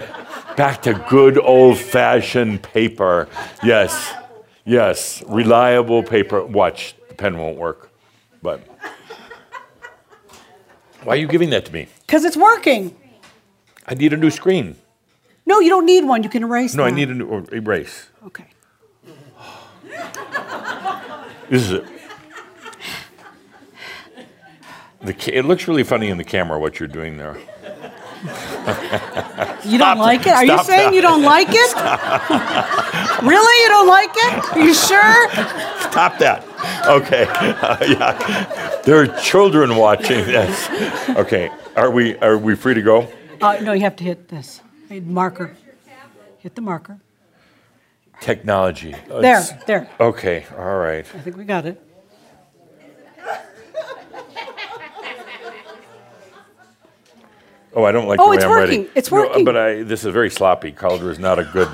[0.57, 3.27] Back to good old fashioned paper.
[3.63, 4.13] Yes,
[4.67, 6.45] yes, reliable paper.
[6.45, 7.91] Watch, the pen won't work.
[8.43, 8.61] But
[11.05, 11.87] why are you giving that to me?
[12.07, 12.95] Because it's working.
[13.87, 14.77] I need a new screen.
[15.47, 16.23] No, you don't need one.
[16.23, 18.11] You can erase No, I need a new erase.
[18.27, 18.45] Okay.
[21.49, 21.98] This is it.
[25.01, 27.37] The it looks really funny in the camera what you're doing there.
[29.65, 30.33] You don't like it?
[30.35, 30.95] Are you saying that.
[30.95, 31.75] you don't like it?
[33.23, 33.63] really?
[33.63, 34.57] You don't like it?
[34.57, 35.31] Are you sure?
[35.91, 36.45] Stop that.
[36.87, 37.27] Okay.
[37.29, 38.81] Uh, yeah.
[38.85, 40.69] There are children watching this.
[41.11, 41.49] Okay.
[41.77, 43.09] Are we are we free to go?
[43.41, 44.61] Uh, no, you have to hit this.
[44.89, 45.57] Hit marker.
[46.39, 46.99] Hit the marker.
[48.21, 48.97] Technology.
[49.09, 49.89] There, it's- there.
[50.01, 50.45] Okay.
[50.57, 51.07] All right.
[51.15, 51.81] I think we got it.
[57.75, 58.81] Oh, I don't like Oh, the way I'm working.
[58.81, 58.89] writing.
[58.95, 59.27] It's working.
[59.27, 59.45] No, uh, working.
[59.45, 60.73] but I this is very sloppy.
[60.73, 61.69] Cauldre is not a good.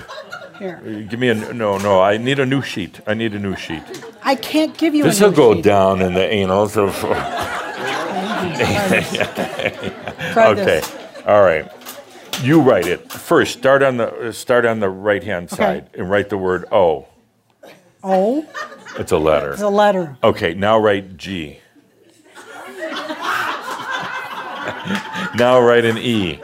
[0.59, 0.77] Here.
[1.11, 2.01] Give me a no, no.
[2.01, 3.01] I need a new sheet.
[3.07, 3.83] I need a new sheet.
[4.23, 5.65] I can't give you This will go sheet.
[5.65, 6.95] down in the annals of.
[10.37, 10.83] Okay.
[11.27, 11.71] All right.
[12.43, 13.59] You write it first.
[13.59, 15.57] Start on the uh, start on the right hand Okay.
[15.62, 17.07] side and write the word O.
[18.03, 18.45] O.
[18.99, 19.53] It's a letter.
[19.53, 20.16] it's a letter.
[20.23, 20.55] Okay.
[20.55, 21.61] Now write G.
[25.35, 26.40] now write an E.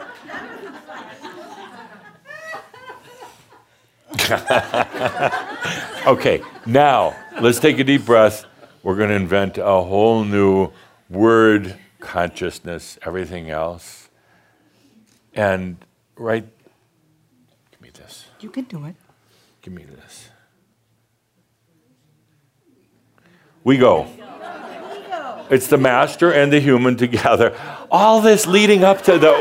[6.07, 6.41] okay.
[6.65, 8.45] Now let's take a deep breath.
[8.83, 10.71] We're going to invent a whole new
[11.09, 14.09] word consciousness, everything else.
[15.33, 15.77] And
[16.15, 16.45] right,
[17.71, 18.25] give me this.
[18.39, 18.95] You can do it.
[19.61, 20.29] Give me this.
[23.63, 24.07] We go.
[25.49, 27.55] It's the master and the human together.
[27.91, 29.31] All this leading up to the.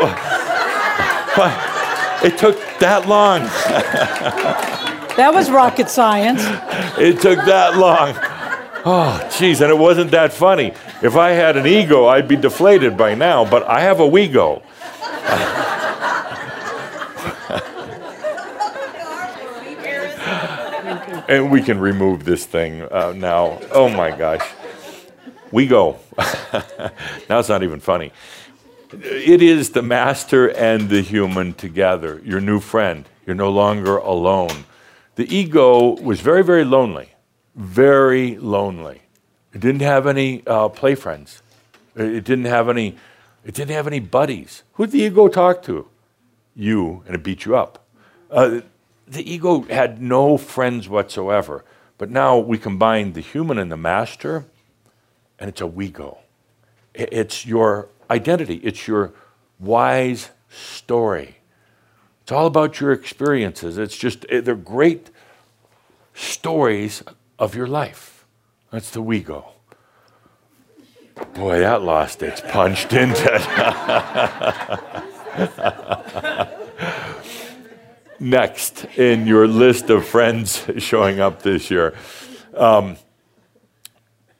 [2.27, 3.43] it took that long.
[5.16, 6.43] That was rocket science.
[6.98, 8.14] it took that long.
[8.85, 10.72] Oh, jeez, and it wasn't that funny.
[11.02, 14.62] If I had an ego, I'd be deflated by now, but I have a wego.
[21.28, 23.60] and we can remove this thing uh, now.
[23.70, 24.48] Oh my gosh.
[25.52, 25.98] We go.
[27.28, 28.12] now it's not even funny.
[28.92, 33.05] It is the master and the human together, your new friend.
[33.24, 34.64] You're no longer alone.
[35.14, 37.10] The ego was very, very lonely,
[37.55, 39.02] very lonely.
[39.52, 41.42] It didn't have any uh, play friends.
[41.97, 42.97] It didn't have any.
[43.44, 44.62] It didn't have any buddies.
[44.74, 45.88] Who'd the ego talk to?
[46.55, 47.86] You, and it beat you up.
[48.30, 48.60] Uh,
[49.06, 51.64] the ego had no friends whatsoever.
[51.98, 54.47] But now we combine the human and the master,
[55.41, 56.19] and it's a we go.
[56.95, 59.12] It's your identity, it's your
[59.59, 61.37] wise story.
[62.23, 63.79] It's all about your experiences.
[63.79, 65.11] It's just, they're great
[66.15, 67.03] stories
[67.39, 68.27] of your life.
[68.71, 69.47] That's the we go.
[71.35, 73.43] Boy, that lost its punch, didn't it?
[78.21, 81.95] Next in your list of friends showing up this year,
[82.55, 82.97] um,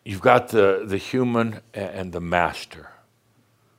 [0.05, 2.91] you've got the, the human and the master.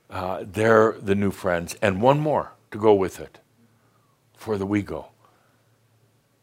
[0.09, 3.39] Uh, they're the new friends, and one more to go with it
[4.35, 5.07] for the we go.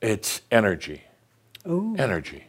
[0.01, 1.03] It's energy.
[1.67, 1.95] Ooh.
[1.99, 2.45] Energy.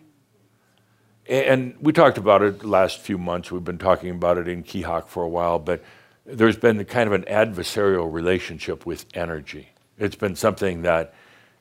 [1.28, 3.52] And we talked about it last few months.
[3.52, 5.84] We've been talking about it in Keahak for a while, but
[6.26, 9.70] there's been kind of an adversarial relationship with energy.
[9.98, 11.14] It's been something that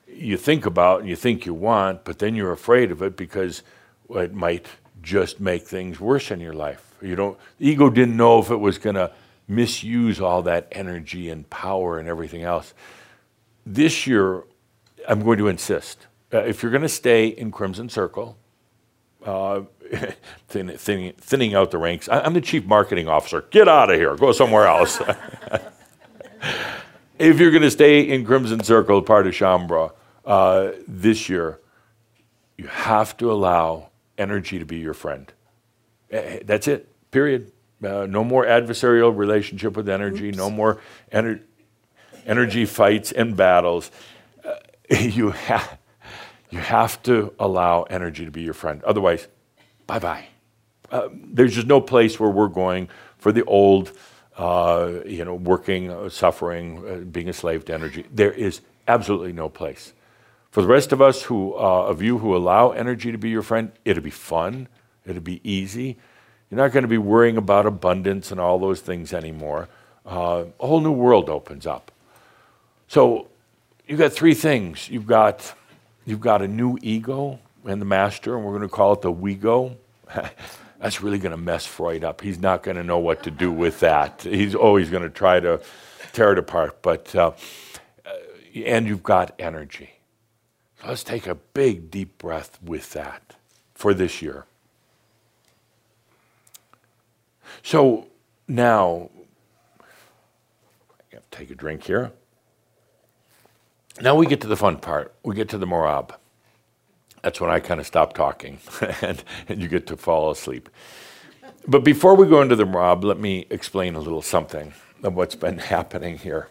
[0.07, 3.61] you think about and you think you want, but then you're afraid of it because
[4.09, 4.65] it might
[5.01, 6.93] just make things worse in your life.
[7.01, 9.11] You don't, the ego didn't know if it was going to
[9.47, 12.73] misuse all that energy and power and everything else.
[13.65, 14.43] This year,
[15.07, 18.37] I'm going to insist uh, if you're going to stay in Crimson Circle,
[19.25, 19.61] uh,
[20.47, 22.07] thin, thin, thinning out the ranks.
[22.07, 23.41] I, am the chief marketing officer.
[23.49, 24.15] Get out of here.
[24.15, 25.01] Go somewhere else.
[27.19, 29.91] if you're going to stay in Crimson Circle, part of Shaumbra,
[30.25, 31.59] uh, this year,
[32.57, 33.88] you have to allow
[34.19, 35.31] energy to be your friend.
[36.13, 36.87] Uh, that's it.
[37.11, 37.51] Period.
[37.83, 40.29] Uh, no more adversarial relationship with energy.
[40.29, 40.37] Oops.
[40.37, 40.81] No more
[41.11, 41.41] ener-
[42.25, 43.89] energy fights and battles.
[44.43, 44.55] Uh,
[44.89, 45.77] you have
[46.49, 48.83] you have to allow energy to be your friend.
[48.83, 49.27] Otherwise,
[49.87, 50.25] bye bye.
[50.91, 53.91] Uh, there's just no place where we're going for the old,
[54.37, 58.05] uh, you know, working, uh, suffering, uh, being a slave to energy.
[58.11, 59.93] There is absolutely no place.
[60.51, 63.43] For the rest of us who, uh, of you who allow energy to be your
[63.43, 64.67] friend, it'll be fun,
[65.05, 65.97] it'll be easy.
[66.49, 69.69] You're not going to be worrying about abundance and all those things anymore.
[70.05, 71.91] Uh, a whole new world opens up.
[72.87, 73.27] So
[73.87, 74.89] you've got three things.
[74.89, 75.53] You've got
[76.09, 79.13] You've got a new ego and the master, and we're going to call it the
[79.13, 79.75] wego.
[80.79, 82.21] That's really going to mess Freud up.
[82.21, 84.23] He's not going to know what to do with that.
[84.23, 85.61] He's always going to try to
[86.13, 86.81] tear it apart.
[86.81, 87.33] But uh,
[88.55, 89.98] and you've got energy.
[90.85, 93.35] Let's take a big deep breath with that
[93.73, 94.45] for this year.
[97.63, 98.07] So
[98.47, 99.09] now,
[99.81, 102.11] I have to take a drink here.
[104.01, 105.13] Now we get to the fun part.
[105.23, 106.11] We get to the merabh.
[107.21, 108.59] That's when I kind of stop talking
[109.01, 110.69] and, and you get to fall asleep.
[111.67, 114.73] But before we go into the merabh, let me explain a little something
[115.03, 116.49] of what's been happening here.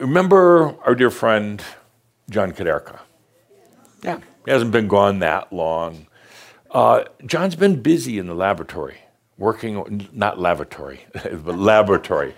[0.00, 1.62] Remember our dear friend
[2.30, 3.00] John Kaderka?
[4.02, 6.06] Yeah, he hasn't been gone that long.
[6.70, 8.98] Uh, John's been busy in the laboratory,
[9.36, 12.34] working, not lavatory, but laboratory,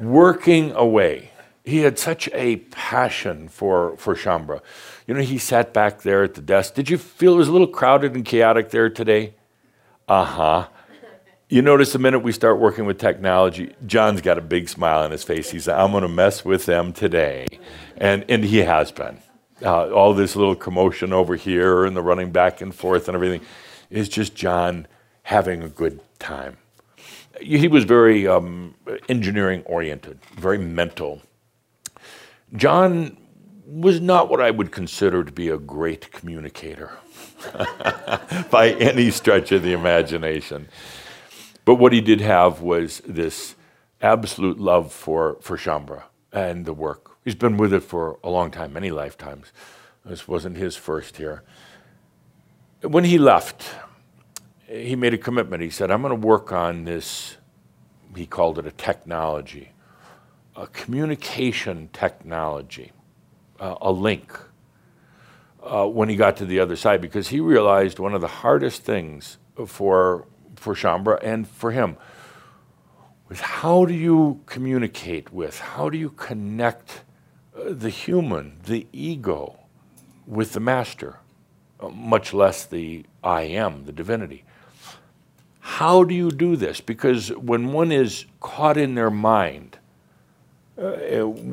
[0.00, 1.30] working away
[1.68, 4.60] he had such a passion for, for Shaumbra.
[5.06, 6.74] You know, he sat back there at the desk.
[6.74, 9.34] Did you feel it was a little crowded and chaotic there today?
[10.08, 10.68] Uh huh.
[11.48, 15.10] You notice the minute we start working with technology, John's got a big smile on
[15.10, 15.50] his face.
[15.50, 17.46] He's like, I'm going to mess with them today.
[17.96, 19.18] And, and he has been.
[19.62, 23.40] Uh, all this little commotion over here and the running back and forth and everything
[23.90, 24.86] is just John
[25.22, 26.58] having a good time.
[27.40, 28.74] He was very um,
[29.08, 31.22] engineering oriented, very mental
[32.54, 33.16] John
[33.66, 36.92] was not what I would consider to be a great communicator
[38.50, 40.68] by any stretch of the imagination.
[41.68, 43.54] But what he did have was this
[44.00, 47.10] absolute love for, for Shaumbra and the work.
[47.26, 49.52] He's been with it for a long time, many lifetimes.
[50.02, 51.42] This wasn't his first here.
[52.80, 53.66] When he left,
[54.66, 55.62] he made a commitment.
[55.62, 57.36] He said, I'm going to work on this,
[58.16, 59.72] he called it a technology,
[60.56, 62.92] a communication technology,
[63.60, 64.32] uh, a link,
[65.62, 68.84] uh, when he got to the other side, because he realized one of the hardest
[68.84, 69.36] things
[69.66, 70.26] for,
[70.58, 71.96] for Shaumbra and for him
[73.28, 77.02] was how do you communicate with, how do you connect
[77.56, 79.58] uh, the human, the ego,
[80.26, 81.18] with the master,
[81.80, 84.44] uh, much less the I am, the divinity.
[85.60, 86.80] How do you do this?
[86.80, 89.78] Because when one is caught in their mind,
[90.78, 90.92] uh,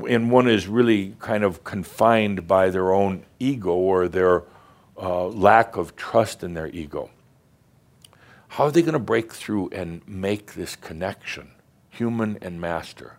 [0.08, 4.44] and one is really kind of confined by their own ego or their
[5.02, 7.10] uh, lack of trust in their ego,
[8.56, 11.52] how are they going to break through and make this connection,
[11.90, 13.18] human and master?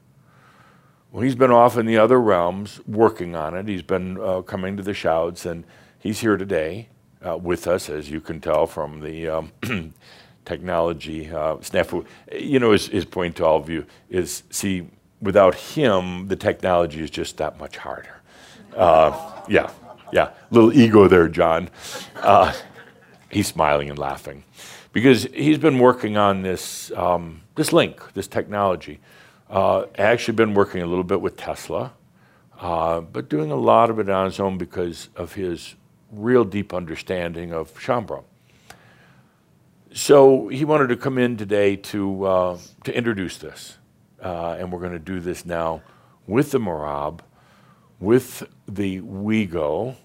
[1.12, 3.68] Well, he's been off in the other realms working on it.
[3.68, 5.64] He's been uh, coming to the Shouds, and
[5.98, 6.88] he's here today
[7.26, 9.52] uh, with us, as you can tell from the um,
[10.46, 12.06] technology uh, snafu.
[12.32, 14.88] You know, his, his point to all of you is see,
[15.20, 18.22] without him, the technology is just that much harder.
[18.74, 19.70] Uh, yeah,
[20.14, 20.30] yeah.
[20.50, 21.68] Little ego there, John.
[22.14, 22.54] Uh,
[23.28, 24.44] he's smiling and laughing
[24.96, 28.98] because he's been working on this, um, this link, this technology.
[29.50, 31.92] Uh, actually been working a little bit with Tesla,
[32.58, 35.74] uh, but doing a lot of it on his own because of his
[36.10, 38.24] real deep understanding of Shaumbra.
[39.92, 43.76] So he wanted to come in today to, uh, to introduce this.
[44.22, 45.82] Uh, and we're going to do this now
[46.26, 47.20] with the Merabh,
[48.00, 49.96] with the Wego,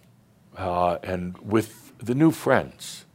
[0.58, 3.06] uh, and with the new friends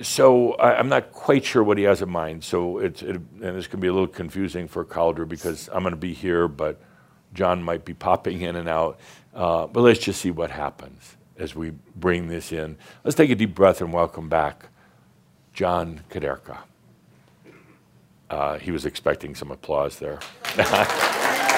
[0.00, 2.44] so I, am not quite sure what he has in mind.
[2.44, 5.92] So it's it, and this can be a little confusing for Cauldre because I'm going
[5.92, 6.80] to be here, but
[7.34, 8.98] John might be popping in and out.
[9.34, 12.76] Uh, but let's just see what happens as we bring this in.
[13.04, 14.68] Let's take a deep breath and welcome back
[15.52, 16.58] John Kaderka.
[18.28, 20.20] Uh, he was expecting some applause there.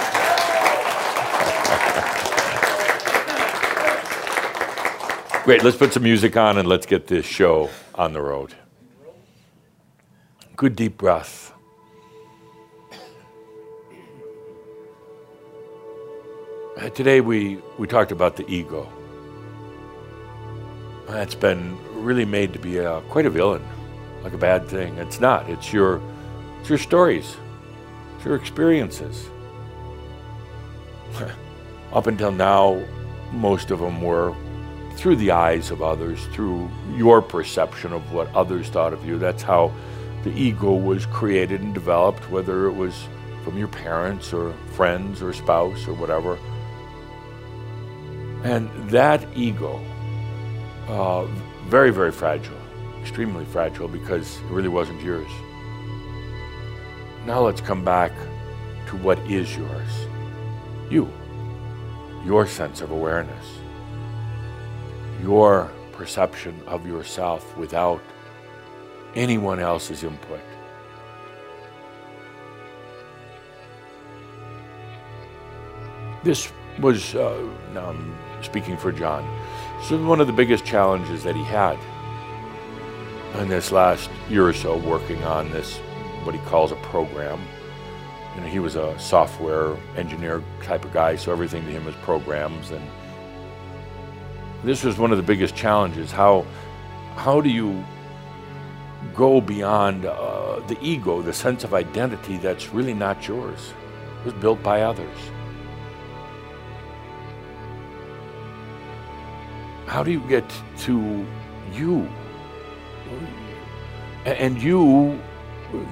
[5.44, 8.54] Great, let's put some music on and let's get this show on the road.
[10.56, 11.52] Good deep breath.
[16.78, 18.90] Uh, today we, we talked about the ego.
[21.08, 23.62] That's been really made to be a, quite a villain,
[24.22, 24.96] like a bad thing.
[24.96, 25.50] It's not.
[25.50, 26.00] It's your,
[26.60, 27.36] it's your stories,
[28.16, 29.28] it's your experiences.
[31.92, 32.82] Up until now,
[33.30, 34.34] most of them were
[34.96, 39.18] through the eyes of others, through your perception of what others thought of you.
[39.18, 39.72] That's how
[40.22, 43.06] the ego was created and developed, whether it was
[43.42, 46.38] from your parents or friends or spouse or whatever.
[48.44, 49.82] And that ego,
[50.88, 51.24] uh,
[51.66, 52.56] very, very fragile,
[53.00, 55.30] extremely fragile because it really wasn't yours.
[57.26, 58.12] Now let's come back
[58.88, 60.06] to what is yours
[60.90, 61.10] you,
[62.24, 63.53] your sense of awareness
[65.24, 68.02] your perception of yourself without
[69.14, 70.40] anyone else's input.
[76.22, 77.42] This was, uh,
[77.72, 79.24] now I'm speaking for John,
[79.90, 81.78] was one of the biggest challenges that he had
[83.40, 85.78] in this last year or so working on this,
[86.24, 87.40] what he calls a program.
[88.34, 91.94] You know, he was a software engineer type of guy, so everything to him was
[91.96, 92.84] programs and
[94.64, 96.10] this was one of the biggest challenges.
[96.10, 96.46] How,
[97.16, 97.84] how do you
[99.14, 103.74] go beyond uh, the ego, the sense of identity that's really not yours?
[104.20, 105.18] It was built by others.
[109.86, 111.26] How do you get to
[111.72, 112.08] you?
[114.24, 115.20] And you,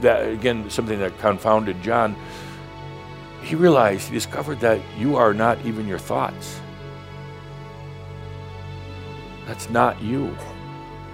[0.01, 2.17] that again, something that confounded John,
[3.43, 6.62] he realized, he discovered that you are not even your thoughts.
[9.47, 10.37] That's not you.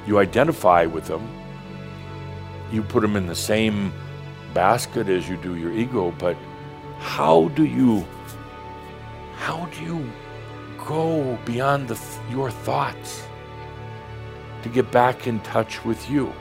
[0.06, 1.26] You identify with them.
[2.70, 3.92] You put them in the same
[4.54, 6.36] basket as you do your ego, but
[6.98, 8.06] how do you
[9.36, 10.12] how do you
[10.86, 11.98] go beyond the,
[12.28, 13.22] your thoughts
[14.62, 16.32] to get back in touch with you?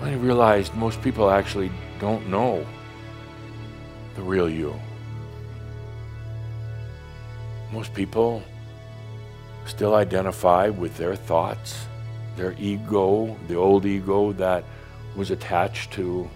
[0.00, 2.66] I realized most people actually don't know
[4.14, 4.74] the real you.
[7.72, 8.42] Most people
[9.66, 11.86] still identify with their thoughts,
[12.36, 14.64] their ego, the old ego that
[15.16, 16.28] was attached to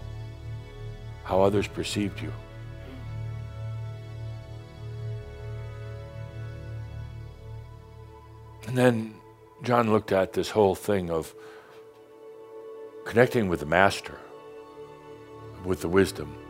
[1.24, 2.32] how others perceived you.
[8.66, 9.14] And then
[9.62, 11.34] John looked at this whole thing of
[13.04, 14.18] connecting with the Master,
[15.64, 16.43] with the wisdom.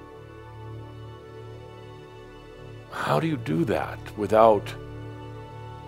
[2.95, 4.73] How do you do that without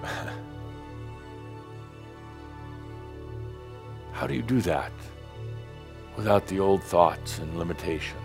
[4.12, 4.92] How do you do that
[6.16, 8.20] without the old thoughts and limitations?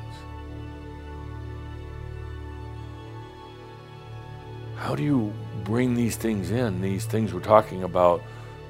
[4.75, 5.31] How do you
[5.63, 8.23] bring these things in, these things we're talking about,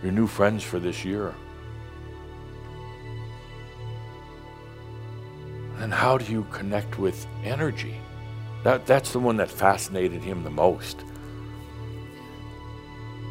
[0.03, 1.33] your new friends for this year?
[5.77, 7.95] And how do you connect with energy?
[8.63, 11.03] That, that's the one that fascinated him the most.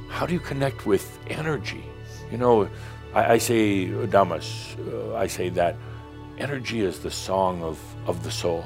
[0.09, 1.85] How do you connect with energy?
[2.33, 2.69] You know,
[3.15, 5.77] I, I say, Damas, uh, I say that
[6.39, 8.65] energy is the song of, of the soul.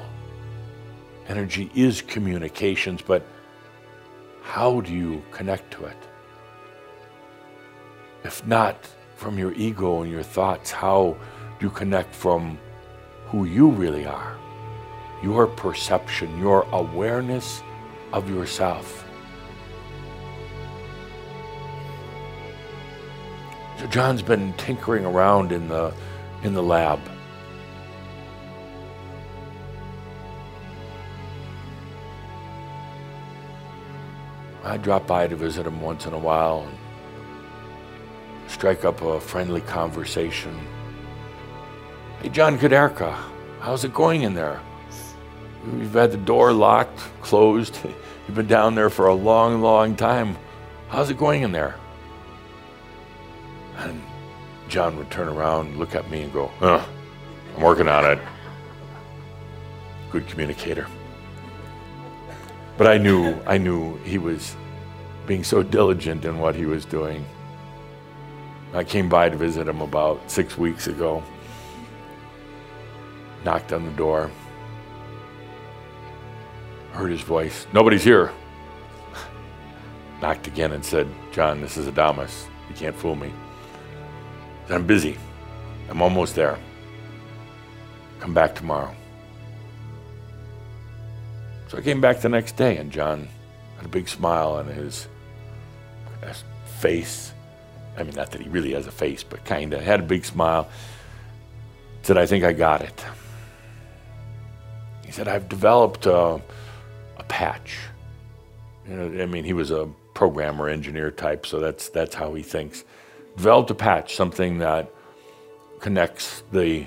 [1.27, 3.23] Energy is communications, but
[4.41, 5.97] how do you connect to it?
[8.23, 11.15] If not from your ego and your thoughts, how
[11.59, 12.57] do you connect from
[13.27, 14.37] who you really are?
[15.25, 17.63] Your perception, your awareness
[18.13, 19.03] of yourself.
[23.79, 25.91] So John's been tinkering around in the
[26.43, 26.99] in the lab.
[34.63, 36.77] I drop by to visit him once in a while and
[38.47, 40.55] strike up a friendly conversation.
[42.21, 43.17] Hey, John Kaderka,
[43.59, 44.61] how's it going in there?
[45.73, 47.77] You've had the door locked, closed.
[48.27, 50.37] You've been down there for a long, long time.
[50.89, 51.75] How's it going in there?
[53.77, 54.01] And
[54.67, 56.83] John would turn around, look at me, and go, huh,
[57.55, 58.19] I'm working on it.
[60.11, 60.87] Good communicator.
[62.77, 64.55] But I knew, I knew he was
[65.27, 67.25] being so diligent in what he was doing.
[68.73, 71.23] I came by to visit him about six weeks ago.
[73.43, 74.29] Knocked on the door.
[76.95, 77.67] Heard his voice.
[77.73, 78.31] Nobody's here.
[80.21, 82.45] Knocked again and said, John, this is Adamus.
[82.69, 83.33] You can't fool me.
[84.69, 85.17] I'm busy.
[85.89, 86.57] I'm almost there.
[88.21, 88.95] Come back tomorrow.
[91.67, 93.27] So I came back the next day, and John
[93.75, 95.09] had a big smile on his
[96.79, 97.33] face.
[97.97, 100.23] I mean, not that he really has a face, but kind of had a big
[100.23, 100.69] smile.
[102.03, 103.05] Said, I think I got it.
[105.05, 106.41] He said, I've developed a
[107.27, 107.77] patch.
[108.87, 112.43] You know, I mean, he was a programmer, engineer type, so that's, that's how he
[112.43, 112.83] thinks.
[113.35, 114.91] Developed a patch, something that
[115.79, 116.85] connects the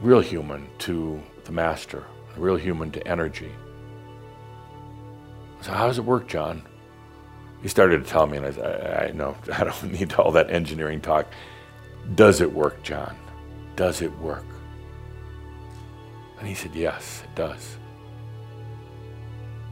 [0.00, 2.04] real human to the master,
[2.34, 3.50] the real human to energy.
[5.60, 6.62] So how does it work, John?
[7.62, 10.30] He started to tell me, and I said, I, I know, I don't need all
[10.32, 11.26] that engineering talk.
[12.14, 13.16] Does it work, John?
[13.76, 14.44] Does it work?
[16.38, 17.77] And he said, yes, it does.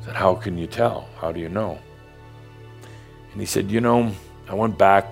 [0.06, 1.08] Said, how can you tell?
[1.20, 1.78] How do you know?
[3.32, 4.12] And he said, you know,
[4.48, 5.06] I went back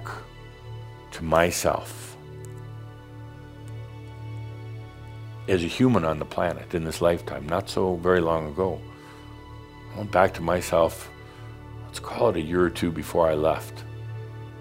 [1.10, 2.16] to myself
[5.48, 8.80] as a human on the planet in this lifetime, not so very long ago.
[9.92, 11.10] I went back to myself,
[11.86, 13.82] let's call it a year or two before I left.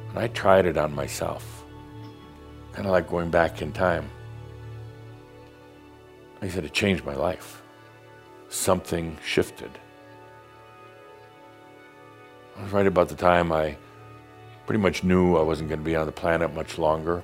[0.10, 1.64] And I tried it on myself,
[2.72, 4.10] kind of like going back in time.
[6.42, 7.62] He said, it changed my life.
[8.50, 9.72] Something shifted.
[12.58, 13.78] It was right about the time I
[14.66, 17.24] pretty much knew I wasn't going to be on the planet much longer.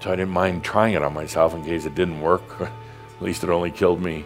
[0.00, 2.42] So I didn't mind trying it on myself in case it didn't work.
[2.60, 2.70] At
[3.20, 4.24] least it only killed me.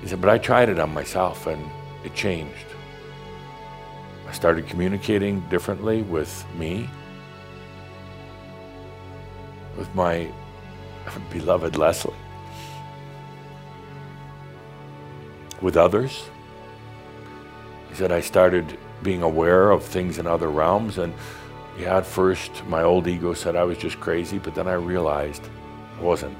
[0.00, 1.64] He said, but I tried it on myself and
[2.04, 2.66] it changed.
[4.28, 6.88] I started communicating differently with me,
[9.76, 10.28] with my
[11.30, 12.14] beloved Leslie,
[15.60, 16.24] with others.
[17.94, 20.98] He said, I started being aware of things in other realms.
[20.98, 21.14] And
[21.78, 25.44] yeah, at first my old ego said I was just crazy, but then I realized
[25.96, 26.36] I wasn't.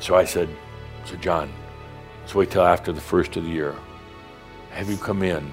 [0.00, 0.48] So I said,
[1.04, 1.52] so John,
[2.20, 3.76] let's wait till after the first of the year.
[4.70, 5.48] Have you come in?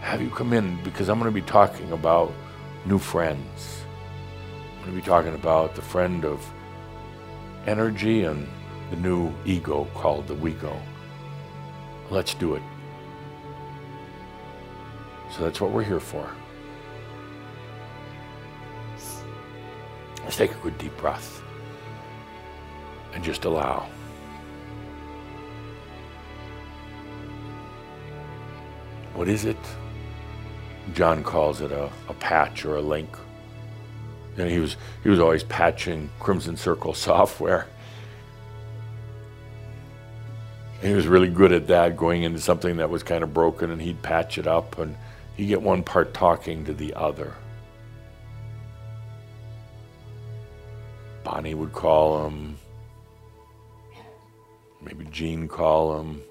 [0.00, 0.82] Have you come in?
[0.82, 2.32] Because I'm going to be talking about
[2.86, 3.84] new friends.
[4.78, 6.42] I'm going to be talking about the friend of
[7.66, 8.48] energy and
[8.88, 10.74] the new ego called the we-go.
[12.10, 12.62] Let's do it.
[15.36, 16.30] So that's what we're here for.
[20.24, 21.42] Let's take a good deep breath.
[23.14, 23.88] and just allow.
[29.14, 29.56] What is it?
[30.94, 33.08] John calls it a, a patch or a link.
[34.36, 37.66] And he was he was always patching Crimson Circle software.
[40.80, 43.82] He was really good at that, going into something that was kind of broken and
[43.82, 44.96] he'd patch it up and
[45.36, 47.34] he'd get one part talking to the other.
[51.24, 52.56] Bonnie would call him.
[54.80, 56.22] Maybe Jean call him.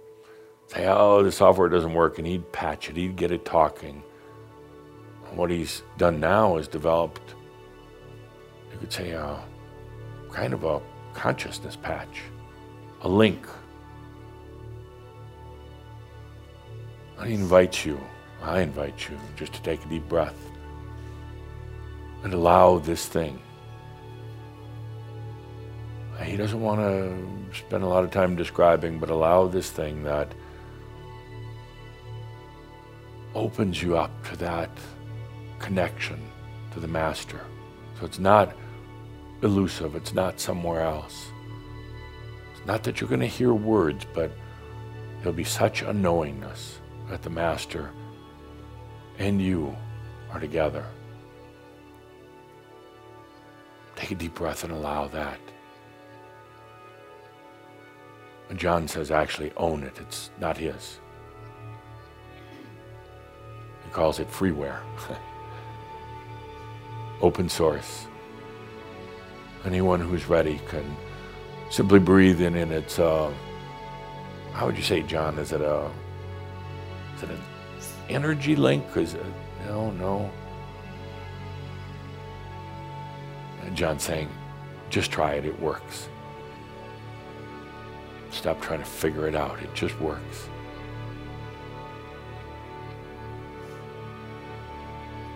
[0.68, 2.98] Say, oh, the software doesn't work, and he'd patch it.
[2.98, 4.02] He'd get it talking.
[5.30, 7.36] And what he's done now is developed,
[8.72, 9.18] you could say,
[10.32, 10.82] kind of a
[11.14, 12.22] consciousness patch,
[13.02, 13.46] a link.
[17.20, 18.00] I invite you,
[18.42, 20.38] I invite you just to take a deep breath
[22.24, 23.40] and allow this thing
[26.28, 30.32] he doesn't want to spend a lot of time describing, but allow this thing that
[33.36, 34.70] opens you up to that
[35.60, 36.20] connection
[36.74, 37.42] to the Master.
[38.00, 38.56] So it's not
[39.42, 41.28] elusive, it's not somewhere else.
[42.56, 44.32] It's not that you're going to hear words, but
[45.20, 46.77] there'll be such a knowingness
[47.10, 47.92] that the Master
[49.20, 49.76] and you
[50.32, 50.86] are together.
[53.96, 55.40] Take a deep breath and allow that.
[58.56, 61.00] John says actually own it, it's not his.
[63.84, 64.80] He calls it freeware,
[67.22, 68.08] open source.
[69.66, 70.96] Anyone who's ready can
[71.70, 73.34] simply breathe in and it's, uh,
[74.54, 75.38] how would you say, John?
[75.40, 75.90] Is it a,
[77.18, 77.42] is it an
[78.10, 78.86] energy link?
[78.96, 80.32] Is it, uh, no, no.
[83.64, 84.30] And John's saying,
[84.90, 86.10] just try it, it works.
[88.30, 89.60] Stop trying to figure it out.
[89.62, 90.50] It just works.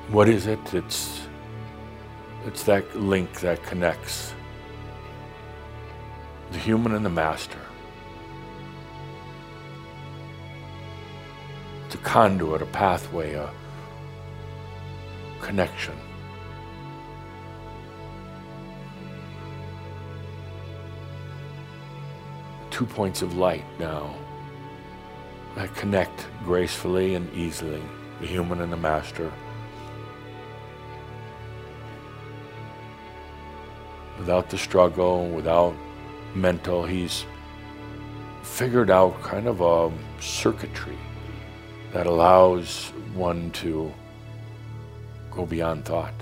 [0.10, 0.74] What is it?
[0.74, 1.22] It's
[2.46, 4.34] it's that link that connects
[6.52, 7.60] the human and the master.
[11.92, 13.52] It's a conduit, a pathway, a
[15.42, 15.94] connection.
[22.70, 24.16] two points of light now
[25.56, 27.84] that connect gracefully and easily,
[28.22, 29.30] the human and the master.
[34.18, 35.76] Without the struggle, without
[36.34, 37.26] mental, he's
[38.44, 39.92] figured out kind of a
[40.22, 40.98] circuitry
[41.92, 43.94] that allows one to
[45.30, 46.14] go beyond thought.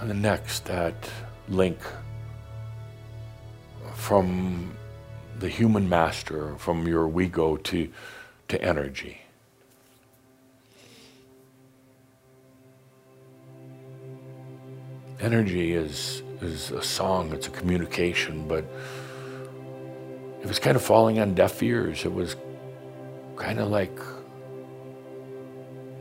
[0.00, 1.10] And the next, that
[1.48, 1.78] link
[3.94, 4.74] from
[5.38, 7.88] the human master, from your we go to,
[8.48, 9.20] to energy.
[15.20, 18.64] Energy is, is a song, it's a communication, but
[20.40, 22.06] it was kind of falling on deaf ears.
[22.06, 22.36] It was
[23.36, 23.98] kind of like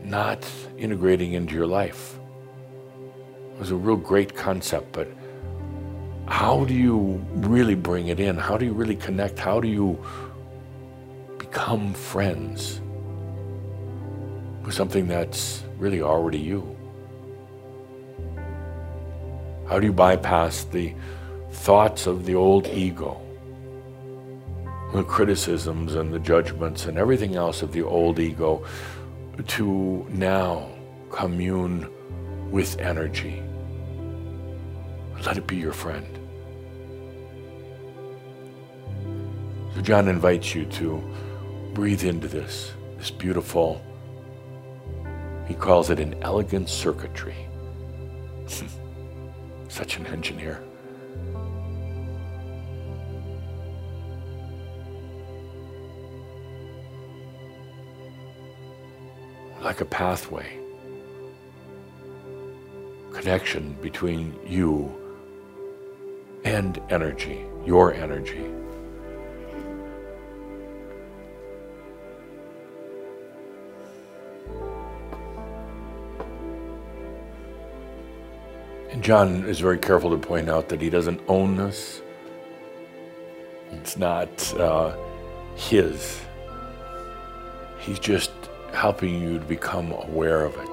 [0.06, 0.48] not
[0.78, 2.18] integrating into your life.
[3.54, 5.10] It was a real great concept, but
[6.28, 8.38] how do you really bring it in?
[8.38, 9.38] How do you really connect?
[9.38, 10.02] How do you
[11.38, 12.80] become friends
[14.64, 16.79] with something that's really already you?
[19.70, 20.96] How do you bypass the
[21.52, 23.22] thoughts of the old ego,
[24.96, 28.66] the criticisms and the judgments and everything else of the old ego
[29.46, 30.68] to now
[31.12, 31.88] commune
[32.50, 33.44] with energy?
[35.24, 36.18] Let it be your friend.
[39.76, 41.00] So John invites you to
[41.74, 43.84] breathe into this, this beautiful,
[45.48, 47.49] he calls it an elegant circuitry.
[49.80, 50.62] Such an engineer.
[59.62, 60.60] Like a pathway,
[63.14, 64.94] connection between you
[66.44, 68.52] and energy, your energy.
[78.92, 82.02] And John is very careful to point out that he doesn't own this.
[83.72, 84.96] It's not uh,
[85.56, 86.22] his.
[87.80, 88.32] He's just
[88.74, 90.70] helping you to become aware of it.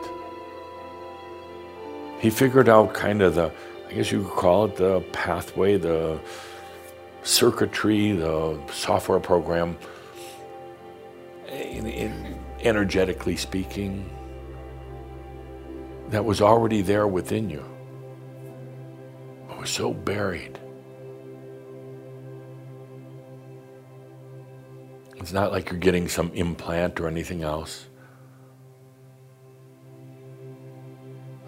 [2.21, 3.53] He figured out kind of the,
[3.89, 6.19] I guess you could call it the pathway, the
[7.23, 9.77] circuitry, the software program,
[11.49, 14.09] in, in energetically speaking,
[16.09, 17.65] that was already there within you,
[19.67, 20.59] so buried.
[25.17, 27.87] It's not like you're getting some implant or anything else.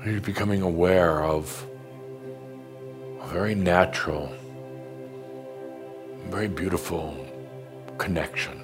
[0.05, 1.67] You're becoming aware of
[3.21, 4.33] a very natural,
[6.27, 7.17] very beautiful
[7.99, 8.63] connection.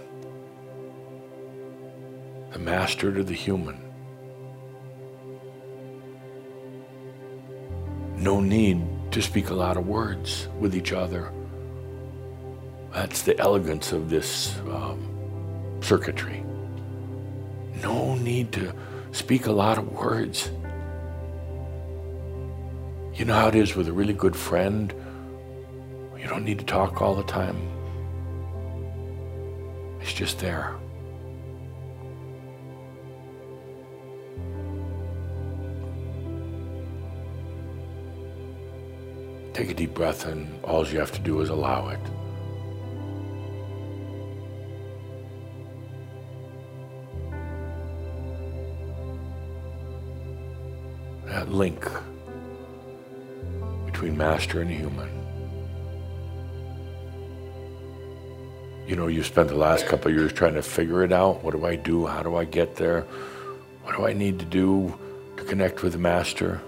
[2.52, 3.80] The master to the human.
[8.16, 8.80] No need
[9.14, 11.32] to speak a lot of words with each other.
[12.92, 16.44] That's the elegance of this um, circuitry.
[17.80, 18.74] No need to
[19.12, 20.50] speak a lot of words.
[23.14, 24.92] You know how it is with a really good friend?
[26.18, 27.56] You don't need to talk all the time.
[30.00, 30.74] It's just there.
[39.64, 41.98] Take a deep breath, and all you have to do is allow it.
[51.24, 51.82] That link
[53.86, 55.08] between master and human.
[58.86, 61.42] You know, you spent the last couple years trying to figure it out.
[61.42, 62.04] What do I do?
[62.04, 63.06] How do I get there?
[63.84, 64.92] What do I need to do
[65.38, 66.60] to connect with the master?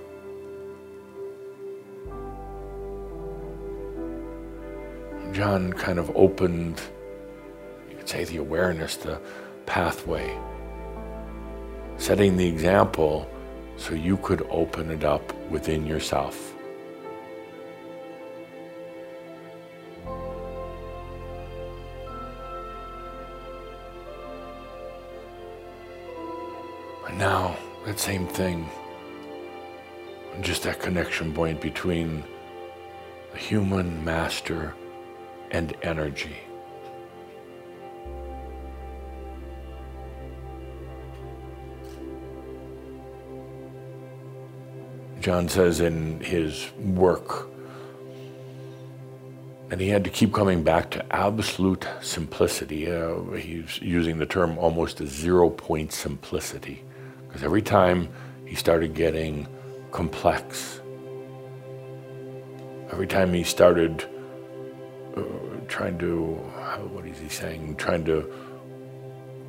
[5.36, 6.80] John kind of opened,
[7.90, 9.20] you could say, the awareness, the
[9.66, 10.34] pathway,
[11.98, 13.28] setting the example
[13.76, 16.54] so you could open it up within yourself.
[27.06, 28.66] And now, that same thing,
[30.40, 32.24] just that connection point between
[33.32, 34.74] the human master
[35.51, 36.36] and energy.
[45.20, 47.48] John says in his work
[49.70, 52.90] and he had to keep coming back to absolute simplicity.
[52.90, 56.85] Uh, he's using the term almost a zero point simplicity
[57.27, 58.09] because every time
[58.44, 59.48] he started getting
[59.90, 60.81] complex,
[62.93, 64.09] every time he started
[65.16, 65.22] Uh,
[65.66, 68.30] trying to, uh, what is he saying, trying to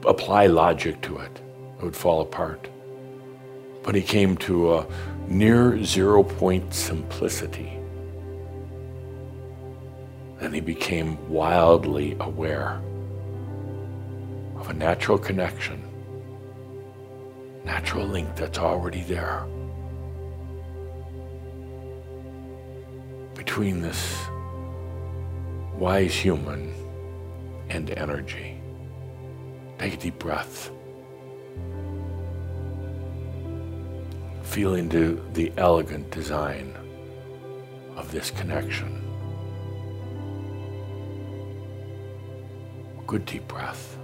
[0.05, 1.41] apply logic to it,
[1.77, 2.69] it would fall apart.
[3.83, 4.87] But he came to a
[5.27, 7.77] near zero point simplicity.
[10.39, 12.81] Then he became wildly aware
[14.55, 15.83] of a natural connection,
[17.65, 19.45] natural link that's already there
[23.35, 24.17] between this
[25.77, 26.73] wise human
[27.69, 28.59] and energy.
[29.77, 30.71] Take a deep breath.
[34.41, 36.75] Feel into the elegant design
[37.95, 39.03] of this connection.
[43.05, 43.99] Good deep breath.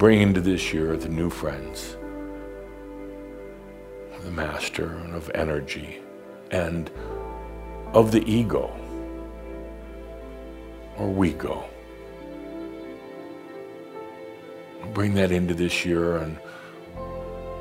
[0.00, 1.98] Bring into this year the new friends,
[4.24, 5.98] the master of energy
[6.50, 6.90] and
[7.92, 8.74] of the ego
[10.96, 11.62] or we go.
[14.94, 16.38] Bring that into this year and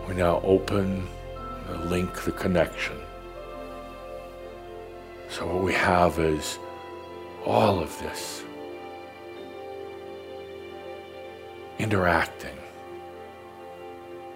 [0.08, 1.10] we now open
[1.68, 2.96] the link, the connection.
[5.30, 6.58] So what we have is
[7.46, 8.44] all of this
[11.80, 12.58] interacting,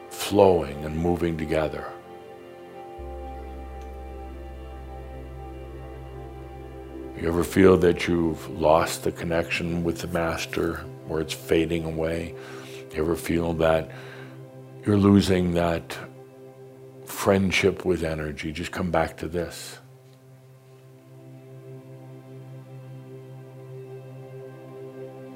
[0.09, 1.85] flowing and moving together.
[7.19, 12.33] You ever feel that you've lost the connection with the master or it's fading away?
[12.93, 13.91] You ever feel that
[14.85, 15.97] you're losing that
[17.05, 18.51] friendship with energy?
[18.51, 19.79] Just come back to this.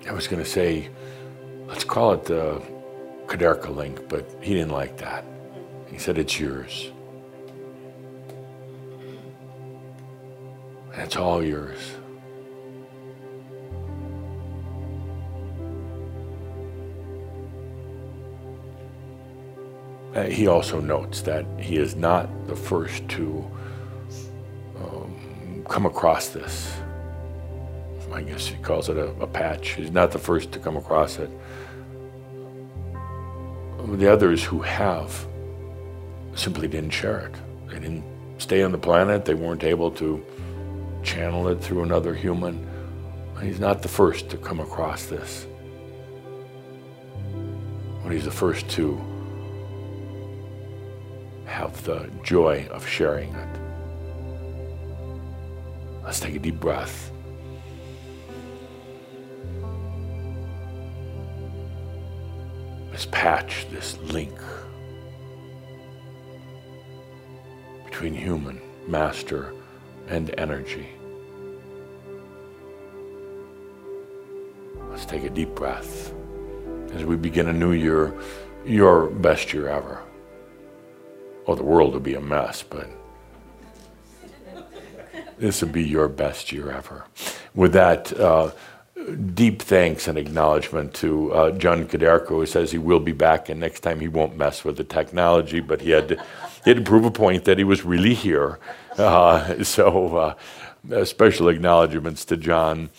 [0.07, 0.89] I was going to say,
[1.67, 2.61] let's call it the
[3.27, 5.25] Kaderka link, but he didn't like that.
[5.87, 6.91] He said, it's yours.
[10.95, 11.77] That's all yours.
[20.15, 23.45] Uh, he also notes that he is not the first to
[24.79, 26.73] um, come across this.
[28.17, 29.75] I guess he calls it a, a patch.
[29.75, 31.29] He's not the first to come across it.
[33.85, 35.27] The others who have
[36.33, 37.35] simply didn't share it.
[37.69, 38.03] They didn't
[38.39, 39.23] stay on the planet.
[39.23, 40.25] They weren't able to
[41.03, 42.67] channel it through another human.
[43.39, 45.45] He's not the first to come across this.
[48.01, 48.99] But he's the first to
[51.45, 53.59] have the joy of sharing it.
[56.03, 57.11] Let's take a deep breath.
[63.11, 64.33] Patch, this link
[67.85, 69.53] between human, master,
[70.07, 70.87] and energy.
[74.89, 76.13] Let's take a deep breath
[76.93, 78.13] as we begin a new year,
[78.65, 80.01] your best year ever.
[81.45, 82.89] Oh, the world will be a mess, but
[85.37, 87.05] this will be your best year ever.
[87.55, 88.51] With that, uh,
[89.33, 93.59] deep thanks and acknowledgement to uh, John Kaderka, who says he will be back, and
[93.59, 96.15] next time he won't mess with the technology, but he had to,
[96.63, 98.59] he had to prove a point that he was really here.
[98.97, 100.35] Uh, so,
[100.91, 102.89] uh, special acknowledgments to John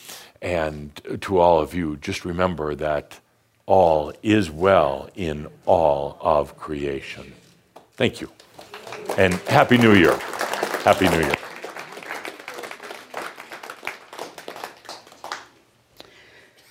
[0.40, 1.96] and to all of you.
[1.96, 3.20] Just remember that
[3.66, 7.34] all is well in all of creation.
[7.94, 8.30] Thank you.
[9.16, 10.16] And Happy New Year.
[10.84, 11.34] Happy New Year.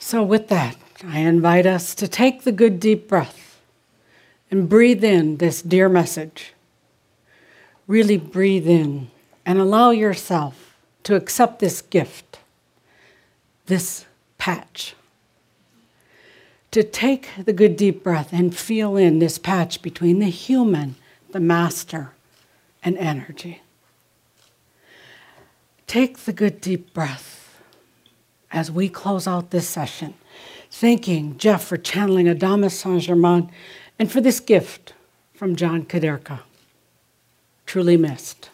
[0.07, 3.59] So, with that, I invite us to take the good deep breath
[4.49, 6.53] and breathe in this dear message.
[7.87, 9.09] Really breathe in
[9.45, 12.39] and allow yourself to accept this gift,
[13.65, 14.05] this
[14.37, 14.95] patch.
[16.71, 20.95] To take the good deep breath and feel in this patch between the human,
[21.31, 22.13] the master,
[22.81, 23.61] and energy.
[25.85, 27.36] Take the good deep breath
[28.51, 30.13] as we close out this session,
[30.69, 33.51] thanking Geoff for channeling Adamus Saint Germain
[33.99, 34.93] and for this gift
[35.33, 36.39] from John Kaderka.
[37.65, 38.49] Truly missed.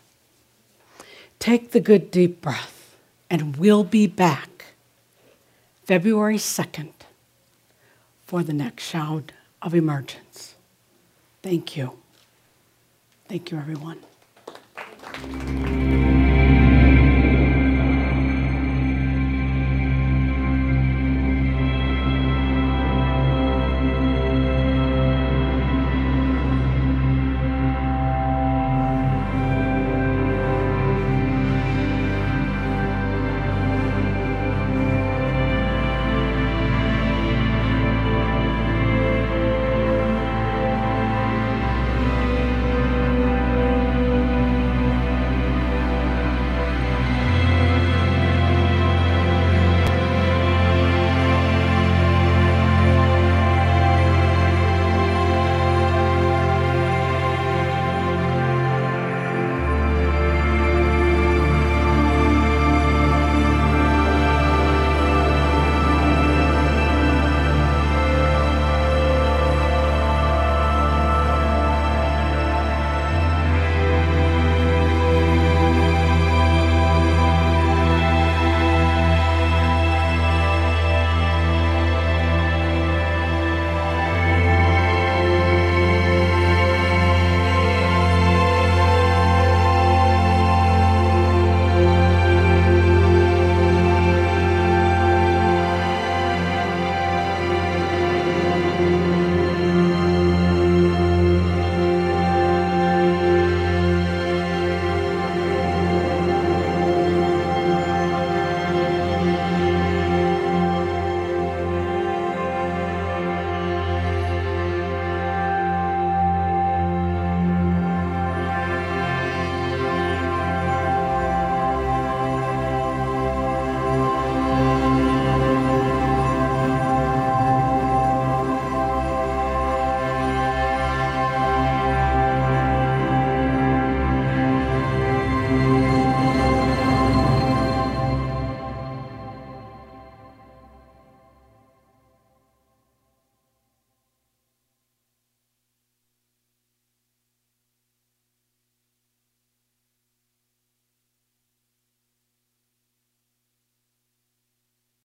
[1.39, 2.95] Take the good deep breath,
[3.29, 4.65] and we'll be back
[5.85, 6.93] February 2nd
[8.25, 10.55] for the next Shoud of emergence.
[11.41, 11.99] Thank you.
[13.27, 13.99] Thank you, everyone.